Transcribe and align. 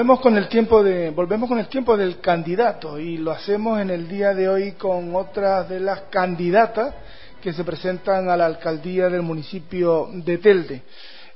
Volvemos 0.00 0.20
con 0.20 0.38
el 0.38 0.48
tiempo 0.48 0.82
de 0.82 1.10
volvemos 1.10 1.46
con 1.46 1.58
el 1.58 1.68
tiempo 1.68 1.94
del 1.94 2.20
candidato 2.20 2.98
y 2.98 3.18
lo 3.18 3.32
hacemos 3.32 3.82
en 3.82 3.90
el 3.90 4.08
día 4.08 4.32
de 4.32 4.48
hoy 4.48 4.72
con 4.72 5.14
otras 5.14 5.68
de 5.68 5.78
las 5.78 6.04
candidatas 6.08 6.94
que 7.42 7.52
se 7.52 7.64
presentan 7.64 8.30
a 8.30 8.36
la 8.38 8.46
alcaldía 8.46 9.10
del 9.10 9.20
municipio 9.20 10.08
de 10.10 10.38
Telde. 10.38 10.82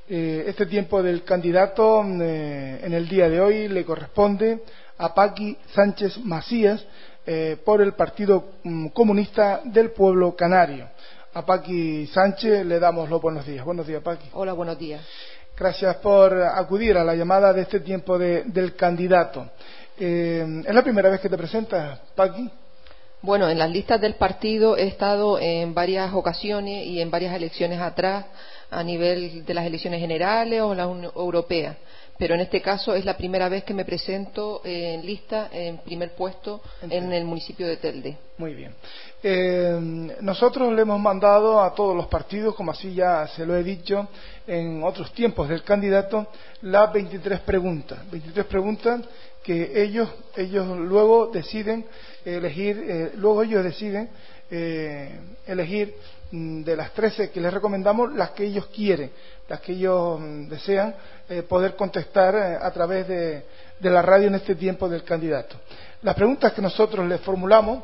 Eh, 0.09 0.47
este 0.47 0.65
tiempo 0.65 1.03
del 1.03 1.25
candidato 1.25 2.03
eh, 2.23 2.81
en 2.83 2.95
el 2.95 3.07
día 3.07 3.29
de 3.29 3.39
hoy 3.39 3.69
le 3.69 3.85
corresponde 3.85 4.63
a 4.97 5.13
Paqui 5.13 5.59
Sánchez 5.75 6.17
Macías 6.25 6.87
eh, 7.27 7.59
por 7.63 7.83
el 7.83 7.93
Partido 7.93 8.53
mm, 8.63 8.87
Comunista 8.89 9.61
del 9.63 9.91
Pueblo 9.91 10.35
Canario. 10.35 10.89
A 11.35 11.45
Paqui 11.45 12.07
Sánchez 12.07 12.65
le 12.65 12.79
damos 12.79 13.11
los 13.11 13.21
buenos 13.21 13.45
días. 13.45 13.63
Buenos 13.63 13.87
días, 13.87 14.03
Paqui. 14.03 14.31
Hola, 14.33 14.55
buenos 14.55 14.79
días. 14.79 15.03
Gracias 15.57 15.97
por 15.97 16.43
acudir 16.43 16.97
a 16.97 17.05
la 17.05 17.15
llamada 17.15 17.53
de 17.53 17.63
este 17.63 17.79
tiempo 17.79 18.19
del 18.19 18.75
candidato. 18.75 19.51
Eh, 19.97 20.63
¿Es 20.67 20.75
la 20.75 20.83
primera 20.83 21.09
vez 21.09 21.21
que 21.21 21.29
te 21.29 21.39
presentas, 21.39 22.01
Paqui? 22.17 22.51
Bueno, 23.23 23.49
en 23.49 23.59
las 23.59 23.71
listas 23.71 24.01
del 24.01 24.17
partido 24.17 24.77
he 24.77 24.89
estado 24.89 25.39
en 25.39 25.73
varias 25.73 26.13
ocasiones 26.13 26.85
y 26.85 27.01
en 27.01 27.09
varias 27.09 27.33
elecciones 27.35 27.81
atrás, 27.81 28.27
a 28.69 28.83
nivel 28.83 29.45
de 29.45 29.55
las 29.55 29.65
elecciones 29.65 30.01
generales 30.01 30.61
o 30.61 30.75
las 30.75 30.89
europeas. 31.15 31.77
Pero 32.19 32.35
en 32.35 32.41
este 32.41 32.61
caso 32.63 32.95
es 32.95 33.05
la 33.05 33.17
primera 33.17 33.49
vez 33.49 33.65
que 33.65 33.75
me 33.75 33.85
presento 33.85 34.61
en 34.65 35.05
lista, 35.05 35.49
en 35.53 35.79
primer 35.79 36.15
puesto, 36.15 36.61
en 36.83 37.13
el 37.13 37.25
municipio 37.25 37.67
de 37.67 37.77
Telde. 37.77 38.17
Muy 38.39 38.55
bien. 38.55 38.75
Eh, 39.23 39.79
nosotros 40.21 40.73
le 40.73 40.83
hemos 40.83 41.01
mandado 41.01 41.61
a 41.61 41.75
todos 41.75 41.97
los 41.97 42.07
partidos, 42.07 42.55
como 42.55 42.71
así 42.71 42.95
ya 42.95 43.27
se 43.29 43.45
lo 43.45 43.57
he 43.57 43.65
dicho 43.65 44.09
en 44.47 44.83
otros 44.85 45.13
tiempos 45.13 45.49
del 45.49 45.63
candidato, 45.63 46.29
las 46.63 46.93
23 46.93 47.41
preguntas. 47.41 47.99
23 48.11 48.47
preguntas 48.47 49.01
que 49.43 49.83
ellos, 49.83 50.09
ellos 50.37 50.79
luego 50.79 51.27
deciden 51.29 51.85
elegir, 52.25 52.85
eh, 52.89 53.13
luego 53.17 53.43
ellos 53.43 53.63
deciden 53.63 54.09
eh, 54.51 55.19
elegir 55.47 55.95
mm, 56.31 56.63
de 56.63 56.77
las 56.77 56.93
13 56.93 57.31
que 57.31 57.41
les 57.41 57.53
recomendamos 57.53 58.15
las 58.15 58.31
que 58.31 58.45
ellos 58.45 58.67
quieren, 58.67 59.11
las 59.49 59.61
que 59.61 59.73
ellos 59.73 60.21
mm, 60.21 60.49
desean 60.49 60.95
poder 61.49 61.75
contestar 61.75 62.37
a 62.37 62.71
través 62.71 63.09
de, 63.09 63.45
de 63.81 63.91
la 63.91 64.03
radio 64.03 64.29
en 64.29 64.35
este 64.35 64.55
tiempo 64.55 64.91
del 64.91 65.05
candidato. 65.05 65.57
Las 66.03 66.15
preguntas 66.15 66.53
que 66.53 66.61
nosotros 66.61 67.09
les 67.09 67.19
formulamos 67.23 67.83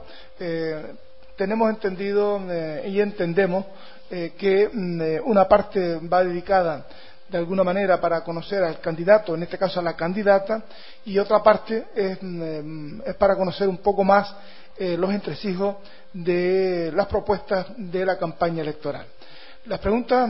tenemos 1.41 1.71
entendido 1.71 2.39
eh, 2.51 2.85
y 2.89 3.01
entendemos 3.01 3.65
eh, 4.11 4.35
que 4.37 4.69
mm, 4.71 5.01
eh, 5.01 5.21
una 5.25 5.49
parte 5.49 5.97
va 5.97 6.23
dedicada 6.23 6.85
de 7.31 7.39
alguna 7.39 7.65
manera 7.65 7.99
para 7.99 8.23
conocer 8.23 8.63
al 8.63 8.79
candidato, 8.79 9.35
en 9.35 9.45
este 9.45 9.57
caso 9.57 9.81
a 9.81 9.83
la 9.83 9.97
candidata, 9.97 10.63
y 11.07 11.19
otra 11.19 11.43
parte 11.43 11.87
es, 11.95 12.19
mm, 12.21 13.01
para 13.19 13.37
conocer 13.37 13.69
un 13.69 13.79
poco 13.79 14.05
más 14.05 14.37
los 14.81 15.11
entresijos 15.13 15.77
de 16.13 16.91
las 16.95 17.07
propuestas 17.07 17.67
de 17.77 18.07
la 18.07 18.17
campaña 18.17 18.63
electoral. 18.63 19.07
Las 19.67 19.79
preguntas 19.79 20.29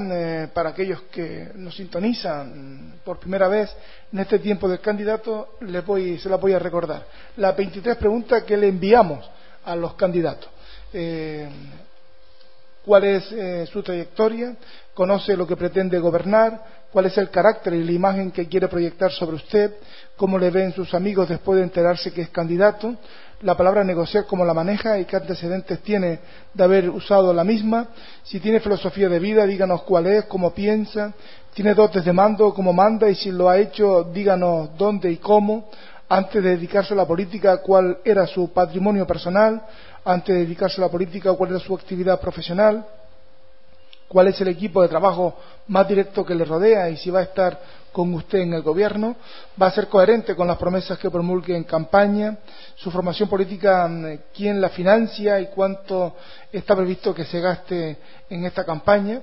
para 0.53 0.71
aquellos 0.71 1.03
que 1.03 1.53
nos 1.55 1.77
sintonizan 1.77 2.94
por 3.05 3.21
primera 3.21 3.47
vez 3.47 3.71
en 4.12 4.19
este 4.19 4.41
tiempo 4.41 4.69
del 4.69 4.81
candidato 4.81 5.50
les 5.61 5.87
voy, 5.87 6.19
se 6.19 6.28
las 6.28 6.41
voy 6.41 6.53
a 6.53 6.59
recordar. 6.59 7.06
Las 7.37 7.56
23 7.56 7.97
preguntas 7.97 8.43
que 8.43 8.56
le 8.56 8.66
enviamos 8.66 9.31
a 9.65 9.77
los 9.77 9.94
candidatos. 9.94 10.50
Eh, 10.93 11.49
cuál 12.84 13.05
es 13.05 13.31
eh, 13.32 13.67
su 13.71 13.82
trayectoria, 13.82 14.56
conoce 14.94 15.37
lo 15.37 15.47
que 15.47 15.56
pretende 15.56 15.99
gobernar, 15.99 16.81
cuál 16.91 17.06
es 17.06 17.17
el 17.19 17.31
carácter 17.31 17.75
y 17.75 17.84
la 17.84 17.93
imagen 17.93 18.31
que 18.32 18.49
quiere 18.49 18.69
proyectar 18.69 19.12
sobre 19.12 19.37
usted, 19.37 19.75
cómo 20.17 20.38
le 20.38 20.50
ven 20.50 20.72
sus 20.72 20.93
amigos 20.94 21.28
después 21.28 21.59
de 21.59 21.65
enterarse 21.65 22.12
que 22.12 22.22
es 22.22 22.31
candidato, 22.31 22.97
la 23.43 23.56
palabra 23.56 23.83
negociar 23.84 24.27
cómo 24.27 24.45
la 24.45 24.53
maneja 24.53 24.99
y 24.99 25.06
qué 25.06 25.17
antecedentes 25.17 25.81
tiene 25.81 26.19
de 26.53 26.65
haber 26.65 26.91
usado 26.91 27.33
la 27.33 27.45
misma, 27.45 27.89
si 28.23 28.39
tiene 28.39 28.61
filosofía 28.61 29.09
de 29.09 29.19
vida, 29.19 29.47
díganos 29.47 29.83
cuál 29.83 30.06
es, 30.06 30.25
cómo 30.27 30.53
piensa, 30.53 31.12
tiene 31.55 31.75
dotes 31.75 32.05
de 32.05 32.12
mando, 32.12 32.53
cómo 32.53 32.73
manda 32.73 33.09
y 33.09 33.15
si 33.15 33.31
lo 33.31 33.49
ha 33.49 33.59
hecho, 33.59 34.05
díganos 34.12 34.77
dónde 34.77 35.11
y 35.11 35.17
cómo, 35.17 35.69
antes 36.09 36.43
de 36.43 36.50
dedicarse 36.50 36.93
a 36.93 36.97
la 36.97 37.06
política, 37.06 37.59
cuál 37.59 37.99
era 38.05 38.27
su 38.27 38.53
patrimonio 38.53 39.06
personal, 39.06 39.62
antes 40.05 40.34
de 40.34 40.43
dedicarse 40.43 40.81
a 40.81 40.84
la 40.84 40.91
política, 40.91 41.33
cuál 41.33 41.56
es 41.56 41.62
su 41.62 41.75
actividad 41.75 42.21
profesional, 42.21 42.84
cuál 44.10 44.26
es 44.26 44.41
el 44.41 44.48
equipo 44.48 44.82
de 44.82 44.88
trabajo 44.88 45.37
más 45.69 45.87
directo 45.87 46.26
que 46.26 46.34
le 46.34 46.44
rodea 46.44 46.91
y 46.91 46.97
si 46.97 47.10
va 47.10 47.21
a 47.21 47.22
estar 47.22 47.60
con 47.93 48.12
usted 48.12 48.41
en 48.41 48.54
el 48.54 48.62
gobierno, 48.62 49.15
va 49.60 49.69
a 49.69 49.71
ser 49.71 49.87
coherente 49.87 50.34
con 50.34 50.48
las 50.48 50.56
promesas 50.56 50.98
que 50.98 51.09
promulgue 51.09 51.56
en 51.56 51.62
campaña, 51.62 52.38
su 52.75 52.91
formación 52.91 53.28
política, 53.28 53.87
mm, 53.87 54.19
quién 54.34 54.60
la 54.60 54.70
financia 54.70 55.38
y 55.38 55.47
cuánto 55.54 56.16
está 56.50 56.75
previsto 56.75 57.15
que 57.15 57.25
se 57.25 57.41
gaste 57.41 57.99
en 58.28 58.44
esta 58.44 58.65
campaña, 58.65 59.22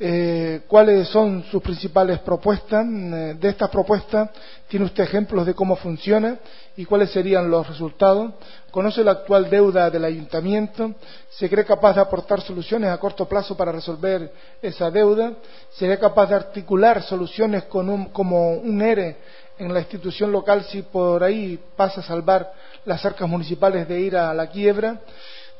eh, 0.00 0.62
cuáles 0.66 1.08
son 1.08 1.44
sus 1.44 1.62
principales 1.62 2.18
propuestas. 2.18 2.84
Eh, 2.84 3.36
de 3.38 3.48
estas 3.48 3.70
propuestas, 3.70 4.30
¿tiene 4.68 4.86
usted 4.86 5.04
ejemplos 5.04 5.46
de 5.46 5.54
cómo 5.54 5.76
funciona 5.76 6.38
y 6.76 6.84
cuáles 6.84 7.10
serían 7.10 7.48
los 7.48 7.68
resultados? 7.68 8.32
¿Conoce 8.70 9.04
la 9.04 9.12
actual 9.12 9.48
deuda 9.48 9.90
del 9.90 10.04
ayuntamiento? 10.04 10.94
¿Se 11.30 11.48
cree 11.48 11.64
capaz 11.64 11.94
de 11.94 12.00
aportar 12.00 12.40
soluciones 12.40 12.90
a 12.90 12.98
corto 12.98 13.26
plazo 13.28 13.56
para 13.56 13.70
resolver 13.70 14.32
esa 14.60 14.90
deuda? 14.90 15.34
¿Sería 15.72 15.98
capaz 15.98 16.26
de 16.26 16.34
articular 16.34 17.02
soluciones 17.02 17.64
como 17.64 18.50
un 18.50 18.82
ERE 18.82 19.16
en 19.58 19.72
la 19.72 19.78
institución 19.78 20.32
local 20.32 20.64
si 20.64 20.82
por 20.82 21.22
ahí 21.22 21.60
pasa 21.76 22.00
a 22.00 22.04
salvar 22.04 22.52
las 22.84 23.04
arcas 23.04 23.28
municipales 23.28 23.86
de 23.86 24.00
ir 24.00 24.16
a 24.16 24.34
la 24.34 24.48
quiebra? 24.48 25.00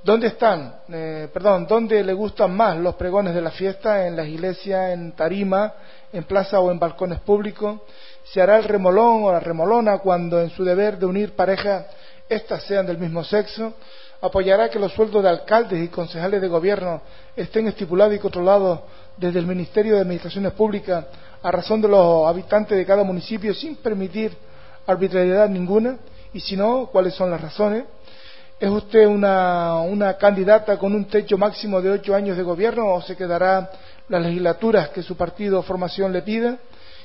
¿Dónde 0.05 0.27
están, 0.27 0.81
eh, 0.93 1.29
perdón, 1.33 1.67
dónde 1.67 2.05
le 2.05 2.13
gustan 2.13 2.55
más 2.55 2.77
los 2.77 2.95
pregones 2.95 3.35
de 3.35 3.41
la 3.41 3.51
fiesta? 3.51 4.07
¿En 4.07 4.15
las 4.15 4.27
iglesias, 4.27 4.93
en 4.93 5.13
tarima, 5.13 5.73
en 6.13 6.25
plaza 6.25 6.61
o 6.61 6.71
en 6.71 6.79
balcones 6.79 7.21
públicos? 7.21 7.81
¿Se 8.23 8.43
hará 8.43 8.59
el 8.59 8.65
remolón 8.65 9.25
o 9.25 9.33
la 9.33 9.41
remolona 9.41 9.97
cuando 9.97 10.43
en 10.43 10.51
su 10.51 10.63
deber 10.63 10.99
de 10.99 11.07
unir 11.07 11.35
parejas 11.35 11.87
éstas 12.29 12.65
sean 12.65 12.85
del 12.85 12.99
mismo 12.99 13.25
sexo? 13.25 13.73
¿Apoyará 14.21 14.69
que 14.69 14.79
los 14.79 14.93
sueldos 14.93 15.23
de 15.23 15.31
alcaldes 15.31 15.83
y 15.83 15.89
concejales 15.89 16.43
de 16.43 16.49
gobierno 16.49 17.01
estén 17.35 17.67
estipulados 17.69 18.15
y 18.15 18.19
controlados 18.19 18.81
desde 19.17 19.39
el 19.39 19.47
Ministerio 19.47 19.95
de 19.95 20.03
Administraciones 20.03 20.53
Públicas 20.53 21.07
a 21.43 21.51
razón 21.51 21.81
de 21.81 21.89
los 21.89 22.29
habitantes 22.29 22.77
de 22.77 22.85
cada 22.85 23.05
municipio 23.05 23.55
sin 23.55 23.77
permitir 23.77 24.37
arbitrariedad 24.87 25.49
ninguna? 25.49 25.97
Y 26.35 26.41
si 26.41 26.59
no, 26.59 26.91
¿cuáles 26.93 27.15
son 27.15 27.31
las 27.31 27.41
razones? 27.41 27.85
¿Es 28.65 28.71
usted 28.71 29.07
una, 29.07 30.17
candidata 30.19 30.79
con 30.79 30.95
un 30.95 31.05
techo 31.05 31.37
máximo 31.37 31.83
de 31.83 31.91
ocho 31.91 32.15
años 32.15 32.35
de 32.35 32.43
gobierno 32.43 32.95
o 32.95 33.03
se 33.03 33.15
quedará 33.15 33.71
las 34.09 34.23
legislaturas 34.23 34.89
que 34.89 35.03
su 35.03 35.19
partido 35.19 35.59
o 35.59 35.63
formación 35.63 36.15
le 36.15 36.23
pida? 36.23 36.57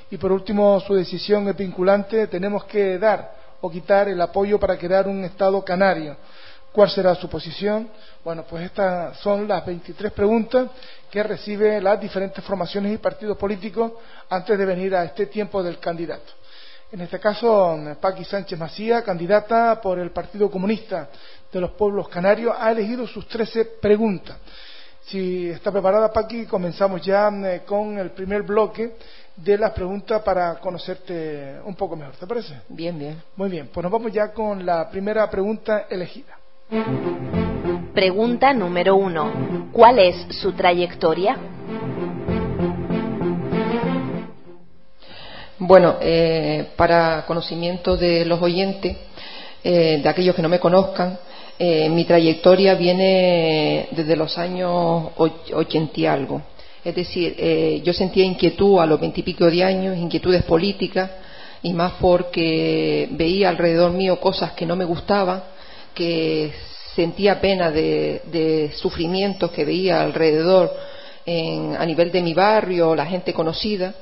Y 0.09 0.15
por 0.15 0.31
último, 0.31 0.79
su 0.79 0.95
decisión 0.95 1.49
es 1.49 1.57
vinculante. 1.57 2.27
Tenemos 2.27 2.63
que 2.63 2.97
dar 2.97 3.33
o 3.59 3.69
quitar 3.69 4.07
el 4.07 4.21
apoyo 4.21 4.57
para 4.57 4.77
crear 4.77 5.05
un 5.09 5.25
Estado 5.25 5.61
canario. 5.65 6.15
¿Cuál 6.71 6.89
será 6.89 7.13
su 7.15 7.27
posición? 7.27 7.89
Bueno, 8.23 8.45
pues 8.49 8.63
estas 8.63 9.17
son 9.17 9.45
las 9.45 9.65
23 9.65 10.13
preguntas 10.13 10.69
que 11.11 11.21
reciben 11.23 11.83
las 11.83 11.99
diferentes 11.99 12.41
formaciones 12.41 12.93
y 12.93 12.99
partidos 12.99 13.37
políticos 13.37 13.91
antes 14.29 14.57
de 14.57 14.65
venir 14.65 14.95
a 14.95 15.03
este 15.03 15.25
tiempo 15.25 15.61
del 15.61 15.77
candidato. 15.77 16.31
En 16.91 17.01
este 17.01 17.19
caso, 17.19 17.77
Paqui 18.01 18.23
Sánchez 18.23 18.57
Macía, 18.57 19.03
candidata 19.03 19.79
por 19.79 19.99
el 19.99 20.09
Partido 20.09 20.49
Comunista 20.49 21.07
de 21.51 21.61
los 21.61 21.71
Pueblos 21.71 22.09
Canarios, 22.09 22.55
ha 22.57 22.71
elegido 22.71 23.07
sus 23.07 23.27
13 23.27 23.65
preguntas. 23.81 24.37
Si 25.05 25.49
está 25.49 25.71
preparada, 25.71 26.13
Paqui, 26.13 26.45
comenzamos 26.45 27.01
ya 27.01 27.29
eh, 27.29 27.61
con 27.65 27.97
el 27.97 28.11
primer 28.11 28.43
bloque 28.43 28.95
de 29.35 29.57
las 29.57 29.71
preguntas 29.71 30.21
para 30.21 30.55
conocerte 30.59 31.55
un 31.63 31.75
poco 31.75 31.95
mejor. 31.95 32.15
¿Te 32.15 32.27
parece? 32.27 32.61
Bien, 32.69 32.97
bien. 32.97 33.21
Muy 33.35 33.49
bien, 33.49 33.69
pues 33.73 33.83
nos 33.83 33.91
vamos 33.91 34.11
ya 34.11 34.31
con 34.33 34.65
la 34.65 34.89
primera 34.89 35.29
pregunta 35.29 35.87
elegida. 35.89 36.37
Pregunta 37.93 38.53
número 38.53 38.95
uno. 38.95 39.69
¿Cuál 39.71 39.99
es 39.99 40.15
su 40.35 40.51
trayectoria? 40.51 41.37
Bueno, 45.57 45.97
eh, 46.01 46.69
para 46.75 47.25
conocimiento 47.25 47.97
de 47.97 48.25
los 48.25 48.41
oyentes, 48.41 48.95
eh, 49.63 49.99
de 50.01 50.09
aquellos 50.09 50.35
que 50.35 50.41
no 50.41 50.49
me 50.49 50.59
conozcan, 50.59 51.17
eh, 51.59 51.89
mi 51.89 52.05
trayectoria 52.05 52.73
viene 52.75 53.89
desde 53.91 54.15
los 54.15 54.37
años 54.37 55.11
ochenta 55.17 55.99
y 55.99 56.05
algo. 56.05 56.41
Es 56.83 56.95
decir, 56.95 57.35
yo 57.83 57.91
sentía 57.91 58.23
inquietud 58.23 58.79
a 58.79 58.85
los 58.85 59.01
veintipico 59.01 59.51
de 59.51 59.63
años, 59.63 59.97
inquietudes 59.97 60.43
políticas, 60.43 61.11
y 61.61 61.73
más 61.73 61.93
porque 61.99 63.09
veía 63.11 63.49
alrededor 63.49 63.91
mío 63.91 64.19
cosas 64.21 64.53
que 64.53 64.65
no 64.65 64.77
me 64.77 64.85
gustaban, 64.85 65.43
que 65.93 66.53
sentía 66.95 67.41
pena 67.41 67.69
de, 67.69 68.71
sufrimientos 68.75 69.51
que 69.51 69.65
veía 69.65 70.01
alrededor 70.01 70.71
a 71.77 71.85
nivel 71.85 72.11
de 72.13 72.21
mi 72.21 72.33
barrio, 72.33 72.95
la 72.95 73.05
gente 73.05 73.33
conocida 73.33 73.93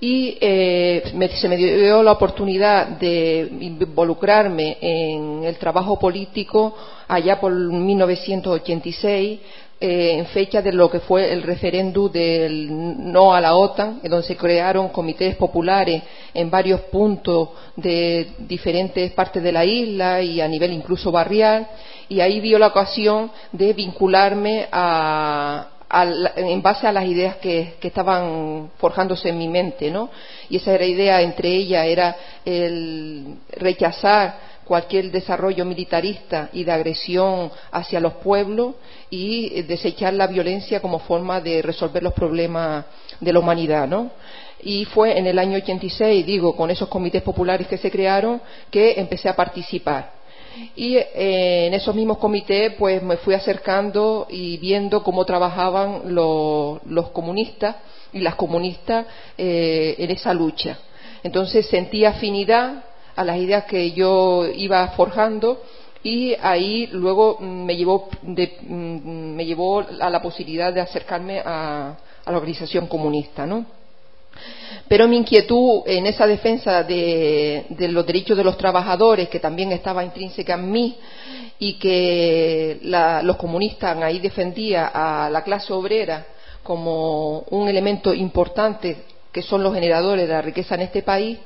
y 0.00 0.38
eh, 0.40 1.02
se 1.38 1.48
me 1.48 1.56
dio 1.56 2.02
la 2.02 2.12
oportunidad 2.12 2.86
de 2.98 3.48
involucrarme 3.60 4.78
en 4.80 5.44
el 5.44 5.56
trabajo 5.56 5.98
político 5.98 6.74
allá 7.06 7.38
por 7.38 7.52
1986 7.52 9.40
eh, 9.82 10.18
en 10.18 10.26
fecha 10.26 10.60
de 10.60 10.74
lo 10.74 10.90
que 10.90 11.00
fue 11.00 11.32
el 11.32 11.42
referéndum 11.42 12.12
del 12.12 12.68
no 13.12 13.34
a 13.34 13.40
la 13.40 13.54
OTAN, 13.54 14.00
en 14.02 14.10
donde 14.10 14.26
se 14.26 14.36
crearon 14.36 14.90
comités 14.90 15.36
populares 15.36 16.02
en 16.34 16.50
varios 16.50 16.82
puntos 16.82 17.48
de 17.76 18.28
diferentes 18.40 19.10
partes 19.12 19.42
de 19.42 19.52
la 19.52 19.64
isla 19.64 20.20
y 20.20 20.38
a 20.42 20.48
nivel 20.48 20.74
incluso 20.74 21.10
barrial, 21.10 21.66
y 22.10 22.20
ahí 22.20 22.40
vio 22.40 22.58
la 22.58 22.66
ocasión 22.66 23.30
de 23.52 23.72
vincularme 23.72 24.68
a, 24.70 25.69
en 25.92 26.62
base 26.62 26.86
a 26.86 26.92
las 26.92 27.04
ideas 27.04 27.36
que, 27.36 27.74
estaban 27.80 28.70
forjándose 28.78 29.28
en 29.28 29.38
mi 29.38 29.48
mente, 29.48 29.90
¿no? 29.90 30.10
Y 30.48 30.56
esa 30.56 30.74
era 30.74 30.84
idea, 30.84 31.20
entre 31.20 31.48
ellas, 31.48 31.86
era 31.86 32.16
el 32.44 33.36
rechazar 33.52 34.50
cualquier 34.64 35.10
desarrollo 35.10 35.64
militarista 35.64 36.48
y 36.52 36.62
de 36.62 36.70
agresión 36.70 37.50
hacia 37.72 37.98
los 37.98 38.14
pueblos 38.14 38.76
y 39.10 39.62
desechar 39.62 40.14
la 40.14 40.28
violencia 40.28 40.80
como 40.80 41.00
forma 41.00 41.40
de 41.40 41.60
resolver 41.60 42.04
los 42.04 42.12
problemas 42.12 42.84
de 43.18 43.32
la 43.32 43.40
humanidad, 43.40 43.88
¿no? 43.88 44.12
Y 44.62 44.84
fue 44.84 45.18
en 45.18 45.26
el 45.26 45.38
año 45.40 45.56
86, 45.56 46.24
digo, 46.24 46.54
con 46.54 46.70
esos 46.70 46.88
comités 46.88 47.22
populares 47.22 47.66
que 47.66 47.78
se 47.78 47.90
crearon, 47.90 48.40
que 48.70 49.00
empecé 49.00 49.28
a 49.28 49.34
participar 49.34 50.19
y 50.76 50.96
eh, 50.96 51.66
en 51.66 51.74
esos 51.74 51.94
mismos 51.94 52.18
comités 52.18 52.74
pues 52.78 53.02
me 53.02 53.16
fui 53.18 53.34
acercando 53.34 54.26
y 54.28 54.56
viendo 54.58 55.02
cómo 55.02 55.24
trabajaban 55.24 56.14
los, 56.14 57.10
comunistas 57.12 57.76
y 58.12 58.20
las 58.20 58.34
comunistas 58.34 59.06
eh, 59.36 59.94
en 59.98 60.10
esa 60.10 60.34
lucha. 60.34 60.78
Entonces 61.22 61.66
sentí 61.66 62.04
afinidad 62.04 62.84
a 63.14 63.24
las 63.24 63.36
ideas 63.36 63.64
que 63.64 63.92
yo 63.92 64.46
iba 64.46 64.86
forjando 64.88 65.62
y 66.02 66.34
ahí 66.40 66.88
luego 66.92 67.38
me 67.40 67.76
llevó, 67.76 68.08
mm, 68.22 69.34
me 69.34 69.44
llevó 69.44 69.84
a 70.00 70.08
la 70.08 70.22
posibilidad 70.22 70.72
de 70.72 70.80
acercarme 70.80 71.40
a, 71.44 71.96
a 72.24 72.30
la 72.30 72.38
organización 72.38 72.86
comunista, 72.86 73.46
¿no? 73.46 73.79
Pero 74.88 75.06
mi 75.06 75.16
inquietud 75.18 75.82
en 75.86 76.06
esa 76.06 76.26
defensa 76.26 76.82
de, 76.82 77.64
los 77.90 78.06
derechos 78.06 78.36
de 78.36 78.44
los 78.44 78.58
trabajadores, 78.58 79.28
que 79.28 79.38
también 79.38 79.72
estaba 79.72 80.04
intrínseca 80.04 80.54
en 80.54 80.70
mí, 80.70 80.96
y 81.58 81.74
que 81.74 82.78
los 83.22 83.36
comunistas 83.36 83.96
ahí 84.02 84.18
defendían 84.18 84.90
a 84.92 85.28
la 85.30 85.44
clase 85.44 85.72
obrera 85.72 86.26
como 86.62 87.40
un 87.50 87.68
elemento 87.68 88.12
importante 88.12 89.04
que 89.32 89.42
son 89.42 89.62
los 89.62 89.74
generadores 89.74 90.26
de 90.26 90.34
la 90.34 90.42
riqueza 90.42 90.74
en 90.74 90.82
este 90.82 91.02
país 91.02 91.38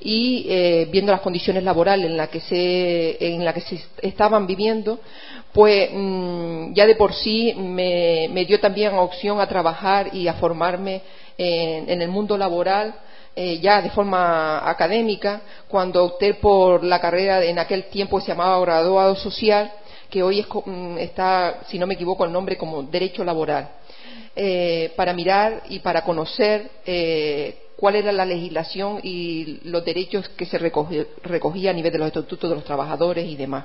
y 0.00 0.46
eh, 0.48 0.88
viendo 0.90 1.10
las 1.10 1.20
condiciones 1.20 1.64
laborales 1.64 2.06
en 2.06 2.16
las 2.16 2.28
que 2.28 2.40
se, 2.40 3.16
en 3.34 3.44
la 3.44 3.52
que 3.52 3.60
se 3.60 3.82
estaban 4.02 4.46
viviendo, 4.46 5.00
pues 5.52 5.88
mm, 5.92 6.74
ya 6.74 6.86
de 6.86 6.96
por 6.96 7.14
sí 7.14 7.54
me, 7.56 8.28
me 8.30 8.44
dio 8.44 8.60
también 8.60 8.94
opción 8.94 9.40
a 9.40 9.48
trabajar 9.48 10.14
y 10.14 10.28
a 10.28 10.34
formarme 10.34 11.02
en, 11.38 12.02
el 12.02 12.08
mundo 12.08 12.36
laboral 12.36 12.94
eh, 13.36 13.58
ya 13.58 13.82
de 13.82 13.90
forma 13.90 14.68
académica, 14.68 15.40
cuando 15.66 16.04
opté 16.04 16.34
por 16.34 16.84
la 16.84 17.00
carrera 17.00 17.44
en 17.44 17.58
aquel 17.58 17.84
tiempo 17.86 18.20
se 18.20 18.28
llamaba 18.28 18.60
graduado 18.60 19.16
social, 19.16 19.72
que 20.08 20.22
hoy 20.22 20.46
mm, 20.64 20.98
está, 20.98 21.62
si 21.66 21.78
no 21.78 21.86
me 21.86 21.94
equivoco, 21.94 22.24
el 22.24 22.32
nombre 22.32 22.56
como 22.56 22.84
derecho 22.84 23.24
laboral, 23.24 23.70
eh, 24.36 24.92
para 24.94 25.12
mirar 25.12 25.64
y 25.68 25.80
para 25.80 26.02
conocer 26.02 26.70
eh, 26.86 27.56
cuál 27.76 27.96
era 27.96 28.12
la 28.12 28.24
legislación 28.24 29.00
y 29.02 29.60
los 29.64 29.84
derechos 29.84 30.28
que 30.30 30.46
se 30.46 30.58
recogía, 30.58 31.70
a 31.70 31.74
nivel 31.74 31.92
de 31.92 31.98
los 31.98 32.06
estatutos 32.06 32.48
de 32.48 32.56
los 32.56 32.64
trabajadores 32.64 33.26
y 33.26 33.34
demás. 33.34 33.64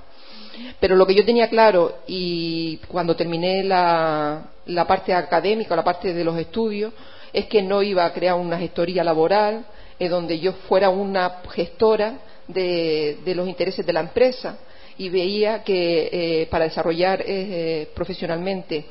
Pero 0.79 0.95
lo 0.95 1.05
que 1.05 1.13
yo 1.13 1.23
tenía 1.23 1.47
claro, 1.47 1.99
y 2.07 2.77
cuando 2.87 3.15
terminé 3.15 3.63
la, 3.63 4.49
la 4.65 4.87
parte 4.87 5.13
académica, 5.13 5.75
la 5.75 5.83
parte 5.83 6.13
de 6.13 6.23
los 6.23 6.37
estudios, 6.37 6.91
es 7.33 7.45
que 7.45 7.61
no 7.61 7.81
iba 7.81 8.05
a 8.05 8.13
crear 8.13 8.35
una 8.35 8.57
gestoría 8.57 9.03
laboral 9.03 9.65
en 9.97 10.09
donde 10.09 10.39
yo 10.39 10.53
fuera 10.67 10.89
una 10.89 11.41
gestora 11.51 12.19
de, 12.47 13.17
los 13.35 13.47
intereses 13.47 13.85
de 13.85 13.93
la 13.93 13.99
empresa 13.99 14.57
y 14.97 15.09
veía 15.09 15.63
que 15.63 16.09
eh, 16.11 16.47
para 16.47 16.65
desarrollar 16.65 17.23
eh, 17.25 17.89
profesionalmente 17.93 18.85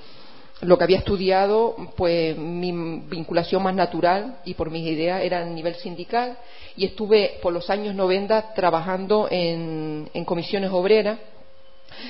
lo 0.61 0.77
que 0.77 0.85
había 0.85 0.99
estudiado, 0.99 1.77
pues 1.97 2.37
mi 2.37 2.73
vinculación 2.73 3.63
más 3.63 3.75
natural 3.75 4.41
y 4.45 4.55
por 4.55 4.71
mis 4.71 4.85
ideas 4.87 5.23
era 5.23 5.41
a 5.41 5.45
nivel 5.45 5.77
sindical 5.77 6.37
y 6.77 6.85
estuve 6.85 7.39
por 7.41 7.53
los 7.53 7.71
años 7.71 7.95
90 7.95 8.55
trabajando 8.55 9.29
en 9.31 10.25
comisiones 10.25 10.71
obreras 10.73 11.19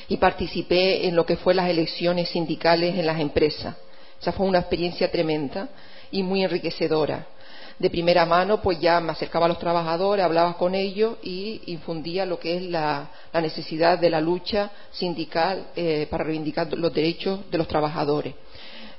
y 0.09 0.17
participé 0.17 1.07
en 1.07 1.17
lo 1.17 1.27
que 1.27 1.37
fue 1.37 1.55
las 1.55 1.69
elecciones 1.69 2.31
sindicales 2.31 2.99
en 2.99 3.07
las 3.07 3.21
empresas. 3.21 3.77
Esa 4.21 4.33
fue 4.33 4.47
una 4.47 4.61
experiencia 4.61 5.11
tremenda 5.11 5.69
y 6.11 6.23
muy 6.23 6.45
enriquecedora. 6.45 7.27
De 7.79 7.91
primera 7.91 8.27
mano, 8.27 8.61
pues 8.61 8.81
ya 8.81 9.01
me 9.01 9.13
acercaba 9.13 9.47
a 9.47 9.49
los 9.49 9.61
trabajadores, 9.61 10.25
hablaba 10.25 10.55
con 10.55 10.75
ellos 10.75 11.17
y 11.23 11.63
infundía 11.67 12.27
lo 12.27 12.41
que 12.41 12.57
es 12.57 12.63
la, 12.65 13.09
necesidad 13.35 13.99
de 14.01 14.11
la 14.11 14.21
lucha 14.21 14.71
sindical 14.91 15.69
eh, 15.77 16.09
para 16.11 16.25
reivindicar 16.25 16.73
los 16.77 16.93
derechos 16.93 17.49
de 17.51 17.59
los 17.59 17.69
trabajadores. 17.69 18.35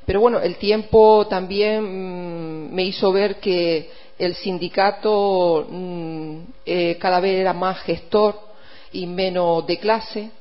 Pero 0.06 0.22
bueno, 0.22 0.40
el 0.40 0.56
tiempo 0.56 1.28
también 1.28 1.84
mm, 1.84 2.74
me 2.74 2.84
hizo 2.84 3.12
ver 3.12 3.42
que 3.42 3.90
el 4.18 4.34
sindicato 4.36 5.68
mm, 5.70 6.38
eh, 6.66 6.98
cada 7.00 7.20
vez 7.20 7.36
era 7.40 7.54
más 7.54 7.82
gestor 7.82 8.40
y 8.94 9.06
menos 9.06 9.68
de 9.68 9.78
clase. 9.78 10.32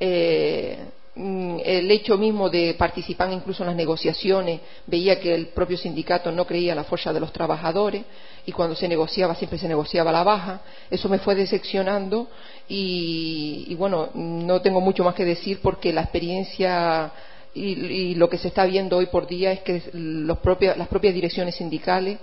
Eh, 0.00 0.78
el 1.16 1.88
hecho 1.92 2.18
mismo 2.18 2.50
de 2.50 2.74
participar 2.74 3.32
incluso 3.32 3.62
en 3.62 3.68
las 3.68 3.76
negociaciones 3.76 4.60
veía 4.86 5.20
que 5.20 5.32
el 5.32 5.46
propio 5.48 5.78
sindicato 5.78 6.32
no 6.32 6.44
creía 6.44 6.72
en 6.72 6.76
la 6.76 6.84
fuerza 6.84 7.12
de 7.12 7.20
los 7.20 7.32
trabajadores 7.32 8.04
y 8.44 8.50
cuando 8.50 8.74
se 8.74 8.88
negociaba 8.88 9.36
siempre 9.36 9.58
se 9.58 9.68
negociaba 9.68 10.10
la 10.10 10.24
baja. 10.24 10.60
Eso 10.90 11.08
me 11.08 11.20
fue 11.20 11.36
decepcionando 11.36 12.28
y, 12.68 13.72
bueno, 13.76 14.10
no 14.14 14.60
tengo 14.60 14.80
mucho 14.80 15.04
más 15.04 15.14
que 15.14 15.24
decir 15.24 15.60
porque 15.62 15.92
la 15.92 16.02
experiencia 16.02 17.12
y, 17.54 18.16
lo 18.16 18.28
que 18.28 18.38
se 18.38 18.48
está 18.48 18.64
viendo 18.64 18.96
hoy 18.96 19.06
por 19.06 19.28
día 19.28 19.52
es 19.52 19.60
que 19.60 19.82
las 19.94 20.38
propias 20.38 21.14
direcciones 21.14 21.54
sindicales 21.54 22.18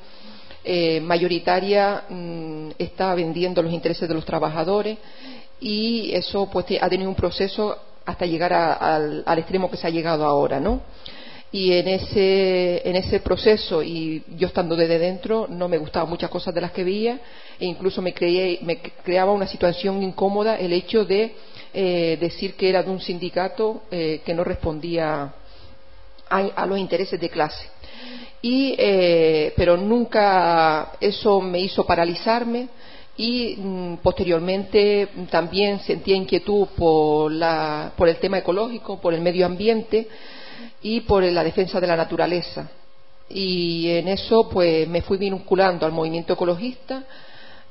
eh, 0.66 1.00
mayoritaria 1.00 2.04
mm, 2.10 2.72
está 2.78 3.16
vendiendo 3.16 3.64
los 3.64 3.72
intereses 3.72 4.08
de 4.08 4.14
los 4.14 4.26
trabajadores 4.26 4.98
y 5.62 6.12
eso 6.14 6.50
pues 6.52 6.66
ha 6.80 6.90
tenido 6.90 7.10
un 7.10 7.16
proceso 7.16 7.78
hasta 8.06 8.26
llegar 8.26 8.54
al, 8.54 9.24
extremo 9.38 9.70
que 9.70 9.78
se 9.78 9.88
ha 9.88 9.90
llegado 9.90 10.26
ahora, 10.26 10.60
¿no? 10.60 10.82
Y 11.52 11.74
en 11.74 11.88
ese, 11.90 12.88
en 12.88 12.96
ese 12.96 13.20
proceso, 13.20 13.84
y 13.84 14.24
yo 14.38 14.48
estando 14.48 14.76
desde 14.76 14.98
dentro, 14.98 15.48
no 15.50 15.68
me 15.68 15.78
gustaban 15.78 16.10
muchas 16.10 16.30
cosas 16.30 16.54
de 16.54 16.62
las 16.62 16.72
que 16.72 16.86
veía, 16.86 17.20
e 17.60 17.66
incluso 17.66 18.02
me, 18.02 18.14
me 18.62 18.78
creaba 19.04 19.34
una 19.34 19.48
situación 19.48 20.02
incómoda 20.02 20.56
el 20.56 20.72
hecho 20.72 21.04
de 21.04 21.36
eh, 21.74 22.18
decir 22.20 22.56
que 22.56 22.70
era 22.70 22.84
de 22.84 22.90
un 22.90 23.00
sindicato 23.00 23.84
eh, 23.92 24.22
que 24.26 24.34
no 24.34 24.44
respondía 24.44 25.34
a, 26.30 26.66
los 26.66 26.80
intereses 26.80 27.20
de 27.20 27.30
clase. 27.30 27.66
Y, 28.42 28.76
eh, 28.78 29.54
pero 29.56 29.78
nunca 29.78 30.94
eso 31.00 31.42
me 31.42 31.60
hizo 31.60 31.86
paralizarme, 31.86 32.70
y 33.18 33.56
mm, 33.58 33.98
posteriormente 33.98 35.10
también 35.30 35.80
sentía 35.82 36.16
inquietud 36.16 36.68
por, 36.78 37.32
el 37.32 38.18
tema 38.18 38.40
ecológico, 38.40 39.00
por 39.00 39.14
el 39.14 39.22
medio 39.22 39.46
ambiente 39.46 40.08
y 40.82 41.02
por 41.02 41.24
la 41.24 41.44
defensa 41.44 41.80
de 41.80 41.88
la 41.88 41.96
naturaleza. 41.96 42.70
Y 43.30 43.90
en 43.90 44.08
eso 44.08 44.50
pues 44.50 44.88
me 44.88 45.02
fui 45.02 45.18
vinculando 45.18 45.86
al 45.86 45.92
movimiento 45.92 46.34
ecologista 46.34 47.04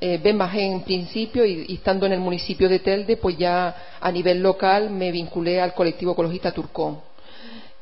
eh, 0.00 0.32
más 0.32 0.54
en 0.54 0.80
principio 0.82 1.44
y, 1.44 1.66
y, 1.68 1.75
estando 1.75 2.06
en 2.06 2.12
el 2.12 2.20
municipio 2.20 2.68
de 2.68 2.78
Telde, 2.78 3.18
pues 3.18 3.37
ya 3.37 3.99
a 4.00 4.11
nivel 4.11 4.42
local 4.42 4.88
me 4.88 5.12
vinculé 5.12 5.61
al 5.61 5.75
colectivo 5.75 6.12
ecologista 6.12 6.52
Turcón. 6.52 7.00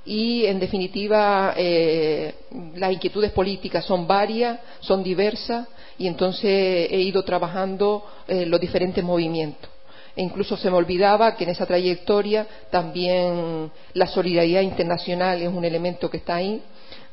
Y 0.04 0.46
en 0.46 0.58
definitiva, 0.58 1.52
eh, 1.56 2.34
las 2.76 2.92
inquietudes 2.92 3.30
políticas 3.30 3.84
son 3.84 4.06
varias, 4.06 4.58
son 4.80 5.02
diversas 5.02 5.68
y 5.98 6.06
entonces 6.06 6.88
he 6.90 7.00
ido 7.00 7.24
trabajando 7.24 8.04
eh, 8.28 8.46
los 8.46 8.60
diferentes 8.60 9.02
movimientos. 9.02 9.68
E 10.16 10.22
incluso 10.22 10.56
se 10.56 10.70
me 10.70 10.76
olvidaba 10.76 11.36
que 11.36 11.44
en 11.44 11.50
esa 11.50 11.66
trayectoria 11.66 12.46
también 12.70 13.70
la 13.94 14.06
solidaridad 14.06 14.62
internacional 14.62 15.42
es 15.42 15.48
un 15.48 15.64
elemento 15.64 16.08
que 16.08 16.18
está 16.18 16.36
ahí 16.36 16.62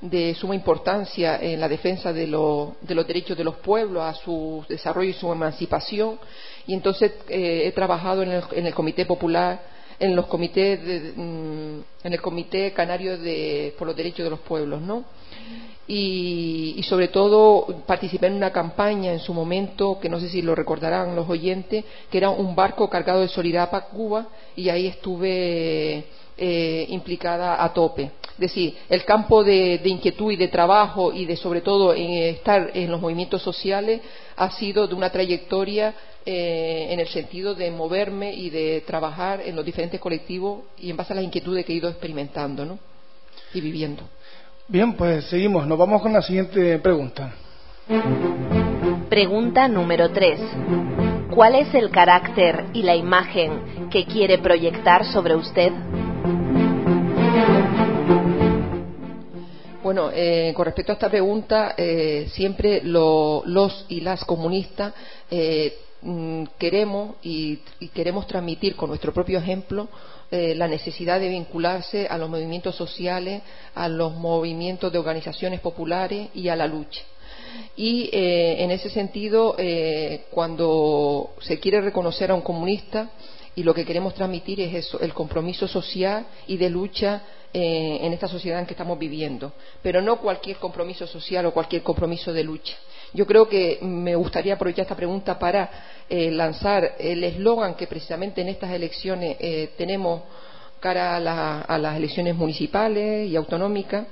de 0.01 0.35
suma 0.35 0.55
importancia 0.55 1.39
en 1.41 1.59
la 1.59 1.67
defensa 1.67 2.13
de, 2.13 2.27
los 2.27 2.73
derechos 3.07 3.37
de 3.37 3.43
los 3.43 3.55
pueblos 3.55 4.03
a 4.03 4.13
su 4.13 4.63
desarrollo 4.69 5.09
y 5.09 5.13
su 5.13 5.31
emancipación. 5.31 6.19
Y 6.67 6.73
entonces 6.73 7.11
eh, 7.29 7.63
he 7.65 7.71
trabajado 7.71 8.23
en 8.23 8.31
el, 8.31 8.73
Comité 8.73 9.05
Popular, 9.05 9.59
en 9.99 10.15
los 10.15 10.27
comités, 10.27 10.79
mm, 11.15 11.79
en 12.03 12.13
el 12.13 12.21
Comité 12.21 12.71
Canario 12.73 13.17
por 13.77 13.87
los 13.87 13.95
Derechos 13.95 14.23
de 14.23 14.29
los 14.29 14.39
Pueblos, 14.39 14.81
¿no? 14.81 15.05
Y, 15.87 16.81
sobre 16.89 17.09
todo 17.09 17.67
participé 17.85 18.27
en 18.27 18.33
una 18.33 18.51
campaña 18.51 19.11
en 19.11 19.19
su 19.19 19.33
momento, 19.33 19.99
que 19.99 20.09
no 20.09 20.19
sé 20.19 20.29
si 20.29 20.41
lo 20.41 20.55
recordarán 20.55 21.15
los 21.15 21.29
oyentes, 21.29 21.85
que 22.09 22.17
era 22.17 22.29
un 22.29 22.55
barco 22.55 22.89
cargado 22.89 23.21
de 23.21 23.27
solidaridad 23.27 23.69
para 23.69 23.85
Cuba 23.85 24.27
y 24.55 24.69
ahí 24.69 24.87
estuve 24.87 26.05
eh, 26.37 26.85
implicada 26.89 27.63
a 27.63 27.71
tope. 27.71 28.11
Es 28.35 28.39
decir, 28.39 28.75
el 28.89 29.05
campo 29.05 29.43
de, 29.43 29.79
inquietud 29.85 30.31
y 30.31 30.35
de 30.35 30.49
trabajo 30.49 31.13
y 31.13 31.25
de 31.25 31.37
sobre 31.37 31.61
todo 31.61 31.93
estar 31.93 32.71
en 32.73 32.91
los 32.91 32.99
movimientos 32.99 33.41
sociales 33.41 34.01
ha 34.35 34.51
sido 34.51 34.87
de 34.87 34.95
una 34.95 35.09
trayectoria 35.09 35.93
eh, 36.25 36.87
en 36.89 36.99
el 36.99 37.07
sentido 37.07 37.55
de 37.55 37.71
moverme 37.71 38.33
y 38.33 38.49
de 38.49 38.83
trabajar 38.85 39.41
en 39.45 39.55
los 39.55 39.63
diferentes 39.63 40.01
colectivos 40.01 40.63
y 40.77 40.89
en 40.89 40.97
base 40.97 41.13
a 41.13 41.15
las 41.15 41.23
inquietudes 41.23 41.63
que 41.63 41.71
he 41.71 41.75
ido 41.77 41.87
experimentando 41.87 42.65
¿no? 42.65 42.79
y 43.53 43.61
viviendo. 43.61 44.03
Bien, 44.67 44.93
pues 44.93 45.25
seguimos. 45.25 45.67
Nos 45.67 45.77
vamos 45.77 46.01
con 46.01 46.11
la 46.11 46.23
siguiente 46.23 46.79
pregunta. 46.79 47.35
Pregunta 49.09 49.67
número 49.67 50.09
3. 50.09 50.39
¿Cuál 51.29 51.53
es 51.53 51.71
el 51.75 51.91
carácter 51.91 52.65
y 52.73 52.81
la 52.81 52.95
imagen 52.95 53.89
que 53.91 54.05
quiere 54.05 54.39
proyectar 54.39 55.05
sobre 55.05 55.35
usted? 55.35 55.71
Bueno, 59.83 60.09
eh, 60.11 60.51
con 60.55 60.65
respecto 60.65 60.93
a 60.93 60.95
esta 60.95 61.09
pregunta, 61.09 61.75
eh, 61.77 62.27
siempre 62.31 62.81
los 62.83 63.85
y 63.87 64.01
las 64.01 64.25
comunistas 64.25 64.95
eh, 65.29 65.77
mm, 66.01 66.45
queremos 66.57 67.17
y, 67.21 67.57
queremos 67.93 68.25
transmitir 68.25 68.75
con 68.75 68.89
nuestro 68.89 69.13
propio 69.13 69.37
ejemplo 69.37 69.89
la 70.31 70.67
necesidad 70.67 71.19
de 71.19 71.29
vincularse 71.29 72.07
a 72.07 72.17
los 72.17 72.29
movimientos 72.29 72.75
sociales, 72.75 73.41
a 73.73 73.87
los 73.87 74.13
movimientos 74.13 74.91
de 74.91 74.99
organizaciones 74.99 75.59
populares 75.59 76.29
y 76.33 76.49
a 76.49 76.55
la 76.55 76.67
lucha. 76.67 77.01
Y 77.77 78.09
en 78.11 78.71
ese 78.71 78.89
sentido, 78.89 79.55
cuando 80.31 81.33
se 81.41 81.59
quiere 81.59 81.81
reconocer 81.81 82.31
a 82.31 82.35
un 82.35 82.41
comunista, 82.41 83.09
y 83.55 83.63
lo 83.63 83.73
que 83.73 83.85
queremos 83.85 84.13
transmitir 84.13 84.59
es 84.61 84.73
eso, 84.73 84.99
el 84.99 85.13
compromiso 85.13 85.67
social 85.67 86.25
y 86.47 86.57
de 86.57 86.69
lucha 86.69 87.21
eh, 87.53 87.99
en 88.01 88.11
esta 88.11 88.27
sociedad 88.27 88.59
en 88.59 88.65
que 88.65 88.73
estamos 88.73 88.99
viviendo, 88.99 89.53
pero 89.81 90.01
no 90.01 90.17
cualquier 90.17 90.57
compromiso 90.57 91.07
social 91.07 91.45
o 91.45 91.53
cualquier 91.53 91.83
compromiso 91.83 92.33
de 92.33 92.43
lucha. 92.43 92.75
Yo 93.13 93.25
creo 93.25 93.47
que 93.47 93.79
me 93.81 94.13
gustaría 94.15 94.55
aprovechar 94.55 94.83
esta 94.83 94.95
pregunta 94.95 95.39
para 95.39 95.69
eh, 96.09 96.31
lanzar 96.31 96.95
el 96.99 97.23
eslogan 97.23 97.75
que 97.75 97.87
precisamente 97.87 98.41
en 98.41 98.49
estas 98.49 98.71
elecciones 98.71 99.37
eh, 99.39 99.71
tenemos 99.77 100.23
cara 100.81 101.15
a, 101.15 101.77
las 101.77 101.95
elecciones 101.95 102.35
municipales 102.35 103.29
y 103.29 103.35
autonómicas, 103.37 104.05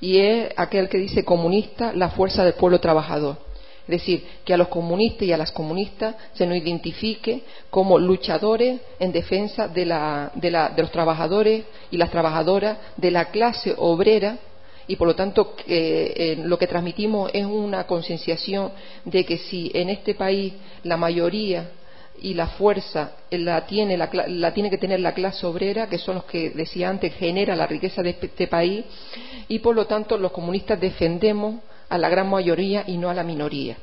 y 0.00 0.18
es 0.18 0.52
aquel 0.56 0.88
que 0.88 0.98
dice 0.98 1.24
comunista, 1.24 1.92
la 1.94 2.10
fuerza 2.10 2.44
del 2.44 2.54
pueblo 2.54 2.80
trabajador. 2.80 3.47
Es 3.88 4.02
decir, 4.02 4.22
que 4.44 4.52
a 4.52 4.58
los 4.58 4.68
comunistas 4.68 5.22
y 5.22 5.32
a 5.32 5.38
las 5.38 5.50
comunistas 5.50 6.14
se 6.34 6.46
nos 6.46 6.58
identifique 6.58 7.40
como 7.70 7.98
luchadores 7.98 8.82
en 9.00 9.12
defensa 9.12 9.66
de, 9.66 9.86
los 9.86 10.92
trabajadores 10.92 11.64
y 11.90 11.96
las 11.96 12.10
trabajadoras 12.10 12.76
de 12.98 13.10
la 13.10 13.30
clase 13.30 13.74
obrera 13.78 14.36
y 14.86 14.96
por 14.96 15.08
lo 15.08 15.14
tanto 15.14 15.54
eh, 15.66 16.36
lo 16.44 16.58
que 16.58 16.66
transmitimos 16.66 17.30
es 17.32 17.46
una 17.46 17.86
concienciación 17.86 18.72
de 19.06 19.24
que 19.24 19.38
si 19.38 19.70
en 19.72 19.88
este 19.88 20.14
país 20.14 20.52
la 20.82 20.98
mayoría 20.98 21.70
y 22.20 22.34
la 22.34 22.48
fuerza 22.48 23.12
la 23.30 23.64
tiene, 23.64 23.96
la, 23.96 24.52
tiene 24.52 24.68
que 24.68 24.76
tener 24.76 25.00
la 25.00 25.14
clase 25.14 25.46
obrera, 25.46 25.88
que 25.88 25.96
son 25.96 26.16
los 26.16 26.24
que 26.24 26.50
decía 26.50 26.90
antes 26.90 27.14
genera 27.14 27.56
la 27.56 27.66
riqueza 27.66 28.02
de 28.02 28.10
este 28.20 28.48
país, 28.48 28.84
y 29.48 29.60
por 29.60 29.74
lo 29.74 29.86
tanto 29.86 30.18
los 30.18 30.32
comunistas 30.32 30.78
defendemos 30.78 31.56
a 31.88 31.98
la 31.98 32.08
gran 32.08 32.28
mayoría 32.28 32.84
y 32.86 32.96
no 32.96 33.10
a 33.10 33.14
la 33.14 33.24
minoría. 33.24 33.76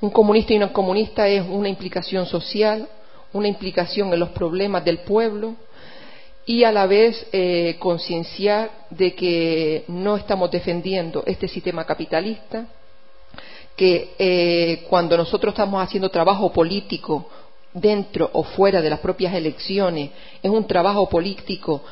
Un 0.00 0.10
comunista 0.10 0.52
y 0.52 0.58
un 0.58 0.68
comunista 0.68 1.26
es 1.28 1.44
una 1.48 1.68
implicación 1.68 2.26
social, 2.26 2.88
una 3.32 3.48
implicación 3.48 4.12
en 4.12 4.20
los 4.20 4.30
problemas 4.30 4.84
del 4.84 4.98
pueblo 4.98 5.54
y 6.44 6.64
a 6.64 6.72
la 6.72 6.86
vez 6.86 7.26
eh, 7.32 7.76
concienciar 7.78 8.70
de 8.90 9.14
que 9.14 9.84
no 9.88 10.16
estamos 10.16 10.50
defendiendo 10.50 11.22
este 11.26 11.48
sistema 11.48 11.84
capitalista, 11.84 12.66
que 13.74 14.14
eh, 14.18 14.84
cuando 14.88 15.16
nosotros 15.16 15.52
estamos 15.52 15.82
haciendo 15.82 16.08
trabajo 16.08 16.52
político 16.52 17.28
dentro 17.72 18.30
o 18.32 18.42
fuera 18.42 18.80
de 18.80 18.88
las 18.88 19.00
propias 19.00 19.34
elecciones, 19.34 20.10
es 20.42 20.50
un 20.50 20.66
trabajo 20.66 21.08
político 21.08 21.82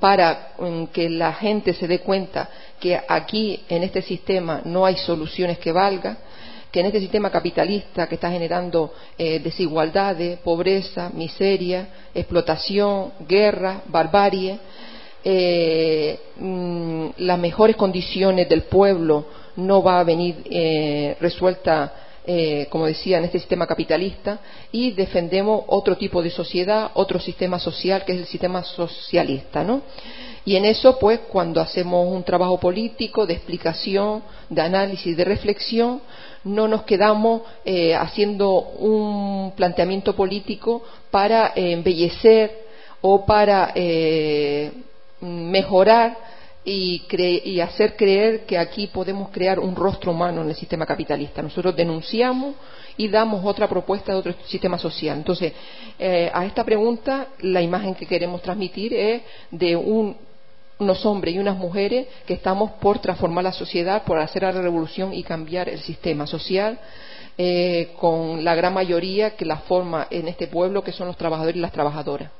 para 0.00 0.52
mm, 0.58 0.84
que 0.86 1.08
la 1.10 1.32
gente 1.34 1.74
se 1.74 1.86
dé 1.86 2.00
cuenta 2.00 2.48
que 2.80 2.98
aquí 3.08 3.60
en 3.68 3.82
este 3.82 4.02
sistema 4.02 4.62
no 4.64 4.84
hay 4.86 4.96
soluciones 4.96 5.58
que 5.58 5.72
valgan, 5.72 6.16
que 6.70 6.80
en 6.80 6.86
este 6.86 7.00
sistema 7.00 7.30
capitalista 7.30 8.06
que 8.06 8.16
está 8.16 8.30
generando 8.30 8.92
eh, 9.16 9.38
desigualdades, 9.38 10.38
pobreza, 10.40 11.10
miseria, 11.14 11.88
explotación, 12.14 13.12
guerra, 13.26 13.82
barbarie, 13.86 14.58
eh, 15.24 16.20
mm, 16.36 17.06
las 17.18 17.38
mejores 17.38 17.76
condiciones 17.76 18.48
del 18.48 18.62
pueblo 18.62 19.26
no 19.56 19.82
va 19.82 20.00
a 20.00 20.04
venir 20.04 20.36
eh, 20.50 21.16
resuelta 21.20 22.05
eh, 22.26 22.66
como 22.70 22.86
decía, 22.86 23.18
en 23.18 23.24
este 23.24 23.38
sistema 23.38 23.66
capitalista 23.66 24.40
y 24.72 24.92
defendemos 24.92 25.62
otro 25.68 25.96
tipo 25.96 26.22
de 26.22 26.30
sociedad, 26.30 26.90
otro 26.94 27.20
sistema 27.20 27.58
social 27.58 28.04
que 28.04 28.12
es 28.12 28.18
el 28.18 28.26
sistema 28.26 28.64
socialista, 28.64 29.62
¿no? 29.62 29.82
Y 30.44 30.56
en 30.56 30.64
eso, 30.64 30.98
pues, 30.98 31.20
cuando 31.28 31.60
hacemos 31.60 32.06
un 32.08 32.22
trabajo 32.22 32.58
político 32.58 33.26
de 33.26 33.34
explicación, 33.34 34.22
de 34.48 34.62
análisis, 34.62 35.16
de 35.16 35.24
reflexión, 35.24 36.00
no 36.44 36.68
nos 36.68 36.82
quedamos 36.82 37.42
eh, 37.64 37.94
haciendo 37.94 38.60
un 38.60 39.52
planteamiento 39.56 40.14
político 40.14 40.84
para 41.10 41.52
embellecer 41.56 42.66
o 43.00 43.26
para 43.26 43.72
eh, 43.74 44.72
mejorar 45.20 46.16
y, 46.68 47.60
hacer 47.60 47.94
creer 47.94 48.44
que 48.44 48.58
aquí 48.58 48.88
podemos 48.88 49.30
crear 49.30 49.60
un 49.60 49.76
rostro 49.76 50.10
humano 50.10 50.42
en 50.42 50.48
el 50.48 50.56
sistema 50.56 50.84
capitalista. 50.84 51.40
Nosotros 51.40 51.76
denunciamos 51.76 52.56
y 52.96 53.06
damos 53.06 53.44
otra 53.44 53.68
propuesta 53.68 54.12
de 54.12 54.18
otro 54.18 54.34
sistema 54.46 54.76
social. 54.76 55.16
Entonces, 55.16 55.52
eh, 55.98 56.28
a 56.34 56.44
esta 56.44 56.64
pregunta, 56.64 57.28
la 57.40 57.62
imagen 57.62 57.94
que 57.94 58.06
queremos 58.06 58.42
transmitir 58.42 58.92
es 58.92 59.22
de 59.52 59.76
unos 59.76 61.06
hombres 61.06 61.36
y 61.36 61.38
unas 61.38 61.56
mujeres 61.56 62.08
que 62.26 62.34
estamos 62.34 62.72
por 62.72 62.98
transformar 62.98 63.44
la 63.44 63.52
sociedad, 63.52 64.02
por 64.02 64.18
hacer 64.18 64.42
la 64.42 64.50
revolución 64.50 65.14
y 65.14 65.22
cambiar 65.22 65.68
el 65.68 65.80
sistema 65.80 66.26
social. 66.26 66.80
Eh, 67.38 67.90
con 67.98 68.42
la 68.44 68.54
gran 68.54 68.72
mayoría 68.72 69.36
que 69.36 69.44
la 69.44 69.58
forma 69.58 70.06
en 70.10 70.26
este 70.26 70.46
pueblo, 70.46 70.82
que 70.82 70.92
son 70.92 71.06
los 71.06 71.18
trabajadores 71.18 71.56
y 71.56 71.60
las 71.60 71.70
trabajadoras. 71.70 72.30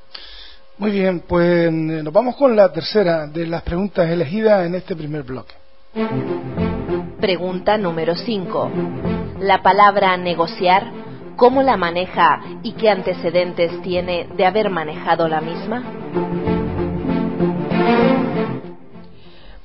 Muy 0.79 0.91
bien, 0.91 1.21
pues 1.21 1.73
nos 1.73 2.13
vamos 2.13 2.37
con 2.37 2.55
la 2.55 2.71
tercera 2.71 3.27
de 3.27 3.47
las 3.47 3.63
preguntas 3.63 4.11
elegidas 4.11 4.67
en 4.67 4.75
este 4.75 4.95
primer 4.95 5.23
bloque. 5.23 5.55
Pregunta 7.19 7.79
número 7.79 8.15
5. 8.15 8.71
La 9.41 9.63
palabra 9.63 10.15
negociar, 10.19 10.85
¿cómo 11.37 11.63
la 11.63 11.79
maneja 11.79 12.43
y 12.63 12.73
qué 12.73 12.91
antecedentes 12.91 13.81
tiene 13.81 14.29
de 14.37 14.45
haber 14.45 14.69
manejado 14.69 15.27
la 15.29 15.41
misma? 15.41 15.83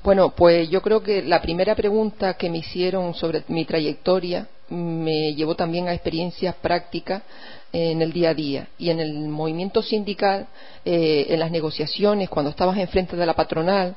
Bueno, 0.03 0.29
pues 0.29 0.69
yo 0.69 0.81
creo 0.81 1.03
que 1.03 1.23
la 1.23 1.41
primera 1.41 1.75
pregunta 1.75 2.35
que 2.35 2.49
me 2.49 2.59
hicieron 2.59 3.13
sobre 3.15 3.43
mi 3.49 3.65
trayectoria 3.65 4.47
me 4.71 5.33
llevó 5.35 5.55
también 5.55 5.87
a 5.87 5.93
experiencias 5.93 6.55
prácticas 6.55 7.21
en 7.73 8.01
el 8.01 8.11
día 8.11 8.31
a 8.31 8.33
día. 8.33 8.67
Y 8.77 8.89
en 8.89 8.99
el 8.99 9.27
movimiento 9.27 9.81
sindical, 9.81 10.47
eh, 10.85 11.27
en 11.29 11.39
las 11.39 11.51
negociaciones, 11.51 12.29
cuando 12.29 12.51
estabas 12.51 12.77
enfrente 12.77 13.15
de 13.15 13.25
la 13.25 13.33
patronal 13.33 13.95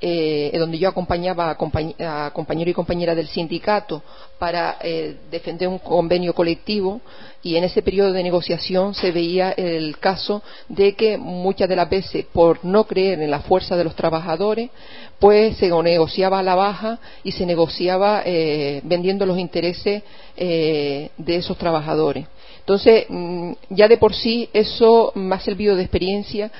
eh, 0.00 0.50
donde 0.58 0.78
yo 0.78 0.88
acompañaba 0.88 1.50
a, 1.50 2.30
compañeros 2.32 2.70
y 2.70 2.74
compañeras 2.74 3.16
del 3.16 3.28
sindicato 3.28 4.02
para 4.38 4.76
eh, 4.82 5.16
defender 5.30 5.68
un 5.68 5.78
convenio 5.78 6.34
colectivo 6.34 7.00
y 7.42 7.56
en 7.56 7.64
ese 7.64 7.80
periodo 7.80 8.12
de 8.12 8.22
negociación 8.22 8.94
se 8.94 9.12
veía 9.12 9.52
el 9.52 9.98
caso 9.98 10.42
de 10.68 10.94
que 10.94 11.16
muchas 11.16 11.68
de 11.68 11.76
las 11.76 11.88
veces 11.88 12.26
por 12.32 12.64
no 12.64 12.84
creer 12.84 13.20
en 13.22 13.30
la 13.30 13.40
fuerza 13.40 13.76
de 13.76 13.84
los 13.84 13.94
trabajadores 13.96 14.70
pues 15.18 15.56
se 15.56 15.70
negociaba 15.70 16.40
a 16.40 16.42
la 16.42 16.54
baja 16.54 16.98
y 17.22 17.32
se 17.32 17.46
negociaba 17.46 18.22
eh, 18.26 18.80
vendiendo 18.84 19.24
los 19.26 19.38
intereses 19.38 20.02
de 20.36 21.10
esos 21.36 21.56
trabajadores. 21.56 22.26
Entonces, 22.64 23.04
mm, 23.08 23.52
ya 23.70 23.88
de 23.88 23.98
por 23.98 24.14
sí 24.14 24.48
eso 24.52 25.12
me 25.14 25.34
ha 25.36 25.40
servido 25.40 25.76
de 25.76 25.82
experiencia 25.82 26.50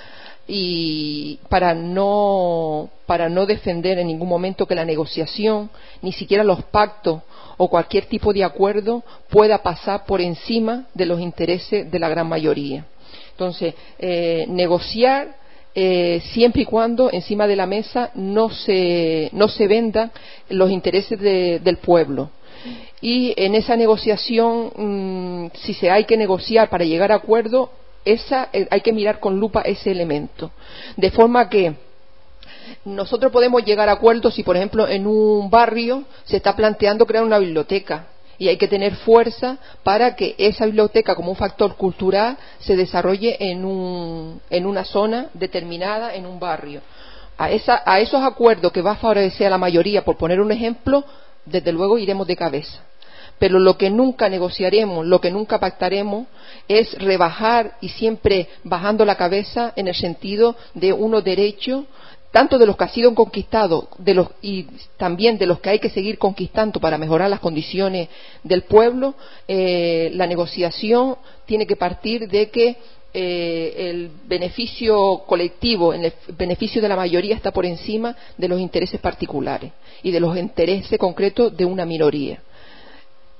y 0.46 1.38
para 1.48 1.74
no, 1.74 2.90
para 3.06 3.28
no 3.28 3.46
defender 3.46 3.98
en 3.98 4.08
ningún 4.08 4.28
momento 4.28 4.66
que 4.66 4.74
la 4.74 4.84
negociación, 4.84 5.70
ni 6.02 6.12
siquiera 6.12 6.44
los 6.44 6.62
pactos 6.64 7.22
o 7.56 7.68
cualquier 7.68 8.06
tipo 8.06 8.32
de 8.32 8.44
acuerdo 8.44 9.02
pueda 9.30 9.62
pasar 9.62 10.04
por 10.04 10.20
encima 10.20 10.86
de 10.94 11.06
los 11.06 11.20
intereses 11.20 11.90
de 11.90 11.98
la 11.98 12.08
gran 12.08 12.28
mayoría. 12.28 12.84
Entonces, 13.30 13.74
eh, 13.98 14.44
negociar 14.48 15.36
eh, 15.74 16.22
siempre 16.32 16.62
y 16.62 16.66
cuando 16.66 17.10
encima 17.10 17.48
de 17.48 17.56
la 17.56 17.66
mesa 17.66 18.10
no 18.14 18.48
se, 18.48 19.28
no 19.32 19.48
se 19.48 19.66
vendan 19.66 20.12
los 20.48 20.70
intereses 20.70 21.18
del 21.18 21.76
pueblo. 21.78 22.30
Y 23.00 23.34
en 23.36 23.54
esa 23.54 23.76
negociación, 23.76 24.70
mm, 24.76 25.56
si 25.56 25.74
se 25.74 25.90
hay 25.90 26.04
que 26.04 26.16
negociar 26.16 26.70
para 26.70 26.84
llegar 26.84 27.12
a 27.12 27.16
acuerdo, 27.16 27.70
esa, 28.04 28.48
eh, 28.52 28.66
hay 28.70 28.80
que 28.80 28.92
mirar 28.92 29.20
con 29.20 29.38
lupa 29.38 29.62
ese 29.62 29.90
elemento. 29.90 30.50
De 30.96 31.10
forma 31.10 31.48
que 31.48 31.74
nosotros 32.84 33.32
podemos 33.32 33.64
llegar 33.64 33.88
a 33.88 33.92
acuerdos 33.92 34.34
si, 34.34 34.42
por 34.42 34.56
ejemplo, 34.56 34.86
en 34.88 35.06
un 35.06 35.50
barrio 35.50 36.04
se 36.24 36.36
está 36.36 36.54
planteando 36.54 37.06
crear 37.06 37.24
una 37.24 37.38
biblioteca 37.38 38.06
y 38.38 38.48
hay 38.48 38.56
que 38.56 38.68
tener 38.68 38.96
fuerza 38.96 39.58
para 39.82 40.16
que 40.16 40.34
esa 40.38 40.66
biblioteca 40.66 41.14
como 41.14 41.30
un 41.30 41.36
factor 41.36 41.76
cultural 41.76 42.36
se 42.58 42.76
desarrolle 42.76 43.36
en, 43.38 43.64
un, 43.64 44.40
en 44.50 44.66
una 44.66 44.84
zona 44.84 45.28
determinada, 45.34 46.14
en 46.14 46.26
un 46.26 46.40
barrio. 46.40 46.80
A, 47.36 47.50
esa, 47.50 47.82
a 47.84 48.00
esos 48.00 48.22
acuerdos 48.22 48.72
que 48.72 48.82
va 48.82 48.92
a 48.92 48.96
favorecer 48.96 49.46
a 49.46 49.50
la 49.50 49.58
mayoría, 49.58 50.04
por 50.04 50.16
poner 50.16 50.40
un 50.40 50.52
ejemplo, 50.52 51.04
desde 51.44 51.72
luego 51.72 51.98
iremos 51.98 52.26
de 52.26 52.36
cabeza 52.36 52.80
pero 53.38 53.58
lo 53.58 53.76
que 53.76 53.90
nunca 53.90 54.28
negociaremos, 54.28 55.06
lo 55.06 55.20
que 55.20 55.30
nunca 55.30 55.58
pactaremos 55.58 56.26
es 56.68 56.92
rebajar 56.98 57.76
y 57.80 57.88
siempre 57.90 58.48
bajando 58.62 59.04
la 59.04 59.16
cabeza 59.16 59.72
en 59.76 59.88
el 59.88 59.94
sentido 59.94 60.56
de 60.74 60.92
unos 60.92 61.24
derechos 61.24 61.84
tanto 62.34 62.58
de 62.58 62.66
los 62.66 62.76
que 62.76 62.82
han 62.82 62.90
sido 62.90 63.14
conquistados 63.14 63.84
y 64.42 64.66
también 64.96 65.38
de 65.38 65.46
los 65.46 65.60
que 65.60 65.70
hay 65.70 65.78
que 65.78 65.88
seguir 65.88 66.18
conquistando 66.18 66.80
para 66.80 66.98
mejorar 66.98 67.30
las 67.30 67.38
condiciones 67.38 68.08
del 68.42 68.62
pueblo, 68.62 69.14
eh, 69.46 70.10
la 70.14 70.26
negociación 70.26 71.14
tiene 71.46 71.64
que 71.64 71.76
partir 71.76 72.28
de 72.28 72.50
que 72.50 72.76
eh, 73.16 73.74
el 73.76 74.10
beneficio 74.26 75.22
colectivo, 75.28 75.94
el 75.94 76.12
beneficio 76.36 76.82
de 76.82 76.88
la 76.88 76.96
mayoría 76.96 77.36
está 77.36 77.52
por 77.52 77.64
encima 77.64 78.16
de 78.36 78.48
los 78.48 78.58
intereses 78.58 78.98
particulares 78.98 79.70
y 80.02 80.10
de 80.10 80.18
los 80.18 80.36
intereses 80.36 80.98
concretos 80.98 81.56
de 81.56 81.64
una 81.64 81.84
minoría. 81.84 82.40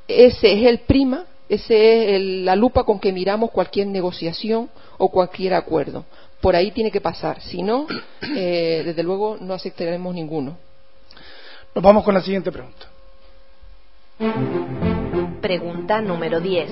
Ese 0.06 0.52
es 0.52 0.66
el 0.66 0.80
prima, 0.80 1.25
esa 1.49 1.75
es 1.75 2.20
la 2.20 2.56
lupa 2.56 2.84
con 2.84 2.99
que 2.99 3.12
miramos 3.12 3.50
cualquier 3.50 3.87
negociación 3.87 4.68
o 4.99 5.08
cualquier 5.08 5.54
acuerdo. 5.54 6.04
Por 6.40 6.56
ahí 6.56 6.70
tiene 6.73 6.90
que 6.90 7.00
pasar. 7.00 7.40
Si 7.40 7.62
no, 7.62 7.87
eh, 8.37 8.82
desde 8.84 9.02
luego 9.02 9.37
no 9.40 9.54
aceptaremos 9.54 10.14
ninguno. 10.14 10.56
Nos 11.75 11.82
vamos 11.82 12.04
con 12.04 12.14
la 12.14 12.20
siguiente 12.20 12.52
pregunta. 12.52 12.87
Pregunta 15.40 16.00
número 16.00 16.40
10. 16.40 16.70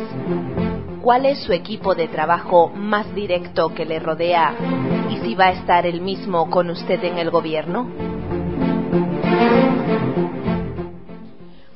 ¿Cuál 1.03 1.27
es 1.27 1.41
su 1.41 1.53
equipo 1.53 1.97
de 1.97 2.07
trabajo 2.07 2.69
más 2.69 3.13
directo 3.15 3.75
que 3.75 3.85
le 3.85 3.99
rodea 3.99 4.55
y 5.11 5.19
si 5.19 5.35
va 5.35 5.47
a 5.47 5.53
estar 5.53 5.85
el 5.85 6.01
mismo 6.01 6.49
con 6.49 6.71
usted 6.71 7.03
en 7.03 7.19
el 7.19 7.31
gobierno? 7.31 7.91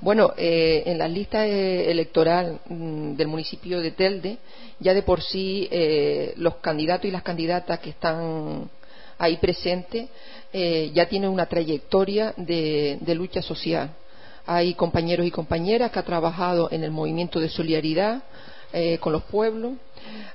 Bueno, 0.06 0.34
eh, 0.36 0.84
en 0.86 0.98
la 0.98 1.08
lista 1.08 1.48
eh, 1.48 1.90
electoral 1.90 2.60
mm, 2.68 3.14
del 3.14 3.26
municipio 3.26 3.80
de 3.80 3.90
Telde, 3.90 4.38
ya 4.78 4.94
de 4.94 5.02
por 5.02 5.20
sí 5.20 5.66
eh, 5.68 6.32
los 6.36 6.58
candidatos 6.58 7.06
y 7.06 7.10
las 7.10 7.24
candidatas 7.24 7.80
que 7.80 7.90
están 7.90 8.70
ahí 9.18 9.36
presentes 9.38 10.08
ya 10.52 11.08
tienen 11.08 11.28
una 11.28 11.46
trayectoria 11.46 12.32
de, 12.36 13.14
lucha 13.16 13.42
social. 13.42 13.96
Hay 14.46 14.74
compañeros 14.74 15.26
y 15.26 15.32
compañeras 15.32 15.90
que 15.90 15.98
han 15.98 16.04
trabajado 16.04 16.68
en 16.70 16.84
el 16.84 16.92
movimiento 16.92 17.40
de 17.40 17.48
solidaridad 17.48 18.22
con 19.00 19.12
los 19.12 19.24
pueblos. 19.24 19.72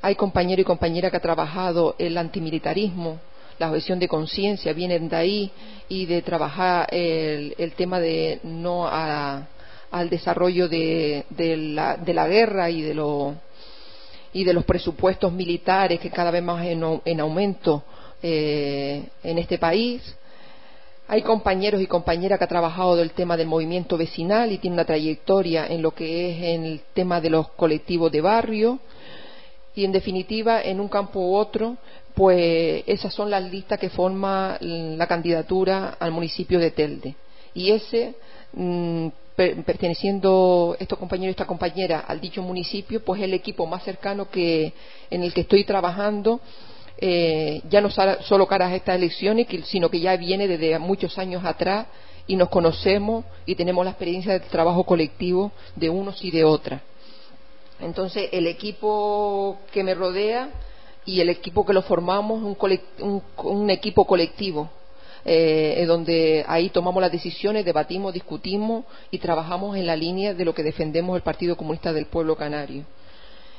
Hay 0.02 0.16
compañeros 0.16 0.64
y 0.64 0.66
compañeras 0.66 1.12
que 1.12 1.18
han 1.18 1.24
trabajado 1.24 1.96
el 1.98 2.18
antimilitarismo 2.18 3.22
la 3.58 3.70
objeción 3.70 4.00
de 4.00 4.08
conciencia 4.08 4.74
vienen 4.74 5.08
de 5.08 5.16
ahí 5.16 5.52
y 5.88 6.08
de 6.08 6.24
trabajar 6.24 6.88
el, 6.92 7.54
el 7.60 7.74
tema 7.74 8.00
de 8.00 8.40
no 8.44 8.88
a, 8.88 9.48
al 9.92 10.10
desarrollo 10.10 10.68
de, 10.68 11.26
la, 11.38 11.98
de 11.98 12.14
la, 12.14 12.28
guerra 12.28 12.70
y 12.70 12.82
de, 12.82 12.94
lo, 12.94 13.36
y 14.34 14.44
de 14.44 14.54
los 14.54 14.64
presupuestos 14.66 15.32
militares 15.32 16.00
que 16.00 16.10
cada 16.10 16.32
vez 16.32 16.42
más 16.42 16.66
en, 16.66 17.02
en 17.04 17.20
aumento 17.20 17.84
eh, 18.24 19.04
en 19.24 19.38
este 19.38 19.58
país. 19.58 20.16
Hay 21.08 21.24
compañeros 21.24 21.82
y 21.82 21.88
compañeras 21.88 22.38
que 22.38 22.46
han 22.46 22.50
trabajado 22.50 22.96
del 22.96 23.12
tema 23.12 23.36
del 23.36 23.48
movimiento 23.48 23.98
vecinal 23.98 24.52
y 24.52 24.60
tienen 24.60 24.76
una 24.76 24.86
trayectoria 24.86 25.68
en 25.68 25.82
lo 25.82 25.92
que 25.92 26.30
es 26.30 26.60
el 26.60 26.82
tema 26.94 27.20
de 27.20 27.32
los 27.32 27.50
colectivos 27.50 28.12
de 28.12 28.22
barrio. 28.22 28.80
Y 29.76 29.84
en 29.84 29.92
definitiva, 29.92 30.62
en 30.62 30.80
un 30.80 30.88
campo 30.88 31.20
u 31.20 31.36
otro, 31.36 31.78
pues 32.14 32.84
esas 32.88 33.14
son 33.14 33.30
las 33.30 33.44
listas 33.44 33.80
que 33.80 33.90
forman 33.90 34.58
la 34.98 35.08
candidatura 35.08 35.98
al 36.00 36.12
municipio 36.12 36.60
de 36.60 36.72
Telde. 36.72 37.16
Y 37.54 37.72
ese 37.72 38.14
mm, 38.54 39.08
perteneciendo 39.66 40.76
estos 40.80 40.98
compañeros 40.98 41.32
y 41.32 41.32
esta 41.32 41.46
compañera 41.46 42.00
al 42.08 42.20
dicho 42.20 42.42
municipio, 42.42 43.04
pues 43.04 43.22
el 43.22 43.34
equipo 43.34 43.66
más 43.66 43.84
cercano 43.84 44.30
que 44.30 44.74
en 45.10 45.24
el 45.24 45.34
que 45.34 45.42
estoy 45.42 45.64
trabajando 45.64 46.40
eh, 47.04 47.62
ya 47.70 47.82
no 47.82 47.90
solo 47.90 48.48
cara 48.48 48.68
a 48.68 48.76
estas 48.76 48.96
elecciones, 48.96 49.48
sino 49.66 49.90
que 49.90 50.00
ya 50.00 50.16
viene 50.18 50.48
desde 50.48 50.78
muchos 50.78 51.18
años 51.18 51.44
atrás 51.44 51.88
y 52.28 52.36
nos 52.36 52.50
conocemos 52.50 53.26
y 53.46 53.56
tenemos 53.56 53.84
la 53.84 53.92
experiencia 53.92 54.34
del 54.34 54.44
trabajo 54.44 54.84
colectivo 54.84 55.52
de 55.76 55.90
unos 55.90 56.24
y 56.24 56.30
de 56.30 56.44
otras. 56.44 56.82
Entonces, 57.80 58.30
el 58.32 58.46
equipo 58.46 59.58
que 59.72 59.84
me 59.84 59.96
rodea 59.96 60.50
y 61.04 61.20
el 61.22 61.30
equipo 61.30 61.66
que 61.66 61.74
lo 61.74 61.82
formamos 61.82 62.56
es 62.72 62.82
un 63.00 63.70
equipo 63.72 64.06
colectivo, 64.06 64.70
eh, 65.26 65.84
donde 65.88 66.44
ahí 66.48 66.70
tomamos 66.70 67.02
las 67.02 67.12
decisiones, 67.12 67.66
debatimos, 67.66 68.14
discutimos 68.14 68.86
y 69.12 69.20
trabajamos 69.20 69.78
en 69.78 69.86
la 69.86 69.96
línea 69.96 70.34
de 70.34 70.46
lo 70.46 70.54
que 70.54 70.64
defendemos 70.64 71.16
el 71.16 71.22
Partido 71.22 71.56
Comunista 71.56 71.94
del 71.94 72.06
Pueblo 72.06 72.36
Canario. 72.36 72.84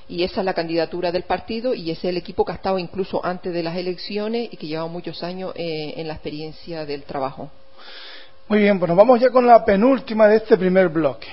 Y 0.09 0.25
esa 0.25 0.41
es 0.41 0.45
la 0.45 0.55
candidatura 0.55 1.13
del 1.13 1.23
partido 1.23 1.75
y 1.75 1.91
ese 1.91 2.09
es 2.09 2.11
el 2.11 2.17
equipo 2.17 2.45
que 2.45 2.53
ha 2.53 2.57
estado 2.57 2.79
incluso 2.79 3.25
antes 3.25 3.53
de 3.53 3.63
las 3.63 3.77
elecciones 3.77 4.49
y 4.53 4.57
que 4.57 4.67
lleva 4.67 4.87
muchos 4.87 5.23
años 5.23 5.53
eh, 5.55 5.95
en 5.97 6.09
la 6.09 6.15
experiencia 6.15 6.85
del 6.85 7.05
trabajo. 7.05 7.51
Muy 8.49 8.59
bien, 8.59 8.79
bueno, 8.79 8.95
vamos 8.95 9.21
ya 9.21 9.31
con 9.31 9.47
la 9.47 9.65
penúltima 9.65 10.29
de 10.29 10.37
este 10.37 10.57
primer 10.57 10.89
bloque. 10.89 11.29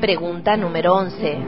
Pregunta 0.00 0.56
número 0.56 0.94
11. 0.94 1.38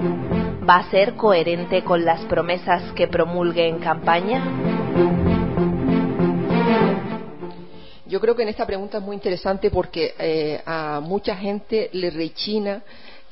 ¿Va 0.69 0.77
a 0.77 0.91
ser 0.91 1.15
coherente 1.15 1.85
con 1.85 2.05
las 2.05 2.21
promesas 2.23 2.93
que 2.93 3.07
promulgue 3.07 3.69
en 3.69 3.79
campaña? 3.79 5.44
Yo 8.07 8.21
creo 8.21 8.37
que 8.37 8.43
en 8.43 8.51
esta 8.51 8.67
pregunta 8.67 8.99
es 8.99 9.05
muy 9.05 9.17
interesante 9.17 9.71
porque 9.71 10.15
eh, 10.19 10.61
a 10.67 11.01
mucha 11.01 11.35
gente 11.37 11.89
le 11.93 12.11
rechina 12.11 12.83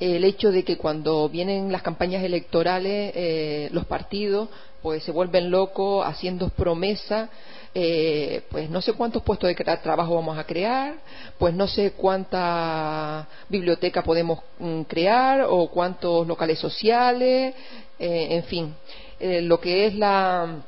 el 0.01 0.25
hecho 0.25 0.51
de 0.51 0.65
que 0.65 0.79
cuando 0.79 1.29
vienen 1.29 1.71
las 1.71 1.83
campañas 1.83 2.25
electorales 2.25 3.13
eh, 3.15 3.69
los 3.73 3.85
partidos 3.85 4.49
pues 4.81 5.05
se 5.05 5.13
vuelven 5.13 5.51
locos 5.51 6.07
haciendo 6.07 6.49
promesas 6.49 7.29
eh, 7.75 8.45
pues 8.51 8.71
no 8.71 8.81
sé 8.81 8.95
cuántos 8.95 9.23
puestos 9.23 9.49
de 9.49 9.55
trabajo 9.55 10.15
vamos 10.15 10.39
a 10.39 10.45
crear, 10.45 10.95
pues 11.39 11.55
no 11.55 11.67
sé 11.67 11.93
cuánta 11.93 13.27
biblioteca 13.51 14.03
podemos 14.03 14.41
mm, 14.59 14.83
crear 14.83 15.47
o 15.49 15.69
cuántos 15.69 16.27
locales 16.27 16.59
sociales, 16.59 17.55
en 17.99 18.43
fin, 18.45 18.75
lo 19.21 19.59
que 19.59 19.87
es 19.87 19.95
la 19.95 20.65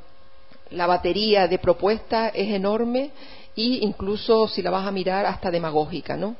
batería 0.70 1.46
de 1.46 1.58
propuestas 1.58 2.32
es 2.34 2.54
enorme 2.54 3.10
y 3.56 3.84
incluso 3.84 4.48
si 4.48 4.62
la 4.62 4.70
vas 4.70 4.86
a 4.86 4.90
mirar 4.90 5.26
hasta 5.26 5.50
demagógica, 5.50 6.16
¿no? 6.16 6.36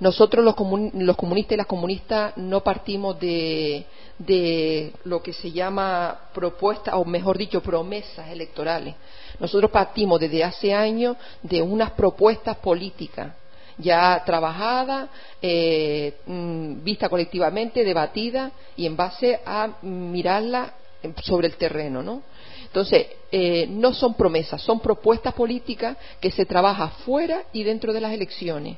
Nosotros 0.00 0.42
los, 0.42 0.54
comunistas 0.54 1.52
y 1.52 1.56
las 1.56 1.66
comunistas 1.66 2.34
no 2.36 2.62
partimos 2.62 3.20
de, 3.20 3.84
de 4.18 4.94
lo 5.04 5.22
que 5.22 5.34
se 5.34 5.52
llama 5.52 6.18
propuestas, 6.32 6.94
o 6.94 7.04
mejor 7.04 7.36
dicho, 7.36 7.62
promesas 7.62 8.30
electorales. 8.30 8.94
Nosotros 9.38 9.70
partimos 9.70 10.18
desde 10.18 10.42
hace 10.42 10.72
años 10.72 11.16
de 11.42 11.60
unas 11.60 11.90
propuestas 11.90 12.56
políticas 12.56 13.32
ya 13.80 14.22
trabajada, 14.24 15.08
eh, 15.40 16.14
mm, 16.26 16.84
vista 16.84 17.08
colectivamente, 17.08 17.84
debatida 17.84 18.52
y 18.76 18.86
en 18.86 18.96
base 18.96 19.40
a 19.44 19.68
mirarla 19.82 20.74
sobre 21.22 21.48
el 21.48 21.56
terreno, 21.56 22.02
¿no? 22.02 22.22
Entonces, 22.70 23.08
eh, 23.32 23.66
no 23.68 23.92
son 23.92 24.14
promesas, 24.14 24.62
son 24.62 24.78
propuestas 24.78 25.34
políticas 25.34 25.96
que 26.20 26.30
se 26.30 26.46
trabaja 26.46 26.88
fuera 27.04 27.42
y 27.52 27.64
dentro 27.64 27.92
de 27.92 28.00
las 28.00 28.12
elecciones, 28.12 28.76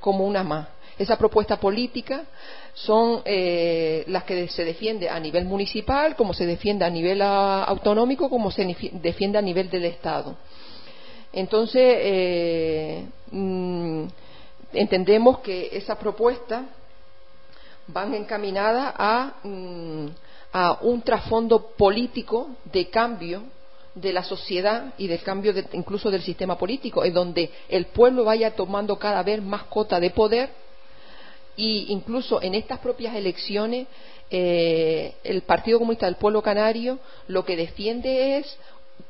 como 0.00 0.26
una 0.26 0.42
más. 0.42 0.66
Esa 0.98 1.16
propuesta 1.16 1.56
política 1.58 2.24
son 2.74 3.22
eh, 3.24 4.02
las 4.08 4.24
que 4.24 4.48
se 4.48 4.64
defiende 4.64 5.08
a 5.08 5.20
nivel 5.20 5.44
municipal, 5.44 6.16
como 6.16 6.34
se 6.34 6.46
defiende 6.46 6.84
a 6.84 6.90
nivel 6.90 7.22
ah, 7.22 7.62
autonómico, 7.62 8.28
como 8.28 8.50
se 8.50 8.64
defiende 8.92 9.38
a 9.38 9.42
nivel 9.42 9.70
del 9.70 9.84
Estado. 9.84 10.36
Entonces, 11.32 11.80
eh, 12.00 13.06
mm, 13.30 14.04
entendemos 14.72 15.38
que 15.38 15.70
esas 15.72 15.96
propuestas 15.96 16.64
van 17.86 18.14
encaminadas 18.14 18.94
a, 18.98 19.34
mm, 19.44 20.06
a, 20.52 20.78
un 20.82 21.02
trasfondo 21.02 21.72
político 21.76 22.50
de 22.64 22.88
cambio 22.88 23.42
de 23.94 24.12
la 24.12 24.22
sociedad 24.22 24.94
y 24.96 25.06
del 25.06 25.22
cambio 25.22 25.52
incluso 25.72 26.10
del 26.10 26.22
sistema 26.22 26.56
político, 26.56 27.04
en 27.04 27.12
donde 27.12 27.50
el 27.68 27.86
pueblo 27.86 28.24
vaya 28.24 28.54
tomando 28.54 28.96
cada 28.96 29.22
vez 29.22 29.42
más 29.42 29.64
cota 29.64 30.00
de 30.00 30.10
poder 30.10 30.50
e 31.56 31.84
incluso 31.88 32.40
en 32.40 32.54
estas 32.54 32.78
propias 32.78 33.14
elecciones 33.14 33.86
eh, 34.30 35.14
el 35.24 35.42
Partido 35.42 35.78
Comunista 35.78 36.06
del 36.06 36.16
Pueblo 36.16 36.40
Canario 36.40 36.98
lo 37.28 37.44
que 37.44 37.56
defiende 37.56 38.38
es 38.38 38.56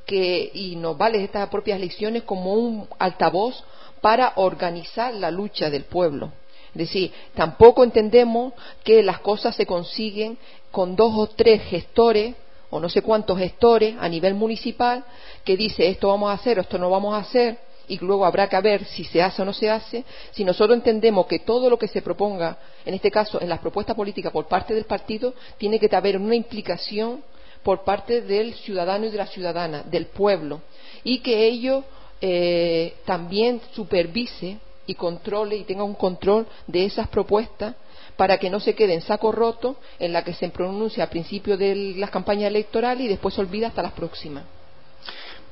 que, 0.05 0.51
y 0.53 0.75
nos 0.75 0.99
vale 0.99 1.23
estas 1.23 1.49
propias 1.49 1.79
elecciones 1.79 2.25
como 2.25 2.55
un 2.55 2.89
altavoz 2.99 3.63
para 4.01 4.33
organizar 4.37 5.15
la 5.15 5.31
lucha 5.31 5.71
del 5.71 5.85
pueblo. 5.85 6.33
Es 6.75 6.79
decir, 6.79 7.13
tampoco 7.35 7.85
entendemos 7.85 8.55
que 8.83 9.03
las 9.03 9.21
cosas 9.21 9.55
se 9.55 9.67
consiguen 9.67 10.39
con 10.73 10.97
dos 10.97 11.13
o 11.15 11.29
tres 11.29 11.63
gestores 11.63 12.35
o 12.71 12.81
no 12.81 12.89
sé 12.89 13.03
cuántos 13.03 13.39
gestores 13.39 13.95
a 14.01 14.09
nivel 14.09 14.35
municipal 14.35 15.05
que 15.45 15.57
dice 15.57 15.89
esto 15.89 16.09
vamos 16.09 16.31
a 16.31 16.35
hacer 16.35 16.59
o 16.59 16.63
esto 16.63 16.79
no 16.79 16.91
vamos 16.91 17.15
a 17.15 17.19
hacer 17.19 17.59
y 17.89 17.99
luego 17.99 18.25
habrá 18.25 18.49
que 18.49 18.61
ver 18.61 18.85
si 18.87 19.05
se 19.05 19.23
hace 19.23 19.43
o 19.43 19.45
no 19.45 19.53
se 19.53 19.69
hace, 19.69 20.05
si 20.31 20.45
nosotros 20.45 20.79
entendemos 20.79 21.27
que 21.27 21.41
todo 21.41 21.69
lo 21.69 21.79
que 21.79 21.89
se 21.89 22.01
proponga, 22.01 22.57
en 22.87 22.95
este 22.95 23.11
caso 23.11 23.41
en 23.41 23.49
las 23.49 23.59
propuestas 23.59 23.95
políticas 23.95 24.33
por 24.33 24.47
parte 24.47 24.73
del 24.73 24.85
partido, 24.85 25.35
tiene 25.59 25.79
que 25.79 25.95
haber 25.95 26.17
una 26.17 26.35
implicación 26.35 27.23
por 27.63 27.85
parte 27.85 28.23
del 28.23 28.55
ciudadano 28.55 29.07
y 29.07 29.11
de 29.11 29.19
la 29.19 29.27
ciudadana, 29.27 29.83
del 29.83 30.07
pueblo, 30.07 30.63
y 31.05 31.21
que 31.21 31.45
ello 31.47 31.85
eh, 32.21 32.95
también 33.05 33.61
supervise 33.73 34.59
y 34.87 34.95
controle 34.95 35.57
y 35.57 35.65
tenga 35.65 35.85
un 35.85 35.95
control 35.95 36.47
de 36.67 36.85
esas 36.85 37.09
propuestas 37.09 37.75
para 38.17 38.39
que 38.39 38.51
no 38.51 38.61
se 38.61 38.75
quede 38.75 38.95
en 38.95 39.01
saco 39.01 39.33
roto 39.33 39.77
en 39.99 40.13
la 40.13 40.23
que 40.25 40.35
se 40.35 40.49
pronuncia 40.49 41.05
a 41.05 41.11
principio 41.11 41.57
de 41.57 41.95
las 41.97 42.11
campañas 42.11 42.49
electorales 42.49 43.05
y 43.05 43.09
después 43.09 43.35
se 43.35 43.41
olvida 43.41 43.69
hasta 43.69 43.83
las 43.83 43.93
próximas. 43.93 44.45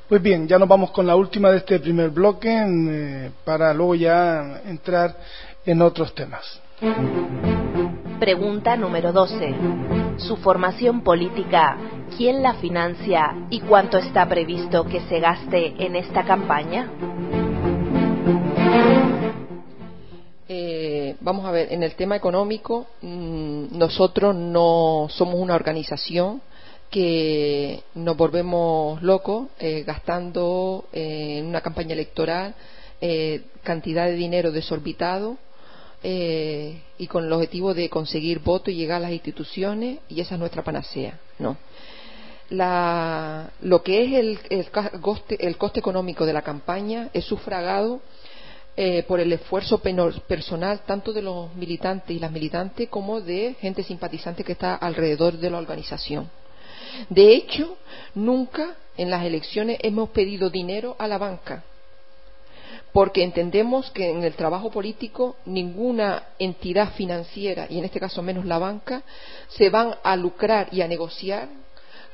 Pues 0.08 0.20
bien, 0.20 0.48
ya 0.48 0.58
nos 0.58 0.68
vamos 0.68 0.90
con 0.90 1.06
la 1.06 1.14
última 1.14 1.50
de 1.50 1.58
este 1.58 1.78
primer 1.78 2.10
bloque 2.10 2.50
eh, 2.52 3.30
para 3.44 3.72
luego 3.72 3.94
ya 3.94 4.60
entrar 4.66 5.16
en 5.64 5.80
otros 5.82 6.14
temas. 6.14 6.60
Pregunta 8.18 8.76
número 8.76 9.12
12. 9.12 9.54
Su 10.16 10.36
formación 10.36 11.02
política, 11.02 11.76
¿quién 12.16 12.42
la 12.42 12.54
financia 12.54 13.34
y 13.50 13.60
cuánto 13.60 13.98
está 13.98 14.28
previsto 14.28 14.84
que 14.84 15.00
se 15.02 15.20
gaste 15.20 15.74
en 15.78 15.96
esta 15.96 16.24
campaña? 16.24 16.90
Eh, 20.52 21.14
vamos 21.20 21.46
a 21.46 21.52
ver, 21.52 21.72
en 21.72 21.84
el 21.84 21.94
tema 21.94 22.16
económico, 22.16 22.88
mm, 23.02 23.78
nosotros 23.78 24.34
no 24.34 25.06
somos 25.08 25.36
una 25.36 25.54
organización 25.54 26.42
que 26.90 27.84
nos 27.94 28.16
volvemos 28.16 29.00
locos 29.00 29.46
eh, 29.60 29.84
gastando 29.86 30.86
eh, 30.92 31.36
en 31.38 31.46
una 31.46 31.60
campaña 31.60 31.92
electoral 31.92 32.56
cantidad 33.62 34.06
de 34.06 34.14
dinero 34.14 34.50
desorbitado 34.50 35.38
y 36.02 37.06
con 37.06 37.24
el 37.24 37.32
objetivo 37.32 37.72
de 37.72 37.88
conseguir 37.88 38.40
votos 38.40 38.74
y 38.74 38.76
llegar 38.76 38.96
a 38.96 39.04
las 39.04 39.12
instituciones 39.12 40.00
y 40.08 40.20
esa 40.20 40.34
es 40.34 40.40
nuestra 40.40 40.64
panacea. 40.64 41.18
No. 41.38 41.56
lo 42.50 43.82
que 43.82 44.04
es 44.04 44.12
el, 44.14 44.38
el 44.50 45.56
coste 45.56 45.78
económico 45.78 46.26
de 46.26 46.32
la 46.32 46.42
campaña 46.42 47.08
es 47.14 47.24
sufragado 47.24 48.00
eh, 48.82 49.02
por 49.02 49.20
el 49.20 49.30
esfuerzo 49.30 49.82
personal 49.82 50.80
tanto 50.86 51.12
de 51.12 51.20
los 51.20 51.54
militantes 51.54 52.16
y 52.16 52.18
las 52.18 52.32
militantes 52.32 52.88
como 52.88 53.20
de 53.20 53.54
gente 53.60 53.82
simpatizante 53.82 54.42
que 54.42 54.52
está 54.52 54.74
alrededor 54.74 55.34
de 55.34 55.50
la 55.50 55.58
organización. 55.58 56.30
De 57.10 57.34
hecho, 57.34 57.76
nunca 58.14 58.76
en 58.96 59.10
las 59.10 59.22
elecciones 59.26 59.76
hemos 59.82 60.08
pedido 60.08 60.48
dinero 60.48 60.96
a 60.98 61.06
la 61.08 61.18
banca, 61.18 61.62
porque 62.94 63.22
entendemos 63.22 63.90
que 63.90 64.08
en 64.08 64.24
el 64.24 64.32
trabajo 64.32 64.70
político 64.70 65.36
ninguna 65.44 66.28
entidad 66.38 66.94
financiera, 66.94 67.66
y 67.68 67.76
en 67.76 67.84
este 67.84 68.00
caso 68.00 68.22
menos 68.22 68.46
la 68.46 68.56
banca, 68.56 69.02
se 69.48 69.68
van 69.68 69.94
a 70.02 70.16
lucrar 70.16 70.68
y 70.72 70.80
a 70.80 70.88
negociar 70.88 71.50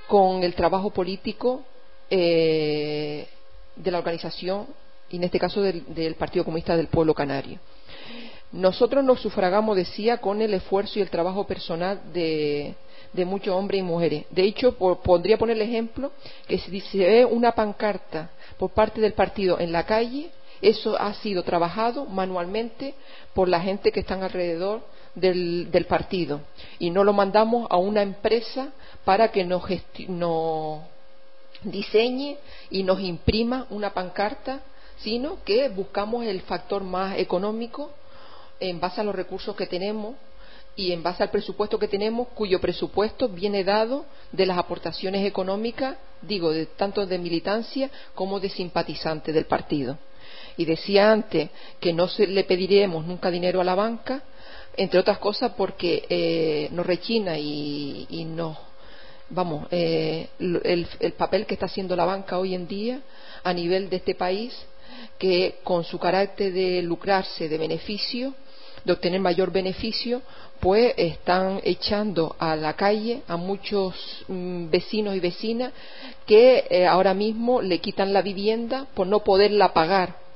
con 0.08 0.42
el 0.42 0.56
trabajo 0.56 0.90
político 0.90 1.62
eh, 2.10 3.28
de 3.76 3.90
la 3.92 3.98
organización 3.98 4.66
y 5.10 5.16
en 5.16 5.24
este 5.24 5.38
caso 5.38 5.62
del, 5.62 6.14
Partido 6.18 6.44
Comunista 6.44 6.76
del 6.76 6.88
Pueblo 6.88 7.14
Canario. 7.14 7.58
Nosotros 8.52 9.04
nos 9.04 9.20
sufragamos, 9.20 9.76
decía, 9.76 10.18
con 10.18 10.40
el 10.40 10.54
esfuerzo 10.54 10.98
y 10.98 11.02
el 11.02 11.10
trabajo 11.10 11.46
personal 11.46 12.00
de, 12.12 12.74
muchos 13.24 13.54
hombres 13.54 13.80
y 13.80 13.82
mujeres. 13.82 14.24
De 14.30 14.42
hecho, 14.42 14.76
podría 14.76 15.38
poner 15.38 15.56
el 15.56 15.62
ejemplo 15.62 16.12
que 16.46 16.58
si 16.58 16.80
se 16.80 16.98
ve 16.98 17.24
una 17.24 17.52
pancarta 17.52 18.30
por 18.58 18.70
parte 18.70 19.00
del 19.00 19.14
partido 19.14 19.58
en 19.58 19.72
la 19.72 19.84
calle, 19.84 20.30
eso 20.60 20.98
ha 20.98 21.12
sido 21.14 21.42
trabajado 21.42 22.06
manualmente 22.06 22.94
por 23.34 23.48
la 23.48 23.60
gente 23.60 23.92
que 23.92 24.00
están 24.00 24.22
alrededor 24.22 24.82
del, 25.14 25.86
partido 25.88 26.40
y 26.78 26.90
no 26.90 27.02
lo 27.02 27.12
mandamos 27.12 27.66
a 27.70 27.76
una 27.78 28.02
empresa 28.02 28.68
para 29.04 29.30
que 29.30 29.44
nos, 29.44 29.62
nos 30.08 30.80
diseñe 31.62 32.36
y 32.70 32.82
nos 32.82 33.00
imprima 33.00 33.66
una 33.70 33.94
pancarta 33.94 34.60
sino 34.98 35.42
que 35.44 35.68
buscamos 35.68 36.24
el 36.24 36.40
factor 36.42 36.82
más 36.82 37.18
económico 37.18 37.90
en 38.60 38.80
base 38.80 39.00
a 39.00 39.04
los 39.04 39.14
recursos 39.14 39.54
que 39.54 39.66
tenemos 39.66 40.16
y 40.76 40.92
en 40.92 41.02
base 41.02 41.22
al 41.22 41.30
presupuesto 41.30 41.78
que 41.78 41.88
tenemos, 41.88 42.28
cuyo 42.28 42.60
presupuesto 42.60 43.28
viene 43.28 43.64
dado 43.64 44.04
de 44.30 44.44
las 44.44 44.58
aportaciones 44.58 45.26
económicas, 45.26 45.96
digo, 46.20 46.50
de, 46.50 46.66
tanto 46.66 47.06
de 47.06 47.18
militancia 47.18 47.90
como 48.14 48.38
de 48.40 48.50
simpatizantes 48.50 49.34
del 49.34 49.46
partido. 49.46 49.98
Y 50.58 50.66
decía 50.66 51.10
antes 51.10 51.48
que 51.80 51.94
no 51.94 52.08
se, 52.08 52.26
le 52.26 52.44
pediremos 52.44 53.06
nunca 53.06 53.30
dinero 53.30 53.60
a 53.62 53.64
la 53.64 53.74
banca, 53.74 54.22
entre 54.76 55.00
otras 55.00 55.18
cosas 55.18 55.52
porque 55.56 56.04
eh, 56.10 56.68
nos 56.72 56.84
rechina 56.84 57.38
y, 57.38 58.06
y 58.10 58.24
nos, 58.26 58.58
vamos, 59.30 59.66
eh, 59.70 60.28
el, 60.38 60.86
el 61.00 61.12
papel 61.12 61.46
que 61.46 61.54
está 61.54 61.66
haciendo 61.66 61.96
la 61.96 62.04
banca 62.04 62.38
hoy 62.38 62.54
en 62.54 62.68
día 62.68 63.00
a 63.42 63.52
nivel 63.54 63.88
de 63.88 63.96
este 63.96 64.14
país 64.14 64.54
que 65.18 65.56
con 65.64 65.84
su 65.84 65.98
carácter 65.98 66.52
de 66.52 66.82
lucrarse 66.82 67.48
de 67.48 67.58
beneficio, 67.58 68.34
de 68.84 68.92
obtener 68.92 69.20
mayor 69.20 69.50
beneficio, 69.50 70.22
pues 70.60 70.94
están 70.96 71.60
echando 71.64 72.34
a 72.38 72.56
la 72.56 72.74
calle 72.74 73.22
a 73.28 73.36
muchos 73.36 73.94
mm, 74.28 74.70
vecinos 74.70 75.14
y 75.14 75.20
vecinas 75.20 75.72
que 76.26 76.64
eh, 76.70 76.86
ahora 76.86 77.14
mismo 77.14 77.60
le 77.60 77.78
quitan 77.80 78.12
la 78.12 78.22
vivienda 78.22 78.86
por 78.94 79.06
no 79.06 79.20
poderla 79.20 79.72
pagar. 79.72 80.26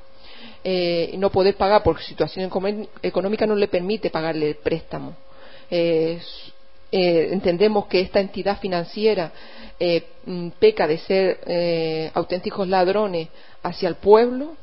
Eh, 0.62 1.14
no 1.16 1.30
poder 1.30 1.56
pagar 1.56 1.82
porque 1.82 2.02
su 2.02 2.08
situación 2.10 2.50
económica 3.02 3.46
no 3.46 3.54
le 3.54 3.68
permite 3.68 4.10
pagarle 4.10 4.50
el 4.50 4.56
préstamo. 4.56 5.16
Eh, 5.70 6.20
entendemos 6.92 7.86
que 7.86 8.00
esta 8.00 8.20
entidad 8.20 8.58
financiera 8.58 9.32
mm, 10.26 10.48
peca 10.58 10.86
de 10.86 10.98
ser 10.98 12.10
auténticos 12.14 12.68
ladrones 12.68 13.28
hacia 13.62 13.88
el 13.88 13.96
pueblo 13.96 14.56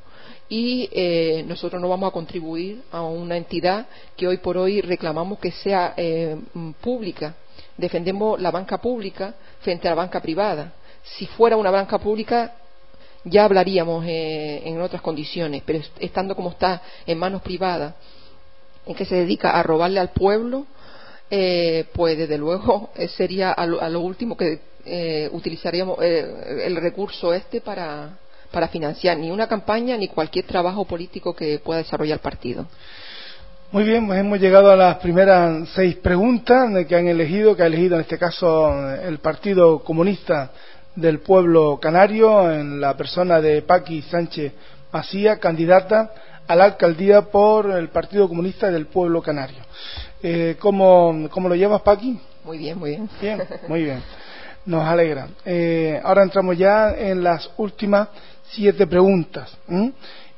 y 0.49 0.89
eh, 0.91 1.43
nosotros 1.45 1.81
no 1.81 1.89
vamos 1.89 2.09
a 2.09 2.13
contribuir 2.13 2.83
a 2.91 3.01
una 3.01 3.35
entidad 3.35 3.87
que 4.15 4.27
hoy 4.27 4.37
por 4.37 4.57
hoy 4.57 4.81
reclamamos 4.81 5.39
que 5.39 5.51
sea 5.51 5.93
eh, 5.97 6.37
pública. 6.81 7.35
Defendemos 7.75 8.39
la 8.39 8.51
banca 8.51 8.79
pública 8.79 9.35
frente 9.59 9.87
a 9.87 9.91
la 9.91 9.95
banca 9.95 10.21
privada. 10.21 10.73
Si 11.03 11.25
fuera 11.27 11.57
una 11.57 11.71
banca 11.71 11.97
pública 11.99 12.53
ya 13.23 13.43
hablaríamos 13.43 14.05
eh, 14.05 14.61
en 14.63 14.79
otras 14.79 15.01
condiciones, 15.01 15.61
pero 15.65 15.81
estando 15.99 16.33
como 16.33 16.51
está 16.51 16.81
en 17.05 17.17
manos 17.17 17.41
privadas, 17.41 17.93
en 18.85 18.95
que 18.95 19.03
se 19.03 19.15
dedica 19.15 19.51
a 19.51 19.63
robarle 19.63 19.99
al 19.99 20.11
pueblo, 20.11 20.65
pues 21.29 22.17
desde 22.17 22.37
luego 22.37 22.91
sería 23.15 23.51
a 23.51 23.65
lo, 23.65 23.99
último 23.99 24.37
que 24.37 24.59
eh, 24.85 25.29
utilizaríamos 25.33 25.97
eh, 26.01 26.63
el 26.65 26.77
recurso 26.77 27.33
este 27.33 27.59
para, 27.59 28.17
para 28.51 28.69
financiar 28.69 29.17
ni 29.17 29.29
una 29.29 29.47
campaña 29.47 29.97
ni 29.97 30.07
cualquier 30.07 30.45
trabajo 30.45 30.85
político 30.85 31.35
que 31.35 31.59
pueda 31.59 31.79
desarrollar 31.79 32.15
el 32.15 32.21
partido. 32.21 32.65
Muy 33.69 33.83
bien, 33.83 34.07
pues 34.07 34.17
hemos 34.21 34.39
llegado 34.39 34.71
a 34.71 34.77
las 34.77 34.95
primeras 34.99 35.67
seis 35.75 35.95
preguntas 35.95 36.69
que 36.87 36.95
han 36.95 37.09
elegido, 37.09 37.53
que 37.53 37.63
ha 37.63 37.67
elegido 37.67 37.95
en 37.95 38.01
este 38.01 38.17
caso 38.17 38.73
el 38.95 39.19
Partido 39.19 39.83
Comunista 39.83 40.51
del 40.95 41.19
Pueblo 41.19 41.77
Canario, 41.81 42.49
en 42.49 42.79
la 42.79 42.95
persona 42.95 43.41
de 43.41 43.61
Paqui 43.63 44.03
Sánchez 44.03 44.53
Macía, 44.93 45.37
candidata 45.37 46.11
a 46.47 46.55
la 46.55 46.63
alcaldía 46.63 47.23
por 47.23 47.69
el 47.71 47.89
Partido 47.89 48.29
Comunista 48.29 48.71
del 48.71 48.85
Pueblo 48.85 49.21
Canario. 49.21 49.59
Eh, 50.21 50.55
¿cómo, 50.59 51.27
¿Cómo 51.29 51.47
lo 51.47 51.55
llevas, 51.55 51.81
Paqui? 51.81 52.19
Muy 52.43 52.57
bien, 52.57 52.79
muy 52.79 52.91
bien. 52.91 53.09
Bien, 53.21 53.43
muy 53.67 53.83
bien. 53.83 54.01
Nos 54.65 54.83
alegra. 54.83 55.27
Eh, 55.45 56.01
ahora 56.03 56.23
entramos 56.23 56.57
ya 56.57 56.91
en 56.91 57.23
las 57.23 57.49
últimas 57.57 58.09
siete 58.49 58.87
preguntas 58.87 59.55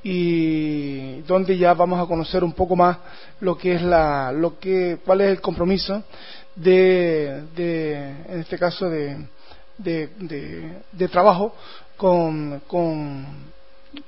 y 0.04 1.22
donde 1.22 1.58
ya 1.58 1.74
vamos 1.74 2.00
a 2.00 2.06
conocer 2.06 2.44
un 2.44 2.54
poco 2.54 2.76
más 2.76 2.98
lo 3.40 3.58
que 3.58 3.76
es 3.76 3.82
la, 3.82 4.32
lo 4.32 4.60
que, 4.60 5.00
cuál 5.06 5.22
es 5.22 5.30
el 5.30 5.42
compromiso 5.42 6.04
de, 6.56 7.44
de 7.56 8.10
en 8.28 8.40
este 8.40 8.58
caso 8.58 8.90
de, 8.90 9.26
de, 9.78 10.10
de, 10.92 11.08
trabajo 11.08 11.56
con, 11.96 12.62
con, 12.68 13.26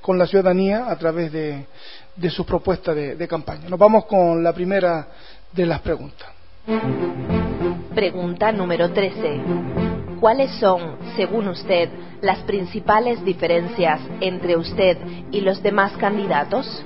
con, 0.01 0.17
la 0.17 0.27
ciudadanía 0.27 0.89
a 0.89 0.97
través 0.97 1.31
de, 1.31 1.65
de 2.15 2.29
sus 2.29 2.45
propuestas 2.45 2.95
de 2.95 3.27
campaña. 3.27 3.69
Nos 3.69 3.79
vamos 3.79 4.05
con 4.05 4.43
la 4.43 4.53
primera 4.53 5.07
de 5.53 5.65
las 5.65 5.81
preguntas. 5.81 6.29
Pregunta 7.93 8.51
número 8.51 8.91
13. 8.91 9.41
¿Cuáles 10.19 10.51
son, 10.59 10.97
según 11.15 11.47
usted, 11.47 11.89
las 12.21 12.39
principales 12.39 13.23
diferencias 13.25 13.99
entre 14.19 14.55
usted 14.55 14.97
y 15.31 15.41
los 15.41 15.63
demás 15.63 15.93
candidatos? 15.97 16.83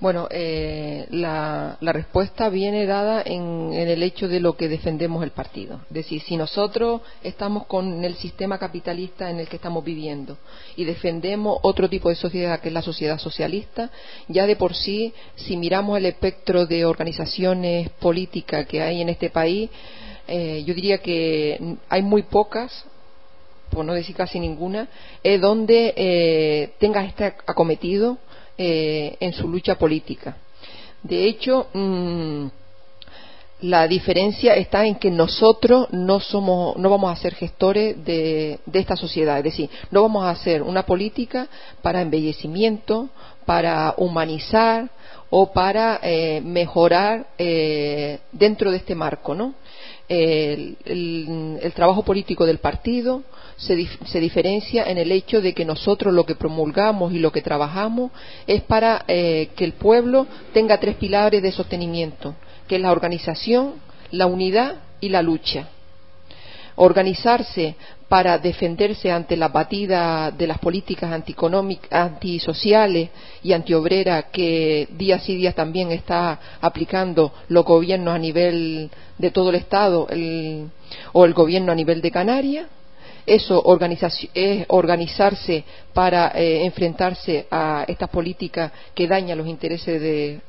Bueno, 0.00 0.28
eh, 0.30 1.06
la, 1.10 1.76
respuesta 1.82 2.48
viene 2.48 2.86
dada 2.86 3.22
en, 3.22 3.74
el 3.74 4.02
hecho 4.02 4.28
de 4.28 4.40
lo 4.40 4.56
que 4.56 4.66
defendemos 4.66 5.22
el 5.22 5.30
partido. 5.30 5.82
Es 5.88 5.94
decir, 5.94 6.22
si 6.22 6.38
nosotros 6.38 7.02
estamos 7.22 7.66
con 7.66 8.02
el 8.02 8.14
sistema 8.14 8.56
capitalista 8.56 9.30
en 9.30 9.40
el 9.40 9.48
que 9.48 9.56
estamos 9.56 9.84
viviendo 9.84 10.38
y 10.74 10.84
defendemos 10.84 11.58
otro 11.60 11.86
tipo 11.90 12.08
de 12.08 12.14
sociedad 12.14 12.60
que 12.60 12.68
es 12.68 12.74
la 12.74 12.80
sociedad 12.80 13.18
socialista, 13.18 13.90
ya 14.26 14.46
de 14.46 14.56
por 14.56 14.74
sí, 14.74 15.12
si 15.36 15.58
miramos 15.58 15.98
el 15.98 16.06
espectro 16.06 16.64
de 16.64 16.86
organizaciones 16.86 17.90
políticas 17.90 18.66
que 18.66 18.80
hay 18.80 19.02
en 19.02 19.10
este 19.10 19.28
país, 19.28 19.68
eh, 20.26 20.64
yo 20.64 20.72
diría 20.72 20.96
que 20.98 21.76
hay 21.90 22.00
muy 22.00 22.22
pocas 22.22 22.86
por 23.70 23.84
no 23.84 23.94
decir 23.94 24.16
casi 24.16 24.40
ninguna, 24.40 24.88
es 25.22 25.40
donde 25.40 25.94
eh, 25.96 26.72
tenga 26.80 27.04
este 27.04 27.24
acometido 27.24 28.18
eh, 28.62 29.16
en 29.20 29.32
su 29.32 29.48
lucha 29.48 29.76
política. 29.76 30.36
De 31.02 31.24
hecho, 31.24 31.68
mm, 31.72 32.46
la 33.62 33.88
diferencia 33.88 34.54
está 34.54 34.84
en 34.84 34.96
que 34.96 35.10
nosotros 35.10 35.86
no 35.92 36.20
somos, 36.20 36.76
no 36.76 36.90
vamos 36.90 37.10
a 37.10 37.16
ser 37.16 37.34
gestores 37.34 38.04
de, 38.04 38.58
esta 38.70 38.96
sociedad, 38.96 39.38
es 39.38 39.44
decir, 39.44 39.70
no 39.90 40.02
vamos 40.02 40.24
a 40.24 40.30
hacer 40.32 40.62
una 40.62 40.84
política 40.84 41.48
para 41.80 42.02
embellecimiento, 42.02 43.08
para 43.46 43.94
humanizar 43.96 44.90
o 45.30 45.52
para 45.52 45.98
eh, 46.02 46.42
mejorar 46.44 47.28
eh, 47.38 48.18
dentro 48.30 48.70
de 48.70 48.76
este 48.76 48.94
marco, 48.94 49.34
¿no? 49.34 49.54
El, 50.10 51.72
trabajo 51.74 52.02
político 52.02 52.44
del 52.44 52.58
partido 52.58 53.22
se, 53.56 53.76
diferencia 54.20 54.84
en 54.84 54.98
el 54.98 55.12
hecho 55.12 55.40
de 55.40 55.54
que 55.54 55.64
nosotros 55.64 56.12
lo 56.12 56.26
que 56.26 56.34
promulgamos 56.34 57.12
y 57.12 57.20
lo 57.20 57.30
que 57.30 57.42
trabajamos 57.42 58.10
es 58.46 58.62
para 58.62 59.04
eh, 59.06 59.50
que 59.54 59.64
el 59.64 59.74
pueblo 59.74 60.26
tenga 60.52 60.80
tres 60.80 60.96
pilares 60.96 61.42
de 61.42 61.52
sostenimiento, 61.52 62.34
que 62.66 62.76
es 62.76 62.82
la 62.82 62.90
organización, 62.90 63.74
la 64.10 64.26
unidad 64.26 64.76
y 65.00 65.10
la 65.10 65.22
lucha. 65.22 65.68
Organizarse 66.82 67.74
para 68.08 68.38
defenderse 68.38 69.12
ante 69.12 69.36
la 69.36 69.48
batida 69.48 70.30
de 70.30 70.46
las 70.46 70.58
políticas 70.58 71.12
antisociales 71.90 73.10
y 73.42 73.52
antiobreras 73.52 74.24
que 74.32 74.88
día 74.90 75.18
sí 75.18 75.36
día 75.36 75.52
también 75.52 75.92
está 75.92 76.40
aplicando 76.60 77.32
los 77.48 77.64
gobiernos 77.64 78.14
a 78.14 78.18
nivel 78.18 78.90
de 79.18 79.30
todo 79.30 79.50
el 79.50 79.56
Estado 79.56 80.08
o 81.12 81.24
el 81.24 81.34
gobierno 81.34 81.70
a 81.70 81.74
nivel 81.74 82.00
de 82.00 82.10
Canarias 82.10 82.66
eso 83.26 83.62
es 84.34 84.64
organizarse 84.68 85.64
para 85.92 86.32
eh, 86.34 86.64
enfrentarse 86.64 87.46
a 87.50 87.84
estas 87.86 88.08
políticas 88.08 88.72
que 88.94 89.06
dañan 89.06 89.38
los 89.38 89.46
intereses 89.46 90.00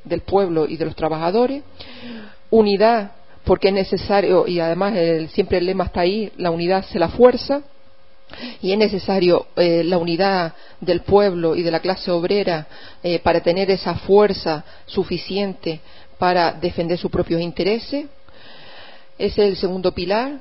del 0.04 0.22
pueblo 0.22 0.67
y 0.67 0.78
de 0.78 0.86
los 0.86 0.96
trabajadores. 0.96 1.62
Unidad, 2.50 3.12
porque 3.43 3.69
es 3.69 3.73
necesario, 3.73 4.47
y 4.47 4.60
además 4.60 4.93
siempre 5.34 5.58
el 5.58 5.65
lema 5.65 5.86
está 5.86 6.01
ahí, 6.01 6.32
la 6.38 6.51
unidad 6.51 6.86
se 6.86 6.99
la 6.99 7.10
fuerza, 7.10 7.62
y 8.62 8.71
es 8.71 8.77
necesario 8.77 9.47
eh, 9.58 9.84
la 9.84 9.97
unidad 9.97 10.54
del 10.80 11.01
pueblo 11.01 11.56
y 11.56 11.63
de 11.63 11.71
la 11.71 11.82
clase 11.82 12.12
obrera 12.12 12.65
eh, 13.04 13.19
para 13.19 13.41
tener 13.41 13.69
esa 13.69 13.95
fuerza 13.95 14.63
suficiente 14.86 15.82
para 16.17 16.54
defender 16.54 16.97
sus 16.97 17.12
propios 17.12 17.41
intereses. 17.41 18.06
Ese 19.17 19.41
es 19.43 19.49
el 19.49 19.58
segundo 19.58 19.91
pilar 19.91 20.39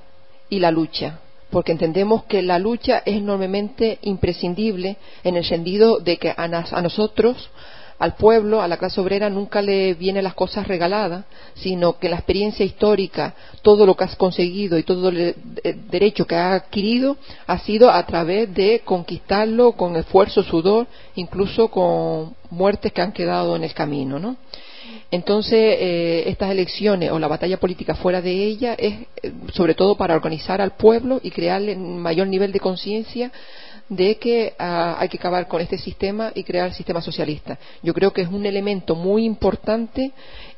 y 0.48 0.60
la 0.60 0.70
lucha 0.70 1.18
porque 1.50 1.72
entendemos 1.72 2.24
que 2.24 2.42
la 2.42 2.58
lucha 2.58 3.02
es 3.04 3.16
enormemente 3.16 3.98
imprescindible 4.02 4.96
en 5.24 5.36
el 5.36 5.44
sentido 5.44 5.98
de 5.98 6.16
que 6.16 6.32
a, 6.36 6.48
nosotros, 6.48 7.50
al 8.00 8.14
pueblo, 8.14 8.62
a 8.62 8.66
la 8.66 8.78
clase 8.78 8.98
obrera, 8.98 9.28
nunca 9.28 9.60
le 9.60 9.92
vienen 9.92 10.24
las 10.24 10.32
cosas 10.32 10.66
regaladas, 10.66 11.26
sino 11.54 11.98
que 11.98 12.08
la 12.08 12.16
experiencia 12.16 12.64
histórica, 12.64 13.34
todo 13.60 13.84
lo 13.84 13.94
que 13.94 14.04
has 14.04 14.16
conseguido 14.16 14.78
y 14.78 14.84
todo 14.84 15.10
el 15.10 15.34
derecho 15.90 16.26
que 16.26 16.34
has 16.34 16.62
adquirido 16.62 17.18
ha 17.46 17.58
sido 17.58 17.90
a 17.90 18.04
través 18.06 18.52
de 18.54 18.80
conquistarlo 18.86 19.72
con 19.72 19.96
esfuerzo, 19.96 20.42
sudor, 20.42 20.86
incluso 21.14 21.68
con 21.68 22.34
muertes 22.48 22.90
que 22.90 23.02
han 23.02 23.12
quedado 23.12 23.54
en 23.54 23.64
el 23.64 23.74
camino, 23.74 24.18
¿no? 24.18 24.36
Entonces, 25.10 25.76
eh, 25.78 26.24
estas 26.26 26.50
elecciones 26.50 27.10
o 27.10 27.18
la 27.18 27.28
batalla 27.28 27.58
política 27.58 27.94
fuera 27.96 28.22
de 28.22 28.32
ella 28.32 28.74
es 28.74 29.06
eh, 29.22 29.32
sobre 29.52 29.74
todo 29.74 29.96
para 29.96 30.14
organizar 30.14 30.60
al 30.60 30.72
pueblo 30.72 31.20
y 31.22 31.30
crearle 31.30 31.74
un 31.76 31.98
mayor 31.98 32.28
nivel 32.28 32.50
de 32.50 32.60
conciencia 32.60 33.30
de 33.90 34.16
que 34.16 34.55
ah, 34.59 34.96
hay 34.98 35.09
que 35.09 35.18
acabar 35.18 35.48
con 35.48 35.61
este 35.61 35.76
sistema 35.76 36.33
y 36.35 36.44
crear 36.44 36.68
el 36.68 36.74
sistema 36.74 37.03
socialista. 37.03 37.59
Yo 37.83 37.92
creo 37.92 38.12
que 38.12 38.22
es 38.22 38.29
un 38.29 38.46
elemento 38.46 38.94
muy 38.94 39.24
importante 39.24 40.12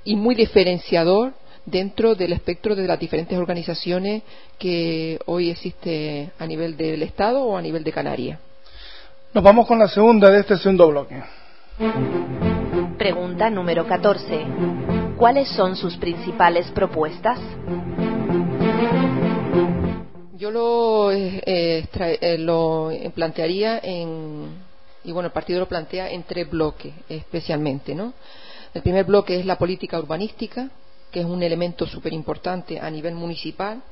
y 0.04 0.14
muy 0.14 0.34
diferenciador 0.34 1.32
dentro 1.64 2.14
del 2.14 2.34
espectro 2.34 2.76
de 2.76 2.86
las 2.86 3.00
diferentes 3.00 3.36
organizaciones 3.36 4.22
que 4.58 5.18
hoy 5.26 5.50
existe 5.50 6.30
a 6.38 6.46
nivel 6.46 6.76
del 6.76 7.02
Estado 7.02 7.42
o 7.42 7.56
a 7.56 7.62
nivel 7.62 7.82
de 7.82 7.92
Canarias. 7.92 8.38
Nos 9.32 9.42
vamos 9.42 9.66
con 9.66 9.78
la 9.78 9.88
segunda 9.88 10.30
de 10.30 10.40
este 10.40 10.58
segundo 10.58 10.88
bloque. 10.88 11.22
Pregunta 12.98 13.48
número 13.48 13.86
14. 13.86 14.44
¿Cuáles 15.16 15.48
son 15.48 15.76
sus 15.76 15.96
principales 15.96 16.70
propuestas? 16.72 17.38
Yo 20.42 20.50
lo, 20.50 21.12
eh, 21.12 21.40
eh, 21.46 22.36
lo 22.36 22.90
plantearía 23.14 23.78
en, 23.80 24.48
y 25.04 25.12
bueno, 25.12 25.28
el 25.28 25.32
partido 25.32 25.60
lo 25.60 25.68
plantea 25.68 26.10
en 26.10 26.24
tres 26.24 26.50
bloques 26.50 26.92
especialmente, 27.08 27.94
¿no? 27.94 28.12
El 28.74 28.82
primer 28.82 29.04
bloque 29.04 29.38
es 29.38 29.46
la 29.46 29.56
política 29.56 30.00
urbanística, 30.00 30.68
que 31.12 31.20
es 31.20 31.26
un 31.26 31.44
elemento 31.44 31.86
súper 31.86 32.12
importante 32.12 32.80
a 32.80 32.90
nivel 32.90 33.14
municipal, 33.14 33.84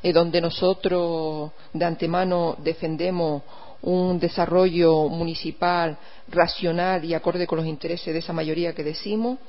eh, 0.00 0.12
donde 0.12 0.40
nosotros 0.40 1.50
de 1.72 1.84
antemano 1.84 2.54
defendemos 2.62 3.42
un 3.82 4.20
desarrollo 4.20 5.08
municipal 5.08 5.98
racional 6.28 7.04
y 7.04 7.14
acorde 7.14 7.48
con 7.48 7.58
los 7.58 7.66
intereses 7.66 8.14
de 8.14 8.20
esa 8.20 8.32
mayoría 8.32 8.76
que 8.76 8.84
decimos 8.84 9.40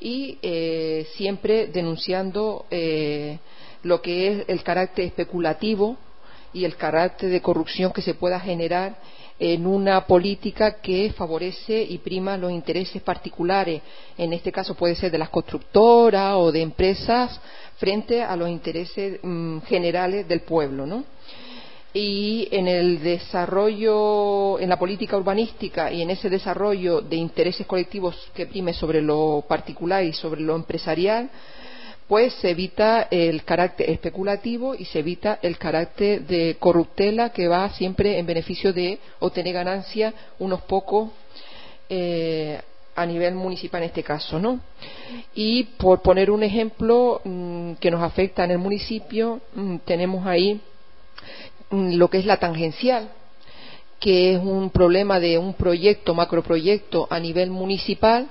y 0.00 0.38
eh, 0.40 1.06
siempre 1.14 1.66
denunciando 1.66 2.64
eh, 2.70 3.38
lo 3.82 4.00
que 4.00 4.28
es 4.28 4.44
el 4.48 4.62
carácter 4.62 5.04
especulativo 5.04 5.98
y 6.56 6.64
el 6.64 6.76
carácter 6.76 7.28
de 7.28 7.42
corrupción 7.42 7.92
que 7.92 8.00
se 8.00 8.14
pueda 8.14 8.40
generar 8.40 8.96
en 9.38 9.66
una 9.66 10.06
política 10.06 10.80
que 10.80 11.12
favorece 11.14 11.82
y 11.82 11.98
prima 11.98 12.38
los 12.38 12.50
intereses 12.50 13.02
particulares, 13.02 13.82
en 14.16 14.32
este 14.32 14.50
caso 14.50 14.74
puede 14.74 14.94
ser 14.94 15.10
de 15.10 15.18
las 15.18 15.28
constructoras 15.28 16.36
o 16.36 16.50
de 16.50 16.62
empresas, 16.62 17.38
frente 17.76 18.22
a 18.22 18.34
los 18.36 18.48
intereses 18.48 19.20
mm, 19.22 19.58
generales 19.68 20.26
del 20.26 20.40
pueblo, 20.40 20.86
¿no? 20.86 21.04
y 21.92 22.48
en 22.50 22.68
el 22.68 23.02
desarrollo, 23.02 24.58
en 24.58 24.68
la 24.68 24.78
política 24.78 25.16
urbanística 25.16 25.90
y 25.90 26.02
en 26.02 26.10
ese 26.10 26.28
desarrollo 26.28 27.00
de 27.00 27.16
intereses 27.16 27.66
colectivos 27.66 28.16
que 28.34 28.46
prime 28.46 28.74
sobre 28.74 29.00
lo 29.00 29.44
particular 29.48 30.04
y 30.04 30.12
sobre 30.12 30.42
lo 30.42 30.56
empresarial, 30.56 31.30
pues 32.08 32.34
se 32.34 32.50
evita 32.50 33.08
el 33.10 33.42
carácter 33.44 33.90
especulativo 33.90 34.74
y 34.74 34.84
se 34.84 35.00
evita 35.00 35.38
el 35.42 35.58
carácter 35.58 36.22
de 36.22 36.56
corruptela 36.58 37.30
que 37.30 37.48
va 37.48 37.68
siempre 37.70 38.18
en 38.18 38.26
beneficio 38.26 38.72
de 38.72 38.98
obtener 39.18 39.54
ganancia 39.54 40.14
unos 40.38 40.62
pocos 40.62 41.10
eh, 41.88 42.60
a 42.94 43.04
nivel 43.04 43.34
municipal 43.34 43.82
en 43.82 43.88
este 43.88 44.02
caso, 44.02 44.38
¿no? 44.38 44.60
Y 45.34 45.64
por 45.64 46.00
poner 46.00 46.30
un 46.30 46.42
ejemplo 46.42 47.20
mm, 47.24 47.74
que 47.74 47.90
nos 47.90 48.02
afecta 48.02 48.44
en 48.44 48.52
el 48.52 48.58
municipio, 48.58 49.40
mm, 49.54 49.76
tenemos 49.84 50.26
ahí 50.26 50.60
mm, 51.70 51.94
lo 51.94 52.08
que 52.08 52.18
es 52.18 52.24
la 52.24 52.38
tangencial, 52.38 53.10
que 54.00 54.34
es 54.34 54.38
un 54.38 54.70
problema 54.70 55.20
de 55.20 55.38
un 55.38 55.54
proyecto, 55.54 56.14
macroproyecto 56.14 57.06
a 57.10 57.20
nivel 57.20 57.50
municipal, 57.50 58.28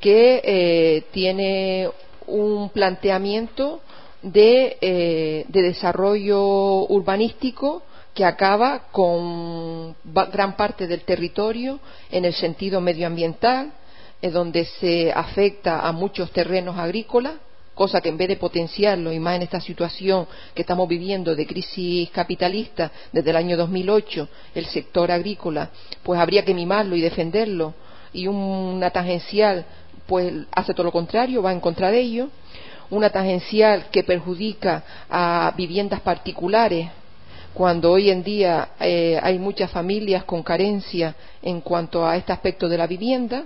que 0.00 0.40
eh, 0.42 1.04
tiene 1.12 1.90
un 2.26 2.70
planteamiento 2.70 3.80
de, 4.22 4.76
eh, 4.80 5.44
de 5.48 5.62
desarrollo 5.62 6.84
urbanístico 6.88 7.82
que 8.14 8.24
acaba 8.24 8.84
con 8.92 9.96
gran 10.04 10.56
parte 10.56 10.86
del 10.86 11.00
territorio 11.00 11.80
en 12.10 12.24
el 12.24 12.34
sentido 12.34 12.80
medioambiental, 12.80 13.72
donde 14.20 14.66
se 14.66 15.10
afecta 15.12 15.80
a 15.80 15.92
muchos 15.92 16.30
terrenos 16.30 16.78
agrícolas, 16.78 17.34
cosa 17.74 18.00
que 18.00 18.10
en 18.10 18.18
vez 18.18 18.28
de 18.28 18.36
potenciarlo 18.36 19.12
y 19.12 19.18
más 19.18 19.36
en 19.36 19.42
esta 19.42 19.60
situación 19.60 20.26
que 20.54 20.62
estamos 20.62 20.88
viviendo 20.88 21.34
de 21.34 21.46
crisis 21.46 22.10
capitalista 22.10 22.92
desde 23.12 23.30
el 23.30 23.36
año 23.36 23.56
2008, 23.56 24.28
el 24.54 24.66
sector 24.66 25.10
agrícola, 25.10 25.70
pues 26.02 26.20
habría 26.20 26.44
que 26.44 26.54
mimarlo 26.54 26.94
y 26.96 27.00
defenderlo. 27.00 27.74
Y 28.12 28.26
una 28.26 28.90
tangencial 28.90 29.64
pues 30.06 30.32
hace 30.52 30.74
todo 30.74 30.84
lo 30.84 30.92
contrario, 30.92 31.42
va 31.42 31.52
en 31.52 31.60
contra 31.60 31.90
de 31.90 32.00
ello, 32.00 32.28
una 32.90 33.10
tangencial 33.10 33.86
que 33.90 34.04
perjudica 34.04 34.84
a 35.08 35.52
viviendas 35.56 36.00
particulares 36.00 36.90
cuando 37.54 37.90
hoy 37.92 38.10
en 38.10 38.22
día 38.22 38.70
eh, 38.80 39.18
hay 39.22 39.38
muchas 39.38 39.70
familias 39.70 40.24
con 40.24 40.42
carencia 40.42 41.14
en 41.42 41.60
cuanto 41.60 42.06
a 42.06 42.16
este 42.16 42.32
aspecto 42.32 42.68
de 42.68 42.78
la 42.78 42.86
vivienda, 42.86 43.44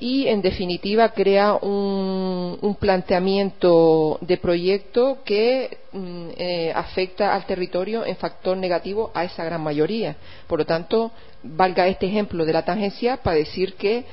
y 0.00 0.26
en 0.28 0.40
definitiva 0.40 1.10
crea 1.10 1.54
un, 1.54 2.76
planteamiento 2.80 4.18
de 4.22 4.38
proyecto 4.38 5.18
que 5.24 5.78
mm, 5.92 6.28
eh, 6.36 6.72
afecta 6.74 7.34
al 7.34 7.44
territorio 7.44 8.06
en 8.06 8.16
factor 8.16 8.56
negativo 8.56 9.10
a 9.12 9.24
esa 9.24 9.44
gran 9.44 9.62
mayoría. 9.62 10.16
Por 10.46 10.60
lo 10.60 10.64
tanto, 10.64 11.10
valga 11.42 11.86
este 11.86 12.06
ejemplo 12.06 12.46
de 12.46 12.52
la 12.54 12.64
tangencia 12.64 13.18
para 13.18 13.36
decir 13.36 13.74
que 13.74 13.98
eh, 13.98 14.04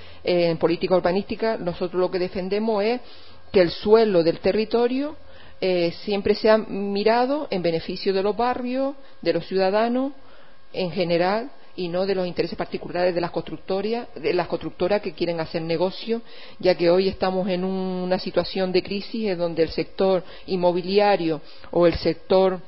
en 0.50 0.58
política 0.58 0.96
urbanística 0.96 1.56
nosotros 1.58 2.00
lo 2.00 2.12
que 2.12 2.20
defendemos 2.20 2.84
es 2.84 3.00
que 3.54 3.62
el 3.62 3.72
suelo 3.72 4.24
del 4.24 4.40
territorio 4.40 5.16
eh, 5.62 5.94
siempre 6.04 6.36
sea 6.36 6.58
mirado 6.58 7.48
en 7.50 7.62
beneficio 7.62 8.14
de 8.14 8.24
los 8.24 8.36
barrios, 8.36 8.96
de 9.22 9.34
los 9.34 9.48
ciudadanos 9.48 10.12
en 10.74 10.92
general 10.92 11.50
y 11.78 11.88
no 11.88 12.06
de 12.06 12.16
los 12.16 12.28
intereses 12.28 12.58
particulares 12.58 13.16
de 13.16 13.22
las 13.22 13.32
constructoras, 13.32 14.08
de 14.16 14.34
las 14.34 14.48
constructoras 14.48 15.02
que 15.02 15.14
quieren 15.14 15.40
hacer 15.40 15.62
negocio, 15.62 16.22
ya 16.60 16.76
que 16.76 16.90
hoy 16.90 17.08
estamos 17.08 17.48
en 17.48 17.64
una 17.64 18.20
situación 18.20 18.72
de 18.72 18.84
crisis 18.84 19.30
en 19.30 19.38
donde 19.38 19.64
el 19.64 19.70
sector 19.70 20.24
inmobiliario 20.48 21.40
o 21.72 21.88
el 21.88 21.94
sector 21.96 22.60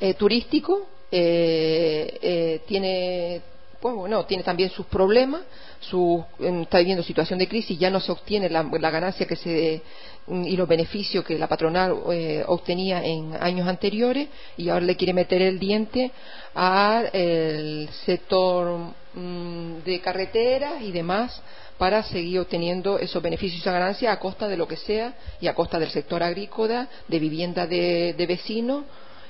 eh, 0.00 0.14
turístico 0.14 0.86
eh, 1.12 2.18
eh, 2.20 2.60
tiene 2.66 3.42
pues 3.80 3.94
bueno, 3.94 4.24
tiene 4.24 4.42
también 4.42 4.70
sus 4.70 4.86
problemas, 4.86 5.42
su, 5.80 6.24
está 6.40 6.78
viviendo 6.78 7.02
situación 7.02 7.38
de 7.38 7.46
crisis, 7.46 7.78
ya 7.78 7.90
no 7.90 8.00
se 8.00 8.10
obtiene 8.10 8.48
la, 8.50 8.62
ganancia 8.90 9.26
que 9.26 9.36
se 9.36 9.82
y 10.26 10.56
los 10.56 10.68
beneficios 10.68 11.24
que 11.24 11.38
la 11.38 11.46
patronal 11.46 11.96
eh, 12.12 12.44
obtenía 12.46 13.02
en 13.02 13.34
años 13.40 13.66
anteriores 13.66 14.28
y 14.58 14.68
ahora 14.68 14.84
le 14.84 14.96
quiere 14.96 15.14
meter 15.14 15.40
el 15.40 15.58
diente 15.58 16.10
al 16.54 17.88
sector 18.04 18.92
mm, 19.14 19.84
de 19.84 20.00
carreteras 20.00 20.82
y 20.82 20.92
demás 20.92 21.40
para 21.78 22.02
seguir 22.02 22.40
obteniendo 22.40 22.98
esos 22.98 23.22
beneficios 23.22 23.58
y 23.58 23.62
esa 23.62 23.72
ganancia 23.72 24.12
a 24.12 24.18
costa 24.18 24.48
de 24.48 24.56
lo 24.56 24.66
que 24.68 24.76
sea 24.76 25.14
y 25.40 25.46
a 25.46 25.54
costa 25.54 25.78
del 25.78 25.90
sector 25.90 26.22
agrícola, 26.22 26.88
de 27.06 27.18
vivienda 27.18 27.66
de, 27.66 28.12
de 28.12 28.26
vecinos 28.26 28.84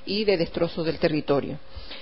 y 0.09 0.25
de 0.25 0.39
destrozo 0.39 0.83
del 0.83 0.99
territorio. 0.99 1.59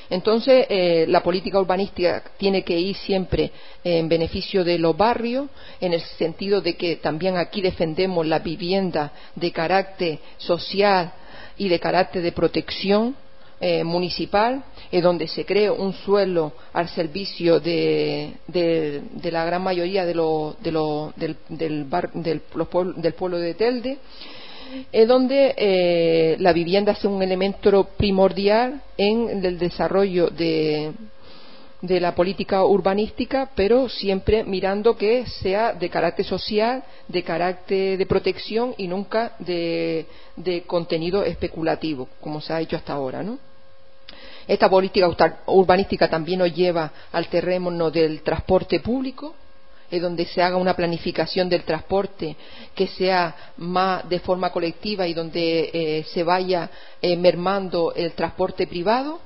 Entonces, 0.08 0.66
eh, 0.68 1.04
la 1.08 1.22
política 1.22 1.58
urbanística 1.58 2.22
tiene 2.38 2.62
que 2.62 2.78
ir 2.78 2.94
siempre 2.94 3.50
en 3.82 4.08
beneficio 4.08 4.64
de 4.64 4.78
los 4.78 4.96
barrios, 4.96 5.48
en 5.80 5.92
el 5.92 6.00
sentido 6.00 6.60
de 6.60 6.76
que 6.76 6.96
también 6.96 7.36
aquí 7.36 7.60
defendemos 7.60 8.24
la 8.24 8.38
vivienda 8.38 9.12
de 9.34 9.50
carácter 9.50 10.20
social 10.38 11.12
y 11.58 11.68
de 11.68 11.80
carácter 11.80 12.22
de 12.22 12.32
protección 12.32 13.16
eh, 13.58 13.82
municipal, 13.82 14.62
donde 15.02 15.26
se 15.26 15.44
cree 15.44 15.70
un 15.70 15.92
suelo 15.92 16.52
al 16.72 16.88
servicio 16.88 17.58
de, 17.58 18.34
la 19.22 19.44
gran 19.44 19.62
mayoría 19.62 20.04
de 20.04 20.14
del, 21.12 21.36
del 21.48 23.14
pueblo 23.14 23.38
de 23.38 23.54
Telde 23.54 23.98
es 24.92 25.08
donde 25.08 25.54
eh, 25.56 26.36
la 26.38 26.52
vivienda 26.52 26.92
es 26.92 27.04
un 27.04 27.22
elemento 27.22 27.84
primordial 27.96 28.80
en 28.96 29.44
el 29.44 29.58
desarrollo 29.58 30.28
de, 30.28 30.92
la 31.82 32.14
política 32.14 32.64
urbanística, 32.64 33.50
pero 33.54 33.88
siempre 33.88 34.42
mirando 34.44 34.96
que 34.96 35.26
sea 35.26 35.72
de 35.72 35.88
carácter 35.88 36.24
social, 36.24 36.82
de 37.06 37.22
carácter 37.22 37.98
de 37.98 38.06
protección 38.06 38.74
y 38.76 38.88
nunca 38.88 39.32
de, 39.38 40.06
contenido 40.66 41.22
especulativo, 41.22 42.08
como 42.20 42.40
se 42.40 42.52
ha 42.52 42.60
hecho 42.60 42.76
hasta 42.76 42.92
ahora, 42.92 43.24
Esta 44.48 44.68
política 44.68 45.08
urbanística 45.46 46.08
también 46.08 46.40
nos 46.40 46.54
lleva 46.54 46.90
al 47.12 47.28
terreno 47.28 47.90
del 47.90 48.22
transporte 48.22 48.80
público, 48.80 49.34
donde 49.90 50.26
se 50.26 50.42
haga 50.42 50.56
una 50.56 50.74
planificación 50.74 51.48
del 51.48 51.64
transporte 51.64 52.36
que 52.74 52.86
sea 52.88 53.52
más 53.56 54.08
de 54.08 54.20
forma 54.20 54.50
colectiva 54.50 55.06
y 55.06 55.14
donde 55.14 55.70
eh, 55.72 56.04
se 56.12 56.22
vaya 56.22 56.70
eh, 57.00 57.16
mermando 57.16 57.92
el 57.94 58.12
transporte 58.12 58.66
privado. 58.66 59.20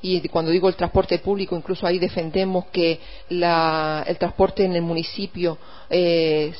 Y 0.00 0.26
cuando 0.28 0.52
digo 0.52 0.68
el 0.68 0.76
transporte 0.76 1.18
público, 1.18 1.56
incluso 1.56 1.86
ahí 1.86 1.98
defendemos 1.98 2.66
que 2.66 3.00
el 3.28 4.18
transporte 4.18 4.64
en 4.64 4.76
el 4.76 4.82
municipio 4.82 5.58
eh, 5.90 6.52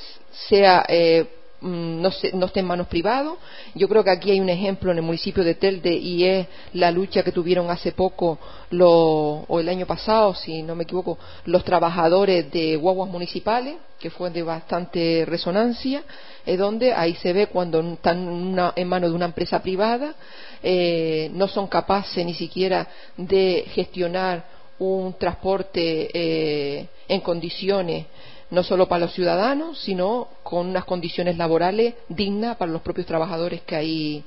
Mm, 1.61 2.03
no, 2.03 2.09
esté 2.47 2.61
en 2.61 2.66
manos 2.66 2.87
privadas. 2.87 3.35
Yo 3.75 3.88
creo 3.88 4.05
que 4.05 4.11
aquí 4.11 4.31
hay 4.31 4.40
un 4.40 4.49
ejemplo 4.49 4.92
en 4.92 4.99
el 4.99 5.03
municipio 5.03 5.42
de 5.42 5.55
Telde 5.57 5.92
y 5.92 6.25
es 6.25 6.47
la 6.75 6.90
lucha 6.92 7.25
que 7.25 7.33
tuvieron 7.33 7.68
hace 7.71 7.92
poco, 7.92 8.38
o 8.79 9.61
el 9.61 9.68
año 9.68 9.85
pasado, 9.85 10.35
si 10.35 10.62
no 10.62 10.77
me 10.77 10.85
equivoco, 10.85 11.18
los 11.47 11.64
trabajadores 11.64 12.51
de 12.53 12.77
guaguas 12.77 13.11
municipales, 13.11 13.77
que 13.99 14.11
fue 14.11 14.31
de 14.31 14.44
bastante 14.44 15.25
resonancia, 15.27 16.05
es 16.47 16.57
donde 16.57 16.92
ahí 16.94 17.14
se 17.16 17.33
ve 17.33 17.49
cuando 17.49 17.81
están 17.81 18.57
en 18.77 18.88
manos 18.88 19.11
de 19.11 19.16
una 19.16 19.27
empresa 19.27 19.61
privada, 19.61 20.14
eh, 20.62 21.29
no 21.35 21.49
son 21.49 21.66
capaces 21.66 22.25
ni 22.25 22.35
siquiera 22.35 22.87
de 23.16 23.64
gestionar 23.75 24.44
un 24.79 25.14
transporte 25.18 26.09
eh, 26.14 26.88
en 27.09 27.21
condiciones 27.21 28.07
no 28.51 28.63
solo 28.63 28.89
para 28.89 29.01
los 29.01 29.15
ciudadanos, 29.15 29.79
sino 29.81 30.29
con 30.43 30.69
unas 30.69 30.85
condiciones 30.85 31.37
laborales 31.37 31.95
dignas 32.09 32.57
para 32.57 32.73
los 32.73 32.83
propios 32.83 33.07
trabajadores 33.07 33.63
que 33.63 33.77
ahí 33.77 34.25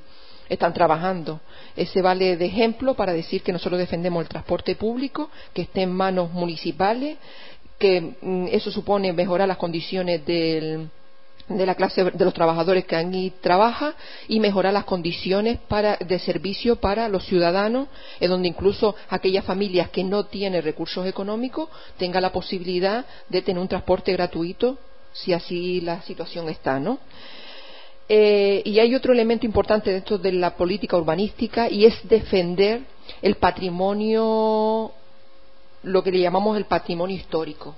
están 0.48 0.72
trabajando. 0.72 1.40
Ese 1.76 2.02
vale 2.02 2.36
de 2.36 2.44
ejemplo 2.44 2.94
para 2.94 3.12
decir 3.12 3.42
que 3.42 3.52
nosotros 3.52 3.78
defendemos 3.78 4.22
el 4.22 4.28
transporte 4.28 4.76
público, 4.76 5.30
que 5.52 5.62
esté 5.62 5.82
en 5.82 5.92
manos 5.92 6.30
municipales, 6.32 7.16
que 7.78 8.14
mm, 8.20 8.46
eso 8.52 8.70
supone 8.70 9.12
mejorar 9.12 9.48
las 9.48 9.56
condiciones 9.56 10.24
del, 10.24 10.88
de 11.48 11.66
la 11.66 11.74
clase 11.74 12.04
de 12.04 12.24
los 12.24 12.34
trabajadores 12.34 12.84
que 12.84 12.96
allí 12.96 13.32
trabaja 13.40 13.94
y 14.28 14.40
mejorar 14.40 14.72
las 14.72 14.84
condiciones 14.84 15.58
de 16.00 16.18
servicio 16.18 16.76
para 16.76 17.08
los 17.08 17.24
ciudadanos, 17.24 17.88
en 18.20 18.30
donde 18.30 18.48
incluso 18.48 18.94
aquellas 19.08 19.44
familias 19.44 19.90
que 19.90 20.04
no 20.04 20.24
tienen 20.24 20.62
recursos 20.62 21.06
económicos 21.06 21.68
tengan 21.96 22.22
la 22.22 22.32
posibilidad 22.32 23.04
de 23.28 23.42
tener 23.42 23.60
un 23.60 23.68
transporte 23.68 24.12
gratuito 24.12 24.78
si 25.12 25.32
así 25.32 25.80
la 25.80 26.00
situación 26.02 26.48
está, 26.48 26.80
¿no? 26.80 26.98
Eh, 28.08 28.62
y 28.64 28.78
hay 28.78 28.94
otro 28.94 29.12
elemento 29.12 29.46
importante 29.46 29.90
dentro 29.90 30.18
de 30.18 30.32
la 30.32 30.56
política 30.56 30.96
urbanística 30.96 31.70
y 31.70 31.84
es 31.84 32.06
defender 32.08 32.82
el 33.20 33.36
patrimonio, 33.36 34.92
lo 35.82 36.02
que 36.02 36.10
le 36.10 36.20
llamamos 36.20 36.56
el 36.56 36.64
patrimonio 36.64 37.16
histórico 37.16 37.74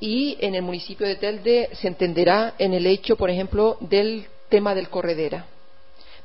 y 0.00 0.36
en 0.40 0.54
el 0.54 0.62
municipio 0.62 1.06
de 1.06 1.16
Telde 1.16 1.70
se 1.72 1.88
entenderá 1.88 2.54
en 2.58 2.74
el 2.74 2.86
hecho, 2.86 3.16
por 3.16 3.30
ejemplo, 3.30 3.76
del 3.80 4.26
tema 4.48 4.74
del 4.74 4.88
corredera. 4.88 5.46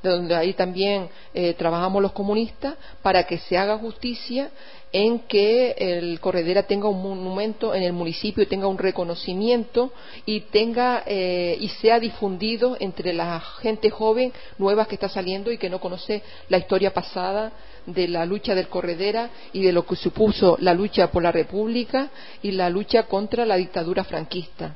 donde 0.02 0.36
ahí 0.36 0.54
también 0.54 1.08
eh, 1.34 1.54
trabajamos 1.54 2.02
los 2.02 2.12
comunistas, 2.12 2.76
para 3.02 3.24
que 3.24 3.38
se 3.38 3.58
haga 3.58 3.78
justicia 3.78 4.52
en 4.94 5.20
que 5.20 5.72
el 5.78 6.20
Corredera 6.20 6.64
tenga 6.64 6.88
un 6.88 7.02
monumento 7.02 7.74
en 7.74 7.82
el 7.82 7.94
municipio, 7.94 8.48
tenga 8.48 8.68
un 8.68 8.78
reconocimiento 8.78 9.92
y 10.26 10.42
tenga 10.42 11.04
eh, 11.08 11.58
y 11.60 11.68
sea 11.70 12.00
difundido 12.00 12.78
entre 12.80 13.12
la 13.12 13.40
gente 13.40 13.90
joven 13.90 14.32
nueva 14.60 14.86
que 14.86 14.96
está 14.96 15.10
saliendo 15.10 15.52
y 15.52 15.58
que 15.58 15.70
no 15.70 15.80
conoce 15.80 16.22
la 16.48 16.60
historia 16.60 16.94
pasada 16.94 17.52
de 17.86 18.08
la 18.08 18.26
lucha 18.26 18.56
del 18.56 18.68
Corredera 18.68 19.30
y 19.52 19.64
de 19.64 19.72
lo 19.72 19.86
que 19.86 19.96
supuso 19.96 20.58
la 20.60 20.74
lucha 20.74 21.12
por 21.12 21.24
la 21.24 21.32
República 21.32 22.10
y 22.42 22.52
la 22.52 22.70
lucha 22.70 23.04
contra 23.04 23.46
la 23.46 23.56
dictadura 23.56 24.04
franquista. 24.04 24.76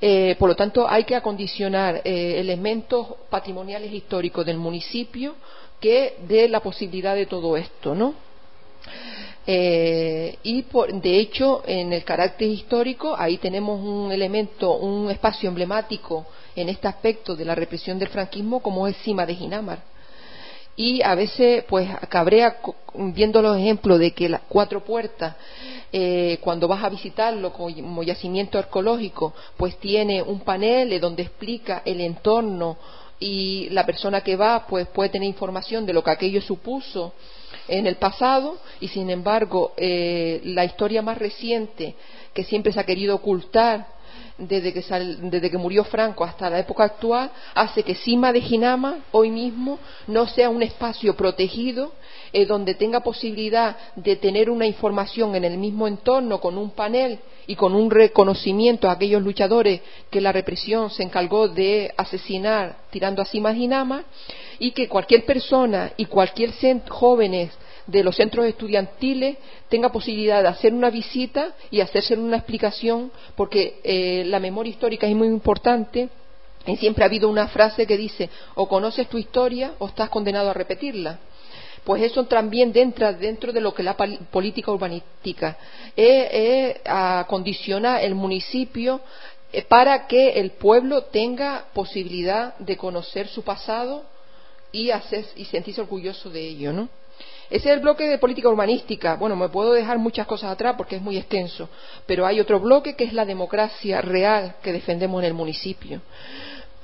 Eh, 0.00 0.36
por 0.38 0.48
lo 0.48 0.56
tanto, 0.56 0.88
hay 0.88 1.04
que 1.04 1.14
acondicionar 1.14 2.02
eh, 2.04 2.40
elementos 2.40 3.06
patrimoniales 3.30 3.92
históricos 3.92 4.44
del 4.44 4.58
municipio 4.58 5.36
que 5.80 6.16
dé 6.26 6.48
la 6.48 6.60
posibilidad 6.60 7.14
de 7.14 7.26
todo 7.26 7.56
esto, 7.56 7.94
¿no? 7.94 8.14
Eh, 9.46 10.38
y 10.42 10.64
de 11.00 11.18
hecho, 11.18 11.62
en 11.66 11.92
el 11.92 12.02
carácter 12.04 12.48
histórico, 12.48 13.14
ahí 13.16 13.38
tenemos 13.38 13.80
un 13.80 14.10
elemento, 14.10 14.76
un 14.76 15.10
espacio 15.10 15.48
emblemático 15.48 16.26
en 16.56 16.68
este 16.68 16.88
aspecto 16.88 17.36
de 17.36 17.44
la 17.44 17.54
represión 17.54 17.98
del 17.98 18.08
franquismo, 18.08 18.60
como 18.60 18.88
es 18.88 18.96
Cima 18.98 19.24
de 19.24 19.36
Ginamar. 19.36 19.95
Y 20.76 21.02
a 21.02 21.14
veces, 21.14 21.64
pues, 21.64 21.88
cabrea 22.08 22.58
viendo 22.94 23.40
los 23.40 23.56
ejemplos 23.56 23.98
de 23.98 24.12
que 24.12 24.28
las 24.28 24.42
cuatro 24.48 24.84
puertas, 24.84 25.34
eh, 25.92 26.38
cuando 26.42 26.68
vas 26.68 26.84
a 26.84 26.90
visitarlo 26.90 27.52
como 27.52 28.02
yacimiento 28.02 28.58
arqueológico, 28.58 29.32
pues 29.56 29.78
tiene 29.78 30.22
un 30.22 30.40
panel 30.40 31.00
donde 31.00 31.22
explica 31.22 31.82
el 31.84 32.00
entorno 32.02 32.76
y 33.18 33.68
la 33.70 33.86
persona 33.86 34.20
que 34.20 34.36
va, 34.36 34.66
pues 34.66 34.86
puede 34.88 35.08
tener 35.08 35.28
información 35.28 35.86
de 35.86 35.94
lo 35.94 36.04
que 36.04 36.10
aquello 36.10 36.42
supuso 36.42 37.14
en 37.68 37.86
el 37.86 37.96
pasado 37.96 38.58
y 38.80 38.88
sin 38.88 39.10
embargo 39.10 39.72
eh, 39.76 40.40
la 40.44 40.64
historia 40.64 41.02
más 41.02 41.18
reciente 41.18 41.94
que 42.32 42.44
siempre 42.44 42.72
se 42.72 42.80
ha 42.80 42.84
querido 42.84 43.14
ocultar 43.14 43.96
desde 44.38 44.72
que, 44.72 44.84
desde 45.22 45.50
que, 45.50 45.58
murió 45.58 45.84
Franco 45.84 46.24
hasta 46.24 46.50
la 46.50 46.58
época 46.58 46.84
actual 46.84 47.30
hace 47.54 47.82
que 47.82 47.94
Cima 47.94 48.32
de 48.32 48.40
Ginama 48.40 48.98
hoy 49.12 49.30
mismo 49.30 49.78
no 50.06 50.26
sea 50.26 50.50
un 50.50 50.62
espacio 50.62 51.16
protegido 51.16 51.92
eh, 52.32 52.46
donde 52.46 52.74
tenga 52.74 53.00
posibilidad 53.00 53.76
de 53.96 54.16
tener 54.16 54.50
una 54.50 54.66
información 54.66 55.34
en 55.34 55.44
el 55.44 55.58
mismo 55.58 55.86
entorno 55.86 56.40
con 56.40 56.58
un 56.58 56.70
panel 56.70 57.18
y 57.46 57.54
con 57.54 57.74
un 57.74 57.90
reconocimiento 57.90 58.88
a 58.88 58.92
aquellos 58.92 59.22
luchadores 59.22 59.80
que 60.10 60.20
la 60.20 60.32
represión 60.32 60.90
se 60.90 61.02
encargó 61.02 61.48
de 61.48 61.92
asesinar 61.96 62.76
tirando 62.90 63.22
a 63.22 63.26
Cima 63.26 63.50
de 63.50 63.58
Ginama 63.58 64.04
y 64.58 64.72
que 64.72 64.88
cualquier 64.88 65.24
persona 65.24 65.92
y 65.96 66.06
cualquier 66.06 66.52
jóvenes 66.88 67.50
de 67.86 68.02
los 68.02 68.16
centros 68.16 68.46
estudiantiles 68.46 69.36
tenga 69.68 69.90
posibilidad 69.90 70.42
de 70.42 70.48
hacer 70.48 70.72
una 70.72 70.90
visita 70.90 71.54
y 71.70 71.80
hacerse 71.80 72.14
una 72.14 72.38
explicación, 72.38 73.12
porque 73.36 73.80
eh, 73.84 74.24
la 74.26 74.40
memoria 74.40 74.70
histórica 74.70 75.06
es 75.06 75.14
muy 75.14 75.28
importante 75.28 76.08
y 76.66 76.76
siempre 76.76 77.04
ha 77.04 77.06
habido 77.06 77.28
una 77.28 77.46
frase 77.48 77.86
que 77.86 77.96
dice 77.96 78.28
o 78.54 78.68
conoces 78.68 79.08
tu 79.08 79.18
historia 79.18 79.74
o 79.78 79.86
estás 79.86 80.08
condenado 80.10 80.50
a 80.50 80.54
repetirla. 80.54 81.20
Pues 81.86 82.02
eso 82.02 82.24
también 82.24 82.72
entra 82.74 83.12
dentro 83.12 83.52
de 83.52 83.60
lo 83.60 83.72
que 83.72 83.84
la 83.84 83.96
política 83.96 84.72
urbanística 84.72 85.56
es, 85.94 86.78
acondiciona 86.84 88.00
el 88.00 88.16
municipio 88.16 89.00
eh, 89.52 89.62
para 89.62 90.08
que 90.08 90.30
el 90.30 90.50
pueblo 90.50 91.04
tenga 91.04 91.66
posibilidad 91.72 92.56
de 92.58 92.76
conocer 92.76 93.28
su 93.28 93.44
pasado 93.44 94.02
y, 94.72 94.90
hacer, 94.90 95.26
y 95.36 95.44
sentirse 95.44 95.80
orgulloso 95.80 96.28
de 96.28 96.40
ello, 96.40 96.72
¿no? 96.72 96.88
Ese 97.48 97.68
es 97.68 97.76
el 97.76 97.78
bloque 97.78 98.08
de 98.08 98.18
política 98.18 98.48
urbanística. 98.48 99.14
Bueno, 99.14 99.36
me 99.36 99.48
puedo 99.48 99.72
dejar 99.72 100.00
muchas 100.00 100.26
cosas 100.26 100.50
atrás 100.50 100.74
porque 100.76 100.96
es 100.96 101.02
muy 101.02 101.16
extenso, 101.16 101.68
pero 102.04 102.26
hay 102.26 102.40
otro 102.40 102.58
bloque 102.58 102.96
que 102.96 103.04
es 103.04 103.12
la 103.12 103.24
democracia 103.24 104.00
real 104.00 104.56
que 104.60 104.72
defendemos 104.72 105.22
en 105.22 105.26
el 105.26 105.34
municipio. 105.34 106.00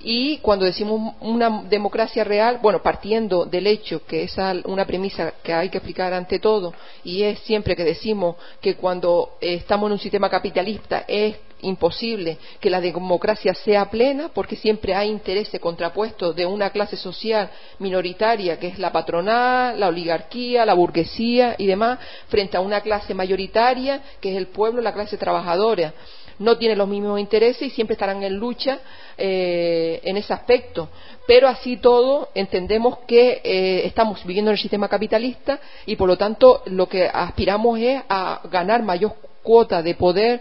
Y 0.04 0.38
cuando 0.38 0.64
decimos 0.64 1.14
una 1.20 1.62
democracia 1.68 2.24
real, 2.24 2.58
bueno, 2.60 2.82
partiendo 2.82 3.44
del 3.44 3.66
hecho 3.66 4.04
que 4.04 4.24
es 4.24 4.36
una 4.64 4.84
premisa 4.84 5.34
que 5.42 5.52
hay 5.52 5.68
que 5.68 5.78
explicar 5.78 6.12
ante 6.12 6.38
todo, 6.38 6.74
y 7.04 7.22
es 7.22 7.38
siempre 7.40 7.76
que 7.76 7.84
decimos 7.84 8.36
que 8.60 8.74
cuando 8.74 9.36
estamos 9.40 9.86
en 9.88 9.92
un 9.92 9.98
sistema 9.98 10.28
capitalista 10.28 11.04
es 11.06 11.36
imposible 11.62 12.38
que 12.60 12.70
la 12.70 12.80
democracia 12.80 13.54
sea 13.54 13.88
plena 13.88 14.30
porque 14.34 14.56
siempre 14.56 14.94
hay 14.94 15.08
intereses 15.08 15.60
contrapuestos 15.60 16.34
de 16.34 16.44
una 16.44 16.70
clase 16.70 16.96
social 16.96 17.50
minoritaria 17.78 18.58
que 18.58 18.66
es 18.68 18.78
la 18.78 18.92
patronal, 18.92 19.78
la 19.78 19.88
oligarquía, 19.88 20.66
la 20.66 20.74
burguesía 20.74 21.54
y 21.58 21.66
demás, 21.66 21.98
frente 22.28 22.56
a 22.56 22.60
una 22.60 22.80
clase 22.80 23.14
mayoritaria 23.14 24.02
que 24.20 24.32
es 24.32 24.36
el 24.36 24.48
pueblo, 24.48 24.82
la 24.82 24.92
clase 24.92 25.16
trabajadora. 25.16 25.94
No 26.42 26.58
tienen 26.58 26.78
los 26.78 26.88
mismos 26.88 27.20
intereses 27.20 27.62
y 27.62 27.70
siempre 27.70 27.94
estarán 27.94 28.22
en 28.22 28.36
lucha 28.36 28.80
eh, 29.16 30.00
en 30.02 30.16
ese 30.16 30.32
aspecto. 30.32 30.88
Pero 31.26 31.46
así 31.46 31.76
todo 31.76 32.30
entendemos 32.34 32.98
que 33.06 33.40
eh, 33.44 33.82
estamos 33.86 34.24
viviendo 34.24 34.50
en 34.50 34.56
el 34.56 34.60
sistema 34.60 34.88
capitalista 34.88 35.60
y 35.86 35.94
por 35.94 36.08
lo 36.08 36.18
tanto 36.18 36.62
lo 36.66 36.88
que 36.88 37.08
aspiramos 37.12 37.78
es 37.78 38.02
a 38.08 38.40
ganar 38.50 38.82
mayor 38.82 39.14
cuota 39.42 39.82
de 39.82 39.94
poder 39.94 40.40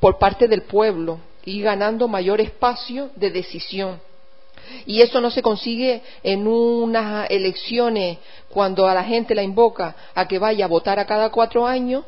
por 0.00 0.18
parte 0.18 0.48
del 0.48 0.62
pueblo 0.62 1.18
y 1.44 1.62
ganando 1.62 2.08
mayor 2.08 2.40
espacio 2.42 3.10
de 3.16 3.30
decisión. 3.30 4.00
Y 4.84 5.00
eso 5.00 5.20
no 5.20 5.30
se 5.30 5.40
consigue 5.40 6.02
en 6.22 6.46
unas 6.46 7.30
elecciones 7.30 8.18
cuando 8.50 8.86
a 8.86 8.94
la 8.94 9.04
gente 9.04 9.34
la 9.34 9.42
invoca 9.42 9.94
a 10.14 10.28
que 10.28 10.38
vaya 10.38 10.66
a 10.66 10.68
votar 10.68 10.98
a 10.98 11.06
cada 11.06 11.30
cuatro 11.30 11.66
años, 11.66 12.04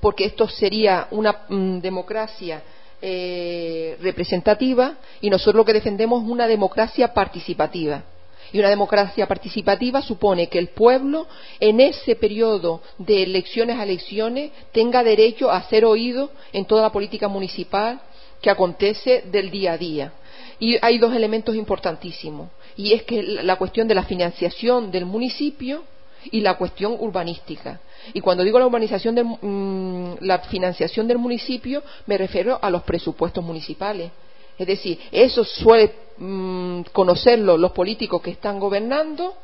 porque 0.00 0.26
esto 0.26 0.48
sería 0.48 1.08
una 1.10 1.44
mm, 1.48 1.78
democracia 1.78 2.62
eh, 3.04 3.98
representativa 4.00 4.94
y 5.20 5.28
nosotros 5.28 5.56
lo 5.56 5.64
que 5.64 5.72
defendemos 5.72 6.22
es 6.22 6.30
una 6.30 6.46
democracia 6.46 7.12
participativa. 7.12 8.04
Y 8.52 8.60
una 8.60 8.68
democracia 8.68 9.26
participativa 9.26 10.02
supone 10.02 10.46
que 10.48 10.58
el 10.58 10.68
pueblo, 10.68 11.26
en 11.58 11.80
ese 11.80 12.14
periodo 12.14 12.80
de 12.98 13.24
elecciones 13.24 13.78
a 13.78 13.82
elecciones, 13.82 14.52
tenga 14.70 15.02
derecho 15.02 15.50
a 15.50 15.62
ser 15.64 15.84
oído 15.84 16.30
en 16.52 16.64
toda 16.64 16.82
la 16.82 16.92
política 16.92 17.26
municipal 17.28 18.00
que 18.40 18.50
acontece 18.50 19.24
del 19.32 19.50
día 19.50 19.72
a 19.72 19.78
día. 19.78 20.12
Y 20.60 20.76
hay 20.80 20.98
dos 20.98 21.12
elementos 21.12 21.56
importantísimos. 21.56 22.50
Y 22.76 22.92
es 22.92 23.02
que 23.02 23.22
la 23.22 23.56
cuestión 23.56 23.88
de 23.88 23.96
la 23.96 24.04
financiación 24.04 24.92
del 24.92 25.06
municipio 25.06 25.82
y 26.30 26.40
la 26.40 26.54
cuestión 26.54 26.96
urbanística. 26.98 27.80
Y 28.12 28.20
cuando 28.20 28.42
digo 28.42 28.58
la 28.58 28.66
urbanización 28.66 29.38
mm, 29.40 30.24
la 30.24 30.38
financiación 30.40 31.06
del 31.06 31.18
municipio, 31.18 31.82
me 32.06 32.18
refiero 32.18 32.58
a 32.60 32.70
los 32.70 32.82
presupuestos 32.82 33.44
municipales. 33.44 34.10
Es 34.58 34.66
decir, 34.66 34.98
eso 35.10 35.44
suele 35.44 35.92
mm, 36.18 36.82
conocerlo 36.92 37.56
los 37.56 37.72
políticos 37.72 38.20
que 38.22 38.30
están 38.30 38.58
gobernando, 38.60 39.34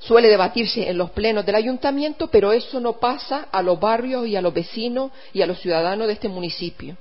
suele 0.00 0.28
debatirse 0.28 0.88
en 0.88 0.98
los 0.98 1.10
plenos 1.10 1.44
del 1.44 1.56
ayuntamiento, 1.56 2.28
pero 2.28 2.52
eso 2.52 2.80
no 2.80 2.94
pasa 2.94 3.48
a 3.50 3.62
los 3.62 3.78
barrios 3.78 4.26
y 4.26 4.36
a 4.36 4.40
los 4.40 4.54
vecinos 4.54 5.10
y 5.32 5.42
a 5.42 5.46
los 5.46 5.60
ciudadanos 5.60 6.06
de 6.06 6.14
este 6.14 6.28
municipio. 6.28 6.96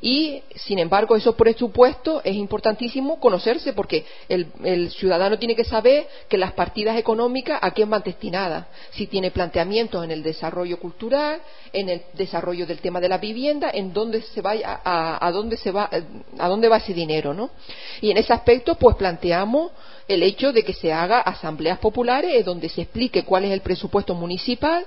Y, 0.00 0.42
sin 0.56 0.78
embargo, 0.78 1.16
esos 1.16 1.34
presupuestos 1.34 2.22
es 2.24 2.34
importantísimo 2.36 3.18
conocerse 3.20 3.72
porque 3.72 4.04
el, 4.28 4.90
ciudadano 4.90 5.38
tiene 5.38 5.56
que 5.56 5.64
saber 5.64 6.06
que 6.28 6.38
las 6.38 6.52
partidas 6.52 6.96
económicas 6.96 7.58
a 7.62 7.70
quién 7.72 7.90
van 7.90 8.02
destinadas. 8.04 8.66
Si 8.90 9.06
tiene 9.06 9.30
planteamientos 9.30 10.04
en 10.04 10.10
el 10.10 10.22
desarrollo 10.22 10.78
cultural, 10.78 11.40
en 11.72 11.88
el 11.88 12.02
desarrollo 12.14 12.66
del 12.66 12.80
tema 12.80 13.00
de 13.00 13.08
la 13.08 13.18
vivienda, 13.18 13.70
en 13.72 13.92
dónde 13.92 14.22
se 14.22 14.40
va, 14.40 14.52
a, 14.84 15.30
dónde 15.32 15.56
se 15.56 15.70
va, 15.70 15.88
a 16.38 16.48
dónde 16.48 16.68
va 16.68 16.78
ese 16.78 16.94
dinero, 16.94 17.34
¿no? 17.34 17.50
Y 18.00 18.10
en 18.10 18.16
ese 18.18 18.32
aspecto, 18.32 18.74
pues 18.74 18.96
planteamos 18.96 19.72
el 20.08 20.22
hecho 20.22 20.52
de 20.52 20.64
que 20.64 20.74
se 20.74 20.92
haga 20.92 21.20
asambleas 21.20 21.78
populares 21.78 22.44
donde 22.44 22.68
se 22.68 22.82
explique 22.82 23.24
cuál 23.24 23.44
es 23.44 23.52
el 23.52 23.60
presupuesto 23.60 24.14
municipal, 24.14 24.86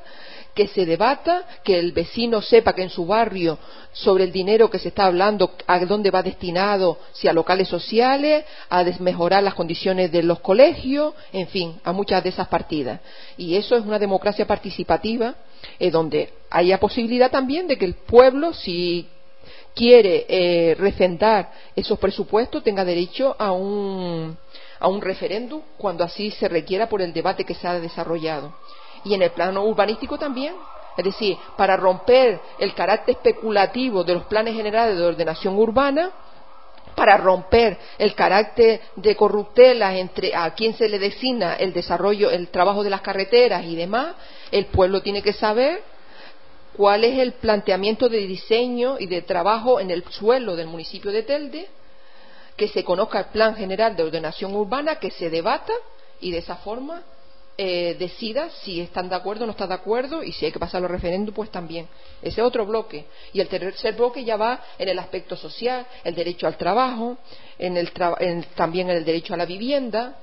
que 0.55 0.69
se 0.69 0.85
debata, 0.85 1.45
que 1.63 1.77
el 1.77 1.91
vecino 1.91 2.41
sepa 2.41 2.73
que 2.73 2.81
en 2.81 2.89
su 2.89 3.05
barrio 3.05 3.59
sobre 3.91 4.23
el 4.23 4.31
dinero 4.31 4.69
que 4.69 4.79
se 4.79 4.87
está 4.87 5.05
hablando, 5.05 5.51
a 5.67 5.79
dónde 5.79 6.11
va 6.11 6.23
destinado, 6.23 6.97
si 7.11 7.27
a 7.27 7.33
locales 7.33 7.67
sociales, 7.67 8.45
a 8.69 8.85
desmejorar 8.85 9.43
las 9.43 9.53
condiciones 9.53 10.13
de 10.13 10.23
los 10.23 10.39
colegios, 10.39 11.13
en 11.33 11.47
fin, 11.49 11.79
a 11.83 11.91
muchas 11.91 12.23
de 12.23 12.29
esas 12.29 12.47
partidas. 12.47 13.01
Y 13.35 13.55
eso 13.57 13.75
es 13.75 13.83
una 13.83 13.99
democracia 13.99 14.47
participativa, 14.47 15.35
eh, 15.77 15.91
donde 15.91 16.31
haya 16.49 16.79
posibilidad 16.79 17.29
también 17.29 17.67
de 17.67 17.77
que 17.77 17.85
el 17.85 17.95
pueblo, 17.95 18.53
si 18.53 19.09
quiere 19.75 20.25
eh, 20.29 20.75
refrendar 20.75 21.51
esos 21.75 21.99
presupuestos, 21.99 22.63
tenga 22.63 22.85
derecho 22.85 23.35
a 23.37 23.51
un, 23.51 24.37
a 24.79 24.87
un 24.87 25.01
referéndum 25.01 25.61
cuando 25.77 26.05
así 26.05 26.31
se 26.31 26.47
requiera 26.47 26.87
por 26.87 27.01
el 27.01 27.11
debate 27.11 27.43
que 27.43 27.55
se 27.55 27.67
ha 27.67 27.77
desarrollado 27.77 28.53
y 29.05 29.13
en 29.13 29.21
el 29.21 29.31
plano 29.31 29.63
urbanístico 29.63 30.17
también. 30.17 30.55
Es 30.97 31.05
decir, 31.05 31.37
para 31.55 31.77
romper 31.77 32.39
el 32.57 32.73
carácter 32.73 33.15
especulativo 33.15 34.03
de 34.03 34.15
los 34.15 34.25
planes 34.25 34.55
generales 34.55 34.97
de 34.97 35.05
ordenación 35.05 35.57
urbana, 35.57 36.11
para 36.95 37.17
romper 37.17 37.77
el 37.97 38.15
carácter 38.15 38.81
de 38.95 39.15
corruptela 39.15 39.97
entre 39.97 40.33
a 40.33 40.53
quien 40.53 40.73
se 40.73 40.87
le 40.87 40.97
designa 40.97 41.55
el 41.55 41.73
desarrollo, 41.73 42.31
el 42.31 42.47
trabajo 42.47 42.83
de 42.83 42.89
las 42.89 43.01
carreteras 43.01 43.65
y 43.65 43.75
demás, 43.75 44.15
el 44.51 44.67
pueblo 44.67 45.01
tiene 45.01 45.21
que 45.21 45.33
saber 45.33 45.83
cuál 46.75 47.03
es 47.03 47.19
el 47.19 47.33
planteamiento 47.33 48.07
de 48.07 48.19
diseño 48.19 48.97
y 48.97 49.07
de 49.07 49.21
trabajo 49.21 49.79
en 49.79 49.91
el 49.91 50.03
suelo 50.09 50.55
del 50.55 50.67
municipio 50.67 51.11
de 51.11 51.23
Telde, 51.23 51.67
que 52.55 52.69
se 52.69 52.85
conozca 52.85 53.19
el 53.19 53.25
plan 53.25 53.55
general 53.55 53.97
de 53.97 54.03
ordenación 54.03 54.55
urbana, 54.55 54.95
que 54.95 55.11
se 55.11 55.29
debata 55.29 55.73
y 56.21 56.31
de 56.31 56.37
esa 56.37 56.55
forma 56.55 57.03
eh, 57.57 57.95
decida 57.97 58.49
si 58.63 58.81
están 58.81 59.07
de 59.07 59.15
acuerdo 59.15 59.43
o 59.43 59.45
no 59.45 59.51
están 59.51 59.69
de 59.69 59.75
acuerdo 59.75 60.23
y 60.23 60.33
si 60.33 60.45
hay 60.45 60.51
que 60.51 60.59
pasar 60.59 60.81
los 60.81 60.91
referéndum, 60.91 61.33
pues 61.33 61.49
también. 61.49 61.87
Ese 62.21 62.41
otro 62.41 62.65
bloque. 62.65 63.05
Y 63.31 63.39
el 63.39 63.47
tercer 63.47 63.95
bloque 63.95 64.25
ya 64.25 64.35
va 64.35 64.61
en 64.77 64.89
el 64.89 64.99
aspecto 64.99 65.37
social, 65.37 65.85
el 66.03 66.15
derecho 66.15 66.47
al 66.47 66.57
trabajo, 66.57 67.17
en 67.57 67.77
el 67.77 67.91
también 68.55 68.89
en 68.89 68.97
el 68.97 69.05
derecho 69.05 69.33
a 69.33 69.37
la 69.37 69.45
vivienda. 69.45 70.17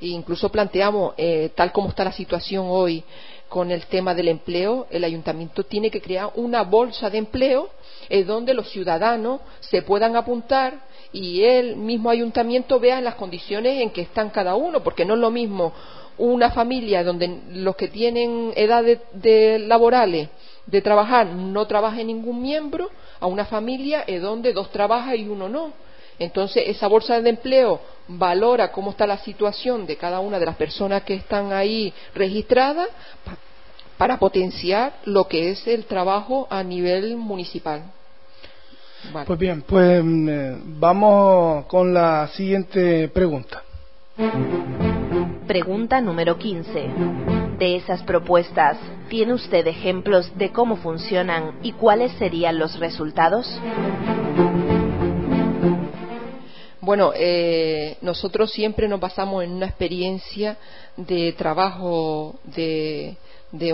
E 0.00 0.06
incluso 0.06 0.48
planteamos, 0.48 1.12
eh, 1.18 1.50
tal 1.54 1.72
como 1.72 1.90
está 1.90 2.04
la 2.04 2.12
situación 2.12 2.66
hoy 2.70 3.04
con 3.50 3.70
el 3.70 3.84
tema 3.86 4.14
del 4.14 4.28
empleo, 4.28 4.86
el 4.90 5.04
ayuntamiento 5.04 5.64
tiene 5.64 5.90
que 5.90 6.00
crear 6.00 6.30
una 6.36 6.62
bolsa 6.62 7.10
de 7.10 7.18
empleo 7.18 7.68
en 8.08 8.26
donde 8.26 8.54
los 8.54 8.70
ciudadanos 8.70 9.40
se 9.58 9.82
puedan 9.82 10.16
apuntar 10.16 10.88
y 11.12 11.42
el 11.42 11.76
mismo 11.76 12.08
ayuntamiento 12.08 12.78
vea 12.78 13.00
las 13.00 13.16
condiciones 13.16 13.82
en 13.82 13.90
que 13.90 14.02
están 14.02 14.30
cada 14.30 14.54
uno, 14.54 14.82
porque 14.82 15.04
no 15.04 15.14
es 15.14 15.20
lo 15.20 15.30
mismo 15.30 15.74
una 16.20 16.50
familia 16.50 17.02
donde 17.02 17.40
los 17.52 17.74
que 17.76 17.88
tienen 17.88 18.52
edad 18.54 18.84
de, 18.84 19.58
laborales 19.58 20.28
de 20.66 20.82
trabajar 20.82 21.26
no 21.26 21.66
trabaje 21.66 22.04
ningún 22.04 22.42
miembro 22.42 22.90
a 23.18 23.26
una 23.26 23.46
familia 23.46 24.04
en 24.06 24.22
donde 24.22 24.52
dos 24.52 24.70
trabajan 24.70 25.16
y 25.16 25.26
uno 25.26 25.48
no. 25.48 25.72
Entonces, 26.18 26.64
esa 26.66 26.86
bolsa 26.86 27.20
de 27.20 27.30
empleo 27.30 27.80
valora 28.06 28.70
cómo 28.70 28.90
está 28.90 29.06
la 29.06 29.16
situación 29.18 29.86
de 29.86 29.96
cada 29.96 30.20
una 30.20 30.38
de 30.38 30.44
las 30.44 30.56
personas 30.56 31.02
que 31.02 31.14
están 31.14 31.52
ahí 31.52 31.92
registradas 32.14 32.88
para 33.96 34.18
potenciar 34.18 34.92
lo 35.06 35.26
que 35.26 35.50
es 35.50 35.66
el 35.66 35.86
trabajo 35.86 36.46
a 36.50 36.62
nivel 36.62 37.16
municipal. 37.16 37.82
Pues 39.26 39.38
bien, 39.38 39.62
pues 39.62 40.04
mm, 40.04 40.28
eh, 40.28 40.56
vamos 40.78 41.64
con 41.66 41.94
la 41.94 42.28
siguiente 42.28 43.08
pregunta. 43.08 43.62
Pregunta 45.50 46.00
número 46.00 46.38
15. 46.38 46.90
De 47.58 47.74
esas 47.74 48.04
propuestas, 48.04 48.78
¿tiene 49.08 49.34
usted 49.34 49.66
ejemplos 49.66 50.30
de 50.38 50.52
cómo 50.52 50.76
funcionan 50.76 51.58
y 51.60 51.72
cuáles 51.72 52.12
serían 52.20 52.56
los 52.56 52.78
resultados? 52.78 53.48
Bueno, 56.80 57.10
eh, 57.16 57.96
nosotros 58.00 58.52
siempre 58.52 58.86
nos 58.86 59.00
basamos 59.00 59.42
en 59.42 59.50
una 59.50 59.66
experiencia 59.66 60.56
de 60.96 61.32
trabajo 61.32 62.36
de, 62.44 63.16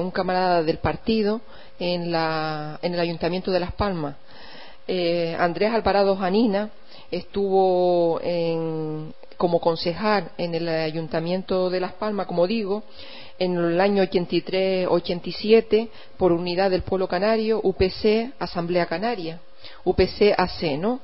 un 0.01 0.11
camarada 0.11 0.63
del 0.63 0.79
partido 0.79 1.43
en, 1.79 2.05
el 2.05 3.01
Ayuntamiento 3.01 3.51
de 3.51 3.61
Las 3.61 3.73
Palmas. 3.73 4.17
Eh, 4.89 5.37
Andrés 5.39 5.75
Alvarado 5.75 6.17
Janina 6.17 6.71
estuvo 7.11 8.19
en, 8.23 9.13
como 9.37 9.61
concejal 9.61 10.31
en 10.39 10.55
el 10.55 10.69
Ayuntamiento 10.69 11.71
de 11.71 11.81
Las 11.81 11.93
Palmas, 11.93 12.27
como 12.27 12.47
digo, 12.47 12.83
en 13.39 13.57
el 13.57 13.81
año 13.81 14.03
83-87 14.03 15.89
por 16.17 16.33
Unidad 16.33 16.71
del 16.71 16.83
Pueblo 16.83 17.09
Canario, 17.09 17.61
UPC, 17.63 18.33
Asamblea 18.39 18.87
Canaria, 18.87 19.41
UPC 19.85 20.35
AC, 20.37 20.79
¿no? 20.79 21.01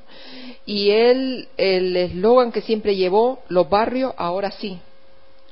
Y 0.65 0.89
él, 0.89 1.47
el 1.57 1.95
eslogan 1.95 2.51
que 2.51 2.61
siempre 2.61 2.95
llevó, 2.95 3.39
los 3.49 3.69
barrios, 3.69 4.13
ahora 4.17 4.51
sí, 4.51 4.79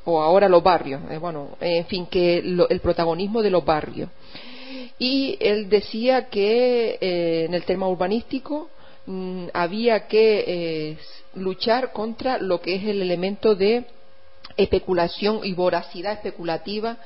o 0.05 0.21
ahora 0.21 0.49
los 0.49 0.63
barrios, 0.63 1.01
eh, 1.11 1.17
bueno, 1.17 1.49
en 1.59 1.86
fin, 1.86 2.05
que 2.07 2.38
el 2.38 2.79
protagonismo 2.79 3.41
de 3.41 3.51
los 3.51 3.63
barrios. 3.63 4.09
Y 4.97 5.38
él 5.39 5.69
decía 5.69 6.29
que 6.29 6.97
eh, 7.01 7.45
en 7.45 7.53
el 7.53 7.63
tema 7.63 7.88
urbanístico 7.88 8.69
mm, 9.05 9.47
había 9.53 10.07
que 10.07 10.43
eh, 10.47 10.97
luchar 11.36 11.91
contra 11.91 12.38
lo 12.38 12.61
que 12.61 12.75
es 12.75 12.84
el 12.84 13.01
elemento 13.01 13.55
de 13.55 13.86
especulación 14.57 15.41
y 15.43 15.53
voracidad 15.53 16.13
especulativa 16.13 16.97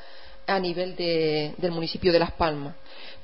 a 0.47 0.59
nivel 0.59 0.95
del 0.95 1.71
municipio 1.71 2.11
de 2.11 2.19
Las 2.19 2.31
Palmas. 2.31 2.75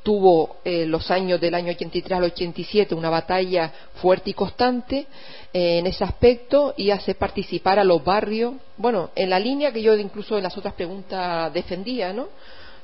Tuvo 0.04 0.58
eh, 0.66 0.88
los 0.88 1.12
años 1.12 1.39
del 1.39 1.54
año 1.54 1.72
83 1.72 2.18
al 2.18 2.24
87 2.24 2.95
una 2.95 3.12
batalla 3.12 3.72
fuerte 3.95 4.32
y 4.32 4.34
constante 4.34 5.06
eh, 5.54 5.78
en 5.78 5.86
ese 5.86 6.04
aspecto 6.04 6.74
y 6.76 6.89
hace 6.89 7.14
participar 7.14 7.78
a 7.78 7.84
los 7.84 8.04
barrios, 8.04 8.56
bueno, 8.78 9.12
en 9.16 9.30
la 9.30 9.39
línea 9.39 9.72
que 9.72 9.84
yo 9.84 9.95
incluso 9.95 10.38
en 10.38 10.43
las 10.43 10.58
otras 10.58 10.74
preguntas 10.74 11.54
defendía, 11.54 12.14
¿no? 12.14 12.30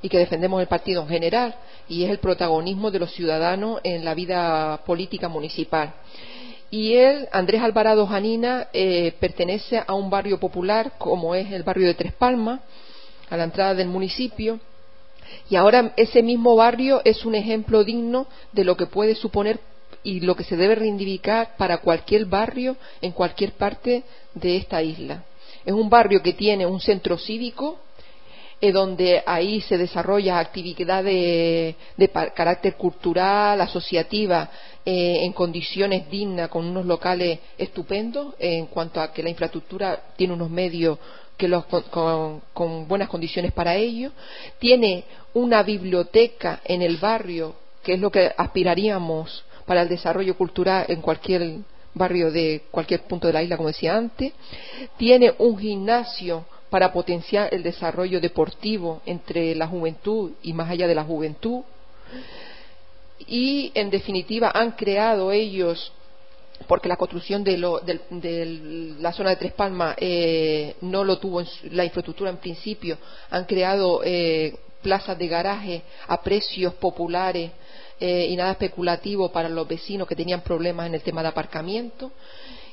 y 0.01 0.09
que 0.09 0.17
defendemos 0.17 0.61
el 0.61 0.67
partido 0.67 1.01
en 1.01 1.07
general, 1.07 1.55
y 1.89 2.03
es 2.03 2.11
el 2.11 2.19
protagonismo 2.19 2.91
de 2.91 2.99
los 2.99 3.11
ciudadanos 3.13 3.79
en 3.83 4.05
la 4.05 4.13
vida 4.13 4.81
política 4.85 5.27
municipal. 5.27 5.93
Y 6.69 6.95
él, 6.95 7.29
Andrés 7.31 7.61
Alvarado 7.61 8.05
Janina, 8.07 8.67
eh, 8.73 9.13
pertenece 9.19 9.81
a 9.85 9.93
un 9.93 10.09
barrio 10.09 10.39
popular 10.39 10.93
como 10.97 11.33
es 11.33 11.51
el 11.51 11.63
barrio 11.63 11.87
de 11.87 11.93
Tres 11.93 12.13
Palmas, 12.13 12.59
a 13.29 13.37
la 13.37 13.45
entrada 13.45 13.73
del 13.73 13.87
municipio. 13.87 14.59
Y 15.49 15.55
ahora 15.55 15.93
ese 15.95 16.21
mismo 16.21 16.55
barrio 16.55 17.01
es 17.05 17.25
un 17.25 17.35
ejemplo 17.35 17.83
digno 17.83 18.27
de 18.51 18.63
lo 18.63 18.75
que 18.75 18.85
puede 18.85 19.15
suponer 19.15 19.59
y 20.03 20.21
lo 20.21 20.35
que 20.35 20.43
se 20.43 20.55
debe 20.55 20.75
reivindicar 20.75 21.55
para 21.57 21.79
cualquier 21.79 22.25
barrio 22.25 22.77
en 23.01 23.11
cualquier 23.11 23.53
parte 23.53 24.03
de 24.33 24.57
esta 24.57 24.81
isla. 24.81 25.23
Es 25.65 25.73
un 25.73 25.89
barrio 25.89 26.21
que 26.21 26.33
tiene 26.33 26.65
un 26.65 26.79
centro 26.79 27.17
cívico 27.17 27.79
eh, 28.59 28.71
donde 28.71 29.21
ahí 29.25 29.61
se 29.61 29.77
desarrolla 29.77 30.39
actividad 30.39 31.03
de, 31.03 31.75
carácter 32.33 32.75
cultural, 32.75 33.61
asociativa, 33.61 34.49
eh, 34.89 35.25
en 35.25 35.33
condiciones 35.33 36.09
dignas, 36.09 36.47
con 36.47 36.63
unos 36.65 36.85
locales 36.85 37.39
estupendos, 37.57 38.33
en 38.39 38.67
cuanto 38.67 39.01
a 39.01 39.11
que 39.11 39.21
la 39.21 39.29
infraestructura 39.29 40.01
tiene 40.15 40.33
unos 40.33 40.49
medios 40.49 40.97
que 41.35 41.49
con, 41.91 42.41
con, 42.53 42.87
buenas 42.87 43.09
condiciones 43.09 43.51
para 43.51 43.75
ello. 43.75 44.13
Tiene 44.59 45.03
una 45.33 45.61
biblioteca 45.61 46.61
en 46.63 46.81
el 46.81 46.95
barrio, 46.95 47.55
que 47.83 47.95
es 47.95 47.99
lo 47.99 48.09
que 48.09 48.31
aspiraríamos 48.37 49.43
para 49.65 49.81
el 49.81 49.89
desarrollo 49.89 50.37
cultural 50.37 50.85
en 50.87 51.01
cualquier 51.01 51.57
barrio 51.93 52.31
de 52.31 52.63
cualquier 52.71 53.01
punto 53.01 53.27
de 53.27 53.33
la 53.33 53.43
isla, 53.43 53.57
como 53.57 53.67
decía 53.67 53.93
antes. 53.93 54.31
Tiene 54.95 55.33
un 55.37 55.57
gimnasio 55.57 56.45
para 56.69 56.93
potenciar 56.93 57.53
el 57.53 57.61
desarrollo 57.61 58.21
deportivo 58.21 59.01
entre 59.05 59.53
la 59.53 59.67
juventud 59.67 60.31
y 60.43 60.53
más 60.53 60.69
allá 60.69 60.87
de 60.87 60.95
la 60.95 61.03
juventud. 61.03 61.63
Y, 63.19 63.71
en 63.73 63.89
definitiva, 63.89 64.51
han 64.53 64.71
creado 64.71 65.31
ellos, 65.31 65.91
porque 66.67 66.89
la 66.89 66.97
construcción 66.97 67.43
de, 67.43 67.57
la 67.57 69.13
zona 69.13 69.31
de 69.31 69.35
Tres 69.35 69.53
Palmas 69.53 69.95
eh, 69.99 70.75
no 70.81 71.03
lo 71.03 71.17
tuvo 71.17 71.41
en 71.41 71.47
la 71.71 71.85
infraestructura 71.85 72.29
en 72.29 72.37
principio, 72.37 72.97
han 73.29 73.45
creado 73.45 74.01
eh, 74.03 74.55
plazas 74.81 75.17
de 75.17 75.27
garaje 75.27 75.81
a 76.07 76.21
precios 76.21 76.73
populares 76.75 77.51
eh, 77.99 78.27
y 78.29 78.35
nada 78.35 78.51
especulativo 78.51 79.29
para 79.31 79.49
los 79.49 79.67
vecinos 79.67 80.07
que 80.07 80.15
tenían 80.15 80.41
problemas 80.41 80.87
en 80.87 80.95
el 80.95 81.01
tema 81.01 81.21
de 81.21 81.29
aparcamiento. 81.29 82.11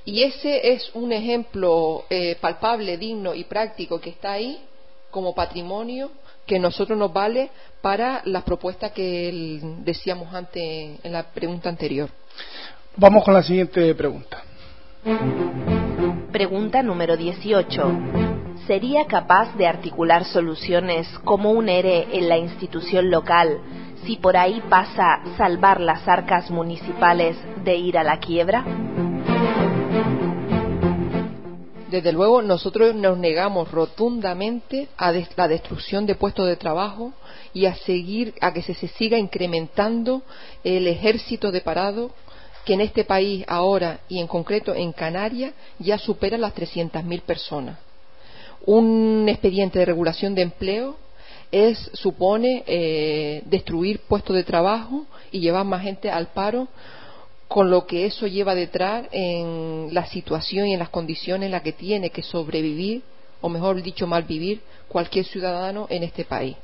Y 0.05 0.23
ese 0.23 0.73
es 0.73 0.91
un 0.95 1.13
ejemplo 1.13 2.05
eh, 2.11 2.37
palpable, 2.41 2.99
digno 2.99 3.35
y 3.35 3.45
práctico 3.45 4.01
que 4.01 4.11
está 4.11 4.33
ahí 4.33 4.61
como 5.11 5.35
patrimonio 5.35 6.11
que 6.47 6.59
nosotros 6.59 6.99
nos 6.99 7.13
vale 7.13 7.51
para 7.81 8.23
las 8.25 8.43
propuestas 8.43 8.93
que 8.93 9.61
decíamos 9.85 10.33
antes 10.35 10.63
en 11.03 11.13
la 11.13 11.23
pregunta 11.25 11.69
anterior. 11.69 12.11
Vamos 12.97 13.25
con 13.25 13.35
la 13.35 13.43
siguiente 13.43 13.95
pregunta. 13.95 14.43
Pregunta 16.33 16.83
número 16.83 17.17
18. 17.17 17.83
¿Sería 18.67 19.07
capaz 19.07 19.55
de 19.57 19.67
articular 19.67 20.25
soluciones 20.25 21.07
como 21.25 21.51
un 21.53 21.69
ERE 21.69 22.09
en 22.13 22.29
la 22.29 22.39
institución 22.39 23.11
local 23.11 23.59
si 24.07 24.17
por 24.17 24.37
ahí 24.37 24.63
pasa 24.69 25.21
salvar 25.37 25.81
las 25.81 26.07
arcas 26.09 26.51
municipales 26.51 27.37
de 27.65 27.77
ir 27.77 27.99
a 27.99 28.05
la 28.05 28.19
quiebra? 28.19 28.65
Desde 31.91 32.13
luego, 32.13 32.41
nosotros 32.41 32.95
nos 32.95 33.19
negamos 33.19 33.71
rotundamente 33.71 34.89
a 34.97 35.13
la 35.37 35.49
destrucción 35.49 36.07
de 36.07 36.15
puestos 36.15 36.47
de 36.47 36.57
trabajo 36.57 37.13
y 37.53 37.67
a 37.67 37.75
seguir, 37.75 38.35
a 38.41 38.53
que 38.53 38.63
se, 38.63 38.75
siga 38.75 39.19
incrementando 39.19 40.23
el 40.63 40.87
ejército 40.87 41.53
de 41.53 41.61
parado 41.61 42.11
que 42.65 42.73
en 42.73 42.81
este 42.81 43.05
país 43.05 43.45
ahora 43.47 44.01
y 44.09 44.19
en 44.19 44.27
concreto 44.27 44.75
en 44.75 44.93
Canarias 44.93 45.53
ya 45.79 45.99
supera 45.99 46.39
las 46.39 46.55
300.000 46.55 47.21
personas. 47.23 47.79
Un 48.65 49.27
expediente 49.29 49.79
de 49.79 49.85
regulación 49.85 50.35
de 50.35 50.43
empleo 50.43 50.97
es, 51.53 51.91
supone 51.93 52.65
eh, 52.67 53.43
destruir 53.45 54.01
puestos 54.09 54.35
de 54.35 54.45
trabajo 54.45 55.05
y 55.31 55.41
llevar 55.41 55.67
más 55.67 55.83
gente 55.83 56.11
al 56.11 56.29
paro 56.29 56.67
con 57.55 57.71
lo 57.71 57.87
que 57.87 58.07
eso 58.07 58.27
lleva 58.27 58.57
detrás 58.57 59.07
en 59.13 59.91
la 59.93 60.07
situación 60.07 60.67
y 60.67 60.73
en 60.73 60.81
las 60.81 60.89
condiciones 60.89 61.47
en 61.47 61.53
las 61.53 61.63
que 61.63 61.73
tiene 61.73 62.11
que 62.11 62.21
sobrevivir, 62.21 63.05
o 63.41 63.49
mejor 63.49 63.81
dicho, 63.81 64.09
malvivir 64.09 64.61
cualquier 64.89 65.25
ciudadano 65.25 65.87
en 65.89 66.03
este 66.03 66.25
país. 66.25 66.57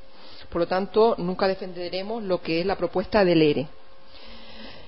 Por 0.48 0.62
lo 0.62 0.66
tanto, 0.66 1.14
nunca 1.16 1.46
defenderemos 1.46 2.24
lo 2.24 2.42
que 2.42 2.58
es 2.58 2.66
la 2.66 2.74
propuesta 2.74 3.24
del 3.24 3.40
ERE. 3.40 3.68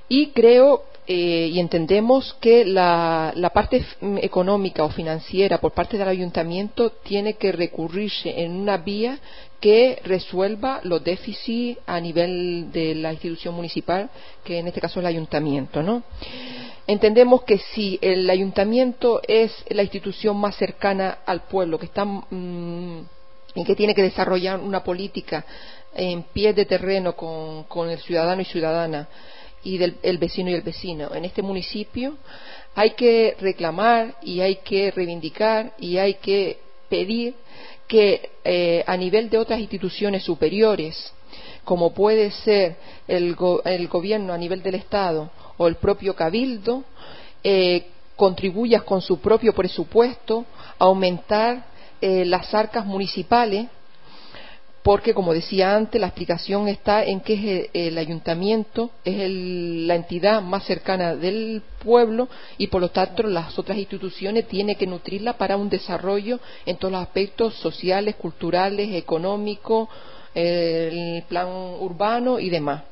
Y 0.08 0.30
creo 0.30 0.86
eh, 1.04 1.50
y 1.52 1.58
entendemos 1.58 2.36
que 2.40 2.64
la, 2.64 3.34
parte 3.52 3.84
económica 4.18 4.84
o 4.84 4.90
financiera 4.90 5.58
por 5.58 5.72
parte 5.72 5.98
del 5.98 6.06
ayuntamiento 6.06 6.90
tiene 6.90 7.34
que 7.34 7.50
recurrirse 7.50 8.42
en 8.42 8.52
una 8.52 8.76
vía 8.76 9.18
que 9.58 10.00
resuelva 10.04 10.80
los 10.84 11.02
déficits 11.02 11.80
a 11.86 11.98
nivel 11.98 12.70
de 12.70 12.94
la 12.94 13.12
institución 13.12 13.54
municipal, 13.54 14.10
que 14.44 14.58
en 14.58 14.68
este 14.68 14.80
caso 14.80 15.00
es 15.00 15.04
el 15.04 15.08
ayuntamiento, 15.08 15.82
¿no? 15.82 16.04
Entendemos 16.86 17.42
que 17.42 17.58
si 17.58 17.98
el 18.00 18.28
ayuntamiento 18.30 19.20
es 19.26 19.52
la 19.70 19.82
institución 19.82 20.36
más 20.36 20.56
cercana 20.56 21.18
al 21.26 21.42
pueblo, 21.42 21.78
que 21.78 21.86
está 21.86 22.04
mm, 22.04 23.06
y 23.56 23.64
que 23.64 23.74
tiene 23.74 23.94
que 23.94 24.02
desarrollar 24.02 24.60
una 24.60 24.84
política 24.84 25.44
en 25.94 26.22
pie 26.22 26.54
de 26.54 26.64
terreno 26.64 27.14
con, 27.14 27.64
con 27.64 27.90
el 27.90 27.98
ciudadano 27.98 28.42
y 28.42 28.46
ciudadana, 28.46 29.08
y 29.64 29.78
del 29.78 29.96
el 30.02 30.18
vecino 30.18 30.50
y 30.50 30.54
el 30.54 30.62
vecino. 30.62 31.14
En 31.14 31.24
este 31.24 31.42
municipio 31.42 32.16
hay 32.74 32.90
que 32.90 33.36
reclamar 33.40 34.16
y 34.22 34.40
hay 34.40 34.56
que 34.56 34.90
reivindicar 34.90 35.74
y 35.78 35.98
hay 35.98 36.14
que 36.14 36.58
pedir 36.88 37.34
que 37.86 38.30
eh, 38.44 38.82
a 38.86 38.96
nivel 38.96 39.28
de 39.28 39.38
otras 39.38 39.60
instituciones 39.60 40.24
superiores, 40.24 41.12
como 41.64 41.92
puede 41.92 42.30
ser 42.30 42.76
el, 43.06 43.34
gobierno 43.34 44.32
a 44.32 44.38
nivel 44.38 44.62
del 44.62 44.76
Estado 44.76 45.30
o 45.58 45.68
el 45.68 45.76
propio 45.76 46.14
Cabildo, 46.14 46.84
eh, 47.44 47.86
contribuya 48.16 48.80
con 48.80 49.02
su 49.02 49.20
propio 49.20 49.52
presupuesto 49.52 50.44
a 50.78 50.84
aumentar 50.84 51.66
eh, 52.00 52.24
las 52.24 52.52
arcas 52.54 52.86
municipales 52.86 53.68
porque, 54.82 55.14
como 55.14 55.32
decía 55.32 55.76
antes, 55.76 56.00
la 56.00 56.08
explicación 56.08 56.66
está 56.66 57.04
en 57.04 57.20
que 57.20 57.70
el, 57.72 57.96
ayuntamiento 57.98 58.90
es 59.04 59.16
la 59.16 59.94
entidad 59.94 60.42
más 60.42 60.64
cercana 60.64 61.14
del 61.14 61.62
pueblo 61.84 62.28
y, 62.58 62.66
por 62.66 62.80
lo 62.80 62.88
tanto, 62.90 63.22
las 63.22 63.56
otras 63.58 63.78
instituciones 63.78 64.48
tienen 64.48 64.74
que 64.74 64.88
nutrirla 64.88 65.34
para 65.34 65.56
un 65.56 65.68
desarrollo 65.68 66.40
en 66.66 66.78
todos 66.78 66.90
los 66.90 67.00
aspectos 67.00 67.54
sociales, 67.54 68.16
culturales, 68.16 68.92
económicos, 68.94 69.88
el 70.34 71.22
plan 71.28 71.48
urbano 71.48 72.40
y 72.40 72.50
demás. 72.50 72.82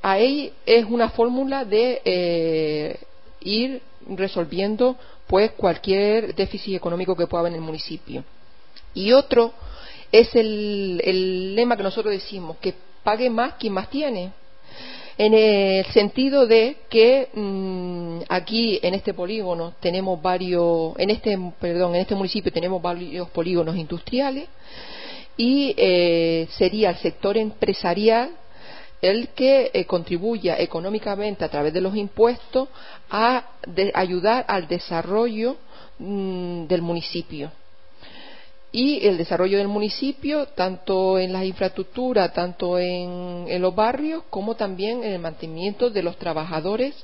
Ahí 0.00 0.52
es 0.66 0.84
una 0.84 1.08
fórmula 1.08 1.64
de 1.64 2.00
eh, 2.04 3.00
ir 3.40 3.82
resolviendo 4.08 4.96
pues 5.26 5.50
cualquier 5.52 6.32
déficit 6.36 6.76
económico 6.76 7.16
que 7.16 7.26
pueda 7.26 7.40
haber 7.40 7.54
en 7.54 7.58
el 7.58 7.64
municipio. 7.64 8.22
Y 8.94 9.12
otro 9.12 9.52
es 10.12 10.34
el, 10.34 11.54
lema 11.54 11.76
que 11.76 11.82
nosotros 11.82 12.12
decimos, 12.12 12.56
que 12.58 12.74
pague 13.02 13.30
más 13.30 13.54
quien 13.54 13.72
más 13.72 13.90
tiene. 13.90 14.32
En 15.16 15.34
el 15.34 15.84
sentido 15.86 16.46
de 16.46 16.76
que 16.88 17.28
mm, 17.34 18.20
aquí 18.28 18.78
en 18.82 18.94
este 18.94 19.14
polígono 19.14 19.74
tenemos 19.80 20.22
varios 20.22 20.92
en 20.96 21.10
este 21.10 21.36
perdón 21.60 21.96
en 21.96 22.02
este 22.02 22.14
municipio 22.14 22.52
tenemos 22.52 22.80
varios 22.80 23.28
polígonos 23.30 23.74
industriales 23.76 24.48
y 25.36 25.74
eh, 25.76 26.46
sería 26.52 26.90
el 26.90 26.98
sector 26.98 27.36
empresarial 27.36 28.30
el 29.02 29.30
que 29.30 29.72
eh, 29.74 29.84
contribuya 29.86 30.56
económicamente 30.56 31.44
a 31.44 31.48
través 31.48 31.72
de 31.72 31.80
los 31.80 31.96
impuestos 31.96 32.68
a 33.10 33.44
ayudar 33.94 34.44
al 34.46 34.68
desarrollo 34.68 35.56
mm, 35.98 36.66
del 36.66 36.82
municipio 36.82 37.50
y 38.70 39.06
el 39.06 39.16
desarrollo 39.16 39.58
del 39.58 39.68
municipio, 39.68 40.46
tanto 40.46 41.18
en 41.18 41.32
las 41.32 41.44
infraestructuras, 41.44 42.34
tanto 42.34 42.78
en, 42.78 43.60
los 43.60 43.74
barrios, 43.74 44.24
como 44.28 44.56
también 44.56 45.02
en 45.04 45.12
el 45.12 45.18
mantenimiento 45.18 45.88
de 45.88 46.02
los 46.02 46.16
trabajadores 46.16 46.94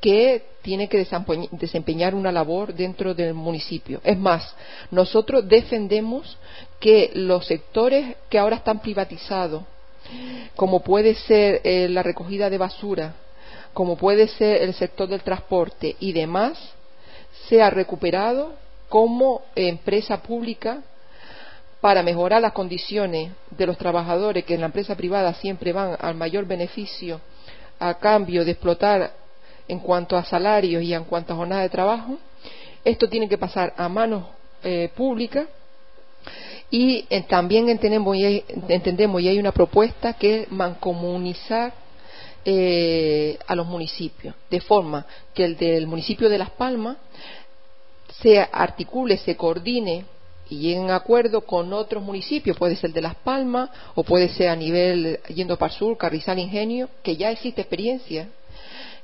que 0.00 0.42
tienen 0.62 0.88
que 0.88 1.06
desempeñar 1.52 2.14
una 2.14 2.32
labor 2.32 2.74
dentro 2.74 3.14
del 3.14 3.34
municipio. 3.34 4.00
Es 4.04 4.18
más, 4.18 4.54
nosotros 4.90 5.48
defendemos 5.48 6.36
que 6.80 7.12
los 7.14 7.46
sectores 7.46 8.16
que 8.28 8.38
ahora 8.38 8.56
están 8.56 8.80
privatizados, 8.80 9.62
como 10.54 10.80
puede 10.80 11.14
ser 11.14 11.60
eh, 11.64 11.88
la 11.88 12.02
recogida 12.02 12.50
de 12.50 12.58
basura, 12.58 13.14
como 13.72 13.96
puede 13.96 14.28
ser 14.28 14.62
el 14.62 14.74
sector 14.74 15.08
del 15.08 15.22
transporte 15.22 15.96
y 16.00 16.12
demás, 16.12 16.58
sea 17.48 17.70
recuperado 17.70 18.54
como 18.88 19.42
empresa 19.54 20.22
pública 20.22 20.82
para 21.80 22.02
mejorar 22.02 22.40
las 22.40 22.52
condiciones 22.52 23.32
de 23.50 23.66
los 23.66 23.78
trabajadores 23.78 24.44
que 24.44 24.54
en 24.54 24.60
la 24.60 24.66
empresa 24.66 24.96
privada 24.96 25.34
siempre 25.34 25.72
van 25.72 25.96
al 26.00 26.14
mayor 26.14 26.46
beneficio 26.46 27.20
a 27.78 27.94
cambio 27.94 28.44
de 28.44 28.52
explotar 28.52 29.12
en 29.68 29.80
cuanto 29.80 30.16
a 30.16 30.24
salarios 30.24 30.82
y 30.82 30.94
en 30.94 31.04
cuanto 31.04 31.32
a 31.32 31.36
jornada 31.36 31.62
de 31.62 31.68
trabajo. 31.68 32.18
Esto 32.84 33.08
tiene 33.08 33.28
que 33.28 33.38
pasar 33.38 33.74
a 33.76 33.88
manos 33.88 34.24
eh, 34.62 34.90
públicas 34.94 35.46
y 36.70 37.04
eh, 37.10 37.22
también 37.22 37.68
entendemos 37.68 38.16
y, 38.16 38.24
hay, 38.24 39.38
una 39.38 39.52
propuesta 39.52 40.14
que 40.14 40.42
es 40.42 40.52
mancomunizar 40.52 41.72
eh, 42.44 43.38
a 43.46 43.54
los 43.54 43.66
municipios, 43.66 44.34
de 44.50 44.60
forma 44.60 45.04
que 45.34 45.44
el 45.44 45.56
del 45.56 45.86
municipio 45.86 46.28
de 46.28 46.38
Las 46.38 46.50
Palmas 46.50 46.96
se 48.20 48.38
articule, 48.40 49.16
se 49.18 49.36
coordine 49.36 50.04
y 50.48 50.58
lleguen 50.58 50.90
a 50.90 50.96
acuerdo 50.96 51.40
con 51.42 51.72
otros 51.72 52.02
municipios, 52.02 52.56
puede 52.56 52.76
ser 52.76 52.92
de 52.92 53.02
Las 53.02 53.16
Palmas 53.16 53.70
o 53.94 54.02
puede 54.02 54.28
ser 54.28 54.48
a 54.48 54.56
nivel 54.56 55.20
yendo 55.34 55.56
para 55.56 55.72
el 55.72 55.78
sur, 55.78 55.96
Carrizal 55.96 56.38
Ingenio, 56.38 56.88
que 57.02 57.16
ya 57.16 57.30
existe 57.30 57.60
experiencia, 57.60 58.28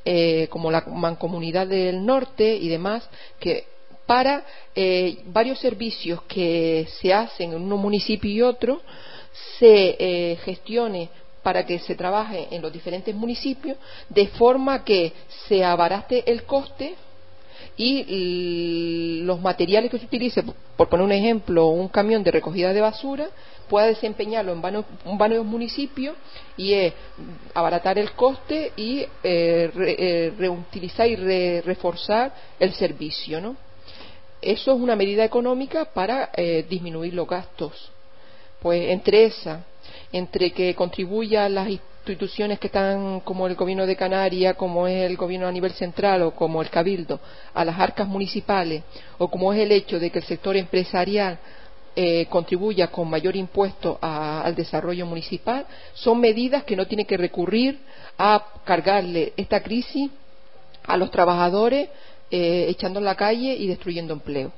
eh, 0.05 0.47
como 0.51 0.70
la 0.70 0.82
Mancomunidad 0.82 1.66
del 1.66 2.05
Norte 2.05 2.57
y 2.57 2.68
demás, 2.68 3.09
que 3.38 3.66
para 4.07 4.45
eh, 4.74 5.18
varios 5.26 5.59
servicios 5.59 6.22
que 6.22 6.86
se 7.01 7.12
hacen 7.12 7.53
en 7.53 7.72
un 7.72 7.80
municipio 7.80 8.30
y 8.30 8.43
otro, 8.43 8.82
se 9.59 9.97
eh, 9.99 10.36
gestione 10.45 11.09
para 11.43 11.64
que 11.64 11.78
se 11.80 11.95
trabaje 11.95 12.49
en 12.51 12.62
los 12.62 12.72
diferentes 12.72 13.14
municipios, 13.14 13.76
de 14.09 14.28
forma 14.28 14.84
que 14.84 15.12
se 15.49 15.64
abaraste 15.64 16.30
el 16.30 16.45
coste 16.45 16.95
y 17.76 19.22
los 19.24 19.40
materiales 19.40 19.90
que 19.90 19.98
se 19.98 20.06
utilice, 20.06 20.42
por 20.76 20.88
poner 20.88 21.04
un 21.04 21.12
ejemplo, 21.12 21.68
un 21.68 21.88
camión 21.88 22.22
de 22.22 22.30
recogida 22.30 22.72
de 22.72 22.80
basura, 22.80 23.28
pueda 23.68 23.86
desempeñarlo 23.86 24.52
en 24.52 24.60
varios, 25.18 25.46
municipios 25.46 26.14
y 26.58 26.74
es 26.74 26.92
abaratar 27.54 27.98
el 27.98 28.12
coste 28.12 28.72
y 28.76 28.98
eh, 29.00 29.08
eh, 29.22 30.32
reutilizar 30.36 31.08
y 31.08 31.16
reforzar 31.62 32.34
el 32.60 32.74
servicio. 32.74 33.40
¿no? 33.40 33.56
Eso 34.42 34.74
es 34.74 34.80
una 34.80 34.96
medida 34.96 35.24
económica 35.24 35.86
para 35.86 36.30
eh, 36.36 36.66
disminuir 36.68 37.14
los 37.14 37.26
gastos. 37.26 37.90
Pues 38.60 38.90
entre 38.90 39.24
esa, 39.24 39.64
entre 40.12 40.50
que 40.50 40.74
contribuya 40.74 41.46
a 41.46 41.48
las 41.48 41.68
instituciones 42.05 42.59
que 42.59 42.66
están 42.66 43.20
como 43.20 43.46
el 43.46 43.55
gobierno 43.55 43.86
de 43.86 43.94
Canarias, 43.94 44.57
como 44.57 44.88
es 44.88 45.05
el 45.05 45.16
gobierno 45.16 45.46
a 45.46 45.53
nivel 45.53 45.72
central 45.72 46.22
o 46.22 46.30
como 46.32 46.61
el 46.61 46.68
cabildo 46.68 47.20
a 47.55 47.64
las 47.64 47.78
arcas 47.78 48.09
municipales 48.09 48.82
o 49.18 49.28
como 49.28 49.53
es 49.53 49.61
el 49.61 49.70
hecho 49.70 50.00
de 50.00 50.11
que 50.11 50.18
el 50.18 50.24
sector 50.24 50.57
empresarial 50.57 51.38
eh, 51.94 52.26
contribuya 52.26 52.88
con 52.88 53.09
mayor 53.09 53.36
impuesto 53.36 53.98
al 54.00 54.55
desarrollo 54.55 55.07
municipal, 55.07 55.66
son 55.94 56.18
medidas 56.18 56.64
que 56.64 56.74
no 56.74 56.86
tienen 56.86 57.07
que 57.07 57.16
recurrir 57.16 57.78
a 58.18 58.44
cargarle 58.64 59.32
esta 59.36 59.62
crisis 59.62 60.11
a 60.84 60.96
los 60.96 61.11
trabajadores 61.11 61.88
eh, 62.30 62.66
echando 62.68 62.98
en 62.98 63.05
la 63.05 63.14
calle 63.14 63.55
y 63.55 63.68
destruyendo 63.68 64.14
empleo. 64.14 64.50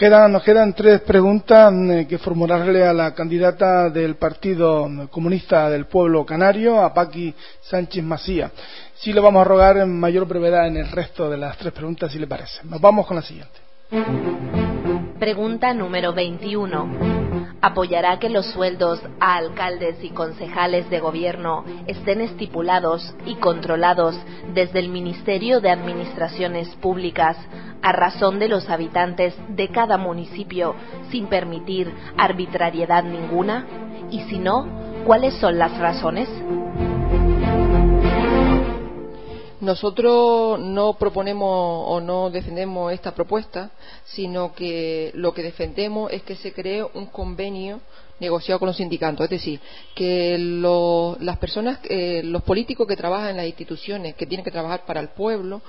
Nos 0.00 0.42
quedan, 0.42 0.72
tres 0.72 1.02
preguntas 1.02 1.70
eh, 1.70 2.06
que 2.08 2.16
formularle 2.16 2.82
a 2.86 2.94
la 2.94 3.14
candidata 3.14 3.90
del 3.90 4.16
Partido 4.16 4.88
Comunista 5.10 5.68
del 5.68 5.84
Pueblo 5.84 6.24
Canario, 6.24 6.80
a 6.80 6.94
Paqui 6.94 7.34
Sánchez 7.60 8.02
Macía. 8.02 8.50
Sí 8.94 9.12
le 9.12 9.20
vamos 9.20 9.42
a 9.42 9.44
rogar 9.44 9.76
en 9.76 10.00
mayor 10.00 10.26
brevedad 10.26 10.66
en 10.66 10.78
el 10.78 10.90
resto 10.90 11.28
de 11.28 11.36
las 11.36 11.58
tres 11.58 11.74
preguntas, 11.74 12.10
si 12.10 12.18
le 12.18 12.26
parece. 12.26 12.60
Nos 12.64 12.80
vamos 12.80 13.06
con 13.06 13.16
la 13.16 13.22
siguiente. 13.22 13.60
Pregunta 15.18 15.74
número 15.74 16.14
21. 16.14 17.21
¿Apoyará 17.60 18.18
que 18.18 18.28
los 18.28 18.46
sueldos 18.46 19.00
a 19.20 19.36
alcaldes 19.36 20.02
y 20.02 20.10
concejales 20.10 20.88
de 20.90 21.00
gobierno 21.00 21.64
estén 21.86 22.20
estipulados 22.20 23.14
y 23.26 23.36
controlados 23.36 24.18
desde 24.54 24.78
el 24.78 24.88
Ministerio 24.88 25.60
de 25.60 25.70
Administraciones 25.70 26.68
Públicas 26.76 27.36
a 27.82 27.92
razón 27.92 28.38
de 28.38 28.48
los 28.48 28.68
habitantes 28.68 29.34
de 29.48 29.68
cada 29.68 29.98
municipio 29.98 30.74
sin 31.10 31.26
permitir 31.26 31.92
arbitrariedad 32.16 33.04
ninguna? 33.04 33.66
Y 34.10 34.20
si 34.22 34.38
no, 34.38 34.66
¿cuáles 35.04 35.34
son 35.34 35.58
las 35.58 35.76
razones? 35.78 36.28
Nosotros 39.62 40.58
no 40.58 40.94
proponemos 40.94 41.84
o 41.86 42.00
no 42.00 42.30
defendemos 42.30 42.92
esta 42.92 43.14
propuesta, 43.14 43.70
sino 44.04 44.52
que 44.56 45.12
lo 45.14 45.32
que 45.32 45.44
defendemos 45.44 46.10
es 46.10 46.22
que 46.24 46.34
se 46.34 46.52
cree 46.52 46.82
un 46.82 47.06
convenio 47.06 47.80
negociado 48.18 48.58
con 48.58 48.66
los 48.66 48.76
sindicatos. 48.76 49.22
Es 49.22 49.30
decir, 49.30 49.60
que 49.94 50.36
las 51.20 51.38
personas, 51.38 51.78
eh, 51.84 52.22
los 52.24 52.42
políticos 52.42 52.88
que 52.88 52.96
trabajan 52.96 53.30
en 53.30 53.36
las 53.36 53.46
instituciones, 53.46 54.16
que 54.16 54.26
tienen 54.26 54.42
que 54.42 54.50
trabajar 54.50 54.84
para 54.84 54.98
el 54.98 55.10
pueblo, 55.10 55.62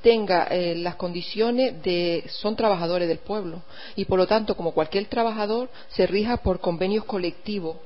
tengan 0.00 0.46
eh, 0.50 0.74
las 0.76 0.94
condiciones 0.94 1.82
de 1.82 2.24
son 2.28 2.56
trabajadores 2.56 3.06
del 3.06 3.18
pueblo 3.18 3.60
y 3.96 4.06
por 4.06 4.18
lo 4.18 4.26
tanto, 4.26 4.56
como 4.56 4.72
cualquier 4.72 5.08
trabajador, 5.08 5.68
se 5.88 6.06
rija 6.06 6.38
por 6.38 6.60
convenios 6.60 7.04
colectivos. 7.04 7.76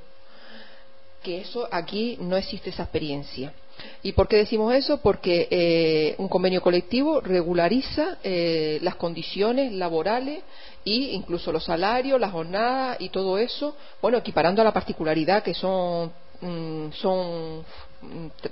Que 1.24 1.40
eso 1.40 1.68
aquí 1.72 2.18
no 2.20 2.36
existe 2.36 2.70
esa 2.70 2.84
experiencia. 2.84 3.52
¿Y 4.02 4.12
por 4.12 4.28
qué 4.28 4.36
decimos 4.36 4.74
eso? 4.74 4.98
Porque 4.98 5.48
eh, 5.50 6.14
un 6.18 6.28
convenio 6.28 6.62
colectivo 6.62 7.20
regulariza 7.20 8.18
eh, 8.22 8.78
las 8.82 8.96
condiciones 8.96 9.72
laborales 9.72 10.42
e 10.84 11.12
incluso 11.12 11.52
los 11.52 11.64
salarios, 11.64 12.20
las 12.20 12.32
jornadas 12.32 12.96
y 13.00 13.10
todo 13.10 13.38
eso, 13.38 13.76
bueno, 14.00 14.18
equiparando 14.18 14.62
a 14.62 14.64
la 14.64 14.72
particularidad 14.72 15.42
que 15.42 15.54
son, 15.54 16.10
mm, 16.40 16.88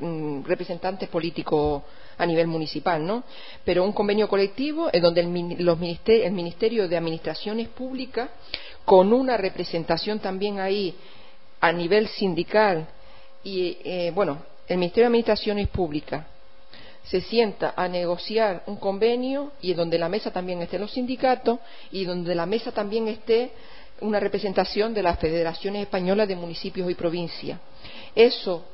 mm, 0.00 0.44
representantes 0.44 1.08
políticos 1.08 1.82
a 2.18 2.26
nivel 2.26 2.48
municipal, 2.48 3.04
¿no? 3.06 3.22
Pero 3.64 3.84
un 3.84 3.92
convenio 3.92 4.28
colectivo 4.28 4.90
en 4.92 5.02
donde 5.02 5.20
el, 5.22 5.64
los 5.64 5.78
el 5.80 6.32
Ministerio 6.32 6.88
de 6.88 6.96
Administraciones 6.96 7.68
Públicas, 7.68 8.28
con 8.84 9.12
una 9.12 9.36
representación 9.36 10.18
también 10.18 10.60
ahí 10.60 10.94
a 11.60 11.72
nivel 11.72 12.08
sindical 12.08 12.86
y, 13.44 13.78
eh, 13.84 14.12
bueno, 14.14 14.38
el 14.68 14.78
Ministerio 14.78 15.04
de 15.04 15.08
Administraciones 15.08 15.68
Públicas 15.68 16.26
se 17.04 17.22
sienta 17.22 17.72
a 17.74 17.88
negociar 17.88 18.64
un 18.66 18.76
convenio 18.76 19.52
y 19.62 19.72
donde 19.72 19.98
la 19.98 20.10
mesa 20.10 20.30
también 20.30 20.60
estén 20.60 20.82
los 20.82 20.92
sindicatos 20.92 21.58
y 21.90 22.04
donde 22.04 22.34
la 22.34 22.44
mesa 22.44 22.70
también 22.70 23.08
esté 23.08 23.52
una 24.00 24.20
representación 24.20 24.92
de 24.92 25.02
las 25.02 25.18
federaciones 25.18 25.82
españolas 25.82 26.28
de 26.28 26.36
municipios 26.36 26.90
y 26.90 26.94
provincias. 26.94 27.58
Eso 28.14 28.64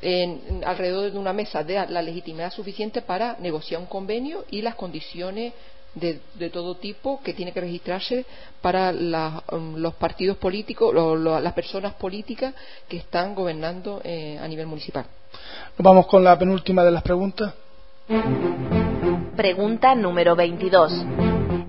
en, 0.00 0.62
alrededor 0.66 1.12
de 1.12 1.18
una 1.18 1.32
mesa 1.32 1.62
de 1.62 1.74
la 1.88 2.02
legitimidad 2.02 2.52
suficiente 2.52 3.00
para 3.02 3.36
negociar 3.38 3.80
un 3.80 3.86
convenio 3.86 4.44
y 4.50 4.60
las 4.60 4.74
condiciones 4.74 5.52
de, 5.94 6.50
todo 6.50 6.76
tipo 6.76 7.20
que 7.22 7.34
tiene 7.34 7.52
que 7.52 7.60
registrarse 7.60 8.24
para 8.60 8.90
um, 9.52 9.76
los 9.76 9.94
partidos 9.94 10.36
políticos, 10.36 10.94
las 10.94 11.52
personas 11.52 11.94
políticas 11.94 12.54
que 12.88 12.96
están 12.96 13.34
gobernando 13.34 14.00
eh, 14.04 14.38
a 14.40 14.48
nivel 14.48 14.66
municipal. 14.66 15.04
vamos 15.78 16.06
con 16.06 16.24
la 16.24 16.38
penúltima 16.38 16.84
de 16.84 16.90
las 16.90 17.02
preguntas. 17.02 17.54
Pregunta 19.36 19.94
número 19.94 20.36
22. 20.36 20.92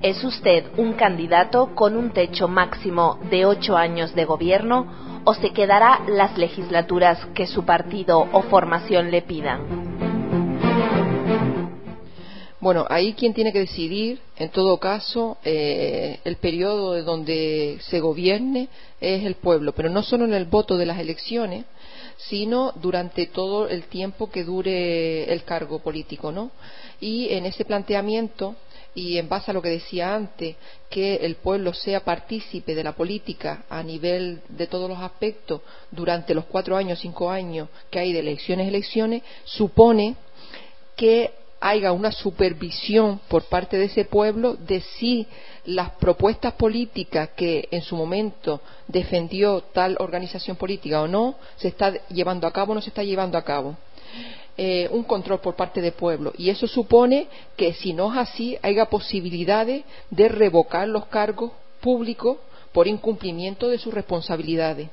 ¿Es 0.02 0.24
usted 0.24 0.66
un 0.78 0.94
candidato 0.94 1.74
con 1.76 1.96
un 1.96 2.12
techo 2.12 2.48
máximo 2.48 3.20
de 3.30 3.46
ocho 3.46 3.78
años 3.78 4.14
de 4.14 4.26
gobierno 4.26 5.22
o 5.24 5.34
se 5.34 5.52
quedará 5.52 6.02
las 6.08 6.38
legislaturas 6.38 7.26
que 7.34 7.48
su 7.48 7.64
partido 7.64 8.28
o 8.34 8.42
formación 8.42 9.12
le 9.12 9.22
pidan? 9.22 10.13
Bueno, 12.64 12.86
ahí 12.90 13.12
quien 13.12 13.34
tiene 13.34 13.52
que 13.52 13.60
decidir, 13.60 14.22
en 14.38 14.48
todo 14.48 14.78
caso, 14.78 15.38
eh, 15.44 16.22
el 16.24 16.38
periodo 16.38 16.94
de 16.94 17.02
donde 17.02 17.78
se 17.82 18.00
gobierne 18.00 18.70
es 19.02 19.26
el 19.26 19.36
pueblo, 19.36 19.74
pero 19.74 19.90
no 19.90 20.02
solo 20.02 20.24
en 20.24 20.34
el 20.34 20.46
voto 20.46 20.78
de 20.78 20.86
las 20.86 20.98
elecciones, 20.98 21.66
sino 22.16 22.72
durante 22.82 23.28
todo 23.28 23.68
el 23.68 23.84
tiempo 23.88 24.32
que 24.32 24.46
dure 24.46 25.26
el 25.26 25.44
cargo 25.44 25.80
político, 25.80 26.32
¿no? 26.32 26.52
Y 27.02 27.34
en 27.34 27.46
ese 27.48 27.66
planteamiento 27.66 28.56
y 28.96 29.18
en 29.18 29.28
base 29.28 29.52
a 29.52 29.54
lo 29.54 29.62
que 29.62 29.68
decía 29.68 30.16
antes, 30.16 30.56
que 30.90 31.16
el 31.16 31.36
pueblo 31.36 31.74
sea 31.74 32.06
partícipe 32.06 32.76
de 32.76 32.84
la 32.86 32.94
política 32.94 33.66
a 33.70 33.84
nivel 33.84 34.40
de 34.48 34.68
todos 34.68 34.88
los 34.88 35.00
aspectos 35.00 35.60
durante 35.92 36.34
los 36.34 36.46
cuatro 36.46 36.78
años, 36.78 37.00
cinco 37.02 37.30
años 37.30 37.68
que 37.92 38.00
hay 38.00 38.14
de 38.14 38.20
elecciones, 38.20 38.70
elecciones, 38.70 39.22
supone 39.44 40.16
que 40.96 41.43
haya 41.66 41.94
una 41.94 42.12
supervisión 42.12 43.22
por 43.30 43.44
parte 43.44 43.78
de 43.78 43.86
ese 43.86 44.04
pueblo 44.04 44.56
de 44.56 44.82
si 44.82 45.26
las 45.64 45.92
propuestas 45.92 46.54
políticas 46.54 47.30
que 47.38 47.70
en 47.72 47.82
su 47.82 47.96
momento 47.96 48.60
defendió 48.86 49.62
tal 49.72 49.96
organización 50.02 50.58
política 50.58 51.02
o 51.02 51.08
no 51.08 51.36
se 51.56 51.70
está 51.70 51.94
llevando 52.10 52.48
a 52.48 52.52
cabo 52.52 52.74
o 52.74 52.76
no 52.76 52.82
se 52.82 52.90
está 52.90 53.02
llevando 53.02 53.38
a 53.38 53.46
cabo. 53.46 53.78
Eh, 54.58 54.90
un 54.92 55.04
control 55.04 55.40
por 55.40 55.56
parte 55.56 55.82
del 55.82 55.94
pueblo 55.94 56.34
y 56.38 56.50
eso 56.50 56.68
supone 56.68 57.28
que 57.56 57.74
si 57.74 57.94
no 57.94 58.12
es 58.12 58.20
así 58.20 58.58
haya 58.62 58.86
posibilidades 58.86 59.86
de 60.12 60.28
revocar 60.28 60.88
los 60.88 61.06
cargos 61.06 61.54
públicos 61.80 62.38
por 62.74 62.88
incumplimiento 62.88 63.70
de 63.70 63.80
sus 63.80 63.94
responsabilidades. 63.94 64.90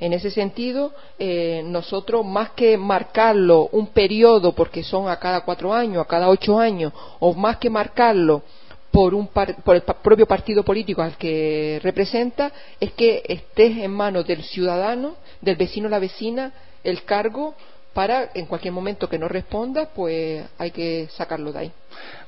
En 0.00 0.12
ese 0.12 0.30
sentido, 0.30 0.92
eh, 1.18 1.62
nosotros 1.64 2.24
más 2.24 2.50
que 2.50 2.76
marcarlo 2.76 3.68
un 3.72 3.88
periodo, 3.88 4.52
porque 4.52 4.82
son 4.82 5.08
a 5.08 5.18
cada 5.18 5.42
cuatro 5.42 5.72
años, 5.72 6.02
a 6.02 6.08
cada 6.08 6.28
ocho 6.28 6.58
años, 6.58 6.92
o 7.20 7.34
más 7.34 7.58
que 7.58 7.70
marcarlo 7.70 8.42
por, 8.90 9.14
un 9.14 9.26
por 9.28 9.74
el 9.74 9.82
propio 9.82 10.26
partido 10.26 10.62
político 10.62 11.02
al 11.02 11.16
que 11.16 11.80
representa, 11.82 12.52
es 12.78 12.92
que 12.92 13.22
esté 13.26 13.84
en 13.84 13.90
manos 13.90 14.26
del 14.26 14.42
ciudadano, 14.42 15.16
del 15.40 15.56
vecino 15.56 15.88
o 15.88 15.90
la 15.90 15.98
vecina, 15.98 16.52
el 16.84 17.02
cargo 17.04 17.54
para, 17.92 18.30
en 18.34 18.46
cualquier 18.46 18.72
momento 18.72 19.08
que 19.08 19.18
no 19.18 19.28
responda, 19.28 19.86
pues 19.94 20.44
hay 20.58 20.70
que 20.70 21.08
sacarlo 21.10 21.52
de 21.52 21.58
ahí. 21.58 21.72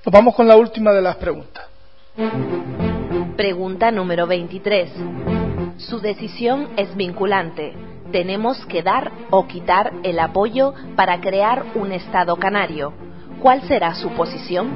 Nos 0.04 0.12
vamos 0.12 0.34
con 0.34 0.48
la 0.48 0.56
última 0.56 0.92
de 0.92 1.02
las 1.02 1.16
preguntas. 1.16 1.64
Pregunta 3.36 3.90
número 3.90 4.26
23. 4.26 5.45
Su 5.78 6.00
decisión 6.00 6.70
es 6.78 6.96
vinculante. 6.96 7.74
Tenemos 8.10 8.64
que 8.64 8.82
dar 8.82 9.12
o 9.30 9.46
quitar 9.46 9.92
el 10.04 10.18
apoyo 10.18 10.72
para 10.96 11.20
crear 11.20 11.66
un 11.74 11.92
Estado 11.92 12.34
canario. 12.36 12.94
¿Cuál 13.42 13.60
será 13.68 13.94
su 13.94 14.08
posición? 14.10 14.70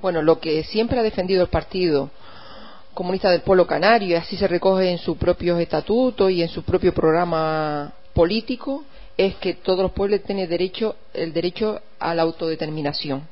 Bueno, 0.00 0.22
lo 0.22 0.38
que 0.38 0.62
siempre 0.62 1.00
ha 1.00 1.02
defendido 1.02 1.42
el 1.42 1.48
Partido 1.48 2.10
Comunista 2.94 3.28
del 3.28 3.40
Pueblo 3.40 3.66
Canario, 3.66 4.10
y 4.10 4.14
así 4.14 4.36
se 4.36 4.46
recoge 4.46 4.88
en 4.88 4.98
su 4.98 5.16
propio 5.16 5.58
estatuto 5.58 6.30
y 6.30 6.42
en 6.42 6.48
su 6.48 6.62
propio 6.62 6.94
programa 6.94 7.92
político, 8.14 8.84
es 9.16 9.34
que 9.36 9.54
todos 9.54 9.80
los 9.80 9.92
pueblos 9.92 10.22
tienen 10.22 10.48
derecho, 10.48 10.94
el 11.12 11.32
derecho 11.32 11.80
a 11.98 12.14
la 12.14 12.22
autodeterminación 12.22 13.26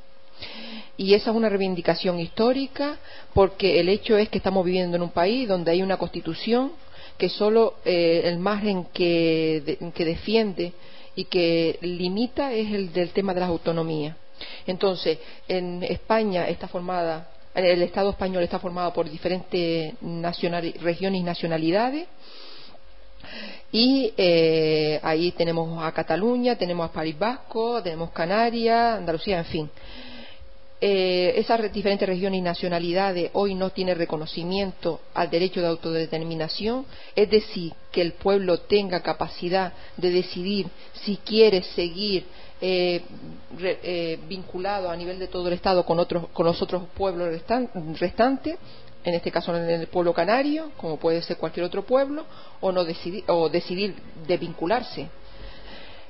y 0.97 1.15
esa 1.15 1.31
es 1.31 1.37
una 1.37 1.49
reivindicación 1.49 2.21
histórica 2.21 2.99
porque 3.33 3.81
el 3.81 3.89
hecho 3.89 4.17
es 4.17 4.29
que 4.29 4.39
estamos 4.39 4.65
viviendo 4.65 4.97
en 4.97 5.03
un 5.03 5.11
país 5.11 5.49
donde 5.49 5.73
hay 5.73 5.83
una 5.83 5.97
constitución 5.97 6.73
que 7.19 7.29
solo 7.29 7.75
eh, 7.85 8.23
el 8.25 8.39
margen 8.39 8.87
que, 8.93 9.79
que 9.95 10.05
defiende 10.05 10.73
y 11.17 11.25
que 11.25 11.79
limita 11.81 12.53
es 12.53 12.73
el 12.73 12.93
del 12.93 13.11
tema 13.11 13.35
de 13.35 13.41
las 13.41 13.49
autonomías. 13.49 14.17
Entonces, 14.67 15.19
en 15.47 15.83
España 15.85 16.49
está 16.49 16.67
formada, 16.67 17.29
el 17.55 17.83
Estado 17.83 18.11
español 18.11 18.43
está 18.43 18.59
formado 18.59 18.93
por 18.93 19.09
diferentes 19.09 19.95
regiones 20.81 21.21
y 21.21 21.23
nacionalidades. 21.23 22.09
Y 23.71 24.13
eh, 24.17 25.01
ahí 25.03 25.33
tenemos 25.33 25.83
a 25.83 25.91
Cataluña, 25.93 26.57
tenemos 26.57 26.89
a 26.89 26.93
País 26.93 27.19
Vasco, 27.19 27.83
tenemos 27.83 28.11
Canarias, 28.11 28.99
Andalucía, 28.99 29.39
en 29.39 29.45
fin. 29.47 29.71
Eh, 30.87 31.41
esas 31.41 31.73
diferentes 31.73 32.07
regiones 32.07 32.41
y 32.41 32.43
nacionalidades 32.43 33.31
hoy 33.33 33.55
no 33.55 33.71
tienen 33.71 33.97
reconocimiento 33.97 35.01
al 35.15 35.31
derecho 35.31 35.63
de 35.63 35.69
autodeterminación, 35.69 36.85
es 37.17 37.31
decir, 37.31 37.73
que 37.91 38.03
el 38.03 38.13
pueblo 38.13 38.59
tenga 38.59 39.01
capacidad 39.01 39.73
de 39.97 40.11
decidir 40.11 40.67
si 40.93 41.17
quiere 41.17 41.63
seguir 41.63 42.27
eh, 42.61 43.01
eh, 43.63 44.19
vinculado 44.29 44.91
a 44.91 44.97
nivel 44.97 45.19
de 45.19 45.29
todo 45.29 45.49
el 45.49 45.55
Estado 45.55 45.87
con, 45.87 45.99
otros, 45.99 46.27
con 46.35 46.45
los 46.45 46.61
otros 46.61 46.83
pueblos 46.95 47.31
restantes, 47.99 48.59
en 49.05 49.15
este 49.15 49.31
caso 49.31 49.57
en 49.57 49.71
el 49.71 49.87
pueblo 49.87 50.13
canario, 50.13 50.71
como 50.77 50.99
puede 50.99 51.23
ser 51.23 51.39
cualquier 51.39 51.65
otro 51.65 51.87
pueblo, 51.87 52.27
o, 52.61 52.73
no 52.73 52.85
decidir, 52.85 53.25
o 53.29 53.49
decidir 53.49 53.95
de 54.27 54.37
vincularse. 54.37 55.09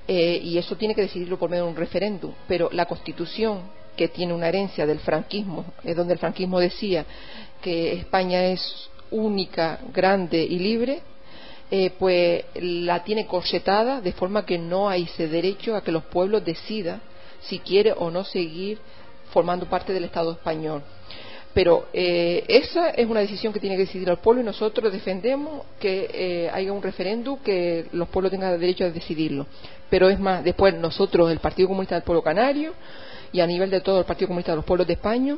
y 0.08 0.58
eso 0.58 0.74
tiene 0.74 0.96
que 0.96 1.02
decidirlo 1.02 1.38
por 1.38 1.48
medio 1.48 1.62
de 1.62 1.70
un 1.70 1.76
referéndum. 1.76 2.32
Pero 2.48 2.70
la 2.72 2.86
Constitución 2.86 3.83
que 3.96 4.08
tiene 4.08 4.32
una 4.32 4.48
herencia 4.48 4.86
del 4.86 4.98
franquismo, 5.00 5.64
es 5.82 5.96
donde 5.96 6.14
el 6.14 6.18
franquismo 6.18 6.60
decía 6.60 7.04
que 7.62 7.92
España 7.94 8.44
es 8.46 8.90
única, 9.10 9.78
grande 9.92 10.42
y 10.42 10.58
libre, 10.58 11.02
eh, 11.70 11.92
pues 11.98 12.44
la 12.54 13.02
tiene 13.04 13.26
corsetada 13.26 14.00
de 14.00 14.12
forma 14.12 14.44
que 14.44 14.58
no 14.58 14.88
hay 14.88 15.04
ese 15.04 15.28
derecho 15.28 15.74
a 15.74 15.82
que 15.82 15.92
los 15.92 16.04
pueblos 16.04 16.44
decidan 16.44 17.00
si 17.40 17.58
quiere 17.58 17.92
o 17.96 18.10
no 18.10 18.24
seguir 18.24 18.78
formando 19.32 19.66
parte 19.66 19.92
del 19.92 20.04
Estado 20.04 20.32
español. 20.32 20.82
Pero 21.54 21.86
eh, 21.92 22.44
esa 22.48 22.90
es 22.90 23.08
una 23.08 23.20
decisión 23.20 23.52
que 23.52 23.60
tiene 23.60 23.76
que 23.76 23.82
decidir 23.82 24.08
el 24.08 24.18
pueblo 24.18 24.42
y 24.42 24.44
nosotros 24.44 24.92
defendemos 24.92 25.62
que 25.78 26.10
eh, 26.12 26.50
haya 26.52 26.72
un 26.72 26.82
referéndum 26.82 27.38
que 27.38 27.86
los 27.92 28.08
pueblos 28.08 28.32
tengan 28.32 28.58
derecho 28.58 28.84
a 28.84 28.90
decidirlo. 28.90 29.46
Pero 29.88 30.08
es 30.08 30.18
más, 30.18 30.42
después 30.42 30.74
nosotros, 30.74 31.30
el 31.30 31.38
Partido 31.38 31.68
Comunista 31.68 31.94
del 31.94 32.02
Pueblo 32.02 32.22
Canario 32.22 32.72
y 33.34 33.40
a 33.40 33.46
nivel 33.46 33.68
de 33.68 33.80
todo 33.80 33.98
el 33.98 34.04
Partido 34.04 34.28
Comunista 34.28 34.52
de 34.52 34.56
los 34.56 34.64
Pueblos 34.64 34.86
de 34.86 34.92
España, 34.92 35.36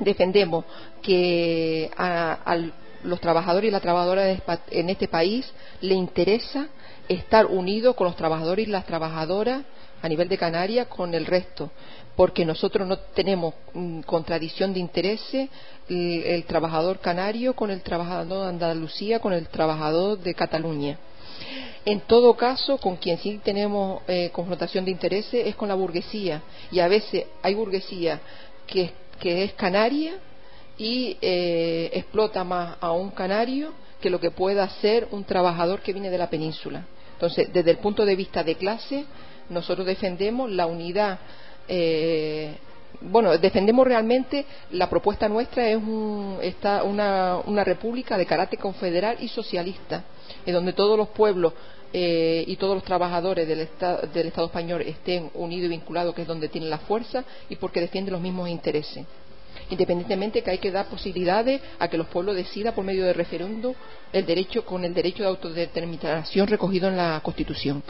defendemos 0.00 0.64
que 1.00 1.88
a, 1.96 2.58
los 3.04 3.20
trabajadores 3.20 3.68
y 3.68 3.70
las 3.70 3.80
trabajadoras 3.80 4.42
en 4.70 4.90
este 4.90 5.06
país 5.06 5.48
le 5.80 5.94
interesa 5.94 6.66
estar 7.08 7.46
unidos 7.46 7.94
con 7.94 8.08
los 8.08 8.16
trabajadores 8.16 8.66
y 8.66 8.70
las 8.70 8.86
trabajadoras 8.86 9.62
a 10.02 10.08
nivel 10.08 10.28
de 10.28 10.36
Canarias 10.36 10.88
con 10.88 11.14
el 11.14 11.26
resto 11.26 11.70
porque 12.16 12.44
nosotros 12.44 12.86
no 12.86 12.98
tenemos 12.98 13.54
mm, 13.72 14.00
contradicción 14.00 14.72
de 14.72 14.80
intereses 14.80 15.48
el, 15.88 16.44
trabajador 16.44 16.98
canario 17.00 17.54
con 17.54 17.70
el 17.70 17.82
trabajador 17.82 18.44
de 18.44 18.48
Andalucía, 18.48 19.20
con 19.20 19.32
el 19.32 19.48
trabajador 19.48 20.18
de 20.18 20.34
Cataluña. 20.34 20.98
En 21.84 22.00
todo 22.00 22.34
caso, 22.34 22.78
con 22.78 22.96
quien 22.96 23.18
sí 23.18 23.40
tenemos 23.42 24.02
eh, 24.06 24.30
confrontación 24.32 24.84
de 24.84 24.90
intereses 24.90 25.46
es 25.46 25.56
con 25.56 25.68
la 25.68 25.74
burguesía. 25.74 26.42
Y 26.70 26.78
a 26.80 26.88
veces 26.88 27.26
hay 27.42 27.54
burguesía 27.54 28.20
que, 28.66 28.92
es 29.22 29.52
canaria 29.54 30.14
y 30.78 31.16
eh, 31.20 31.90
explota 31.92 32.42
más 32.44 32.76
a 32.80 32.92
un 32.92 33.10
canario 33.10 33.72
que 34.00 34.10
lo 34.10 34.18
que 34.18 34.32
pueda 34.32 34.68
ser 34.80 35.08
un 35.12 35.24
trabajador 35.24 35.80
que 35.80 35.92
viene 35.92 36.10
de 36.10 36.18
la 36.18 36.28
península. 36.28 36.84
Entonces, 37.12 37.52
desde 37.52 37.70
el 37.70 37.78
punto 37.78 38.04
de 38.04 38.16
vista 38.16 38.42
de 38.42 38.56
clase, 38.56 39.04
nosotros 39.48 39.86
defendemos 39.86 40.50
la 40.50 40.66
unidad 40.66 41.20
eh, 41.68 42.56
bueno, 43.10 43.36
defendemos 43.38 43.86
realmente 43.86 44.44
la 44.70 44.88
propuesta 44.88 45.28
nuestra 45.28 45.68
es 45.68 45.78
una, 45.82 47.64
república 47.64 48.16
de 48.16 48.26
carácter 48.26 48.58
confederal 48.58 49.16
y 49.20 49.28
socialista, 49.28 50.04
en 50.46 50.54
donde 50.54 50.72
todos 50.72 50.96
los 50.96 51.08
pueblos 51.08 51.52
eh, 51.92 52.44
y 52.46 52.56
todos 52.56 52.74
los 52.74 52.84
trabajadores 52.84 53.46
del, 53.46 53.60
Estado 53.60 54.46
español 54.46 54.82
estén 54.82 55.30
unidos 55.34 55.66
y 55.66 55.68
vinculados, 55.68 56.14
que 56.14 56.22
es 56.22 56.28
donde 56.28 56.48
tienen 56.48 56.70
la 56.70 56.78
fuerza 56.78 57.24
y 57.48 57.56
porque 57.56 57.80
defienden 57.80 58.12
los 58.12 58.22
mismos 58.22 58.48
intereses 58.48 59.04
independientemente 59.70 60.42
que 60.42 60.50
hay 60.50 60.58
que 60.58 60.70
dar 60.70 60.86
posibilidades 60.86 61.60
a 61.78 61.88
que 61.88 61.96
los 61.96 62.06
pueblos 62.08 62.36
decidan 62.36 62.74
por 62.74 62.84
medio 62.84 63.04
de 63.04 63.12
referéndum 63.12 63.74
el 64.12 64.26
derecho 64.26 64.64
con 64.64 64.84
el 64.84 64.92
derecho 64.92 65.22
de 65.22 65.28
autodeterminación 65.30 66.46
recogido 66.46 66.88
en 66.88 66.96
la 66.96 67.20
Constitución. 67.22 67.82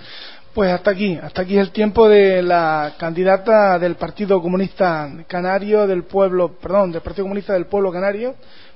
Pues 0.54 0.70
hasta 0.70 0.90
aquí, 0.90 1.16
hasta 1.16 1.42
aquí 1.42 1.56
el 1.56 1.70
tiempo 1.70 2.08
de 2.10 2.42
la 2.42 2.92
candidata 2.98 3.78
del 3.78 3.94
Partido 3.94 4.42
Comunista 4.42 5.10
Canario 5.26 5.86
del 5.86 6.04
pueblo, 6.04 6.58
perdón, 6.60 6.92
del 6.92 7.00
Partido 7.00 7.24
Comunista 7.24 7.54
del 7.54 7.66
Pueblo 7.66 7.90
Canario, 7.90 8.34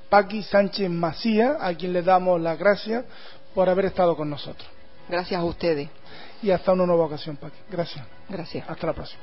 Paqui 0.08 0.42
Sánchez 0.42 0.88
Macía, 0.88 1.58
a 1.60 1.74
quien 1.74 1.92
le 1.92 2.02
damos 2.02 2.40
las 2.40 2.58
gracias 2.58 3.04
por 3.54 3.68
haber 3.68 3.84
estado 3.86 4.16
con 4.16 4.30
nosotros. 4.30 4.66
Gracias 5.06 5.38
a 5.38 5.44
ustedes. 5.44 5.90
Y 6.42 6.50
hasta 6.50 6.72
una 6.72 6.86
nueva 6.86 7.04
ocasión, 7.04 7.36
Paqui. 7.36 7.58
Gracias. 7.70 8.06
Gracias. 8.28 8.68
Hasta 8.70 8.86
la 8.86 8.92
próxima. 8.94 9.22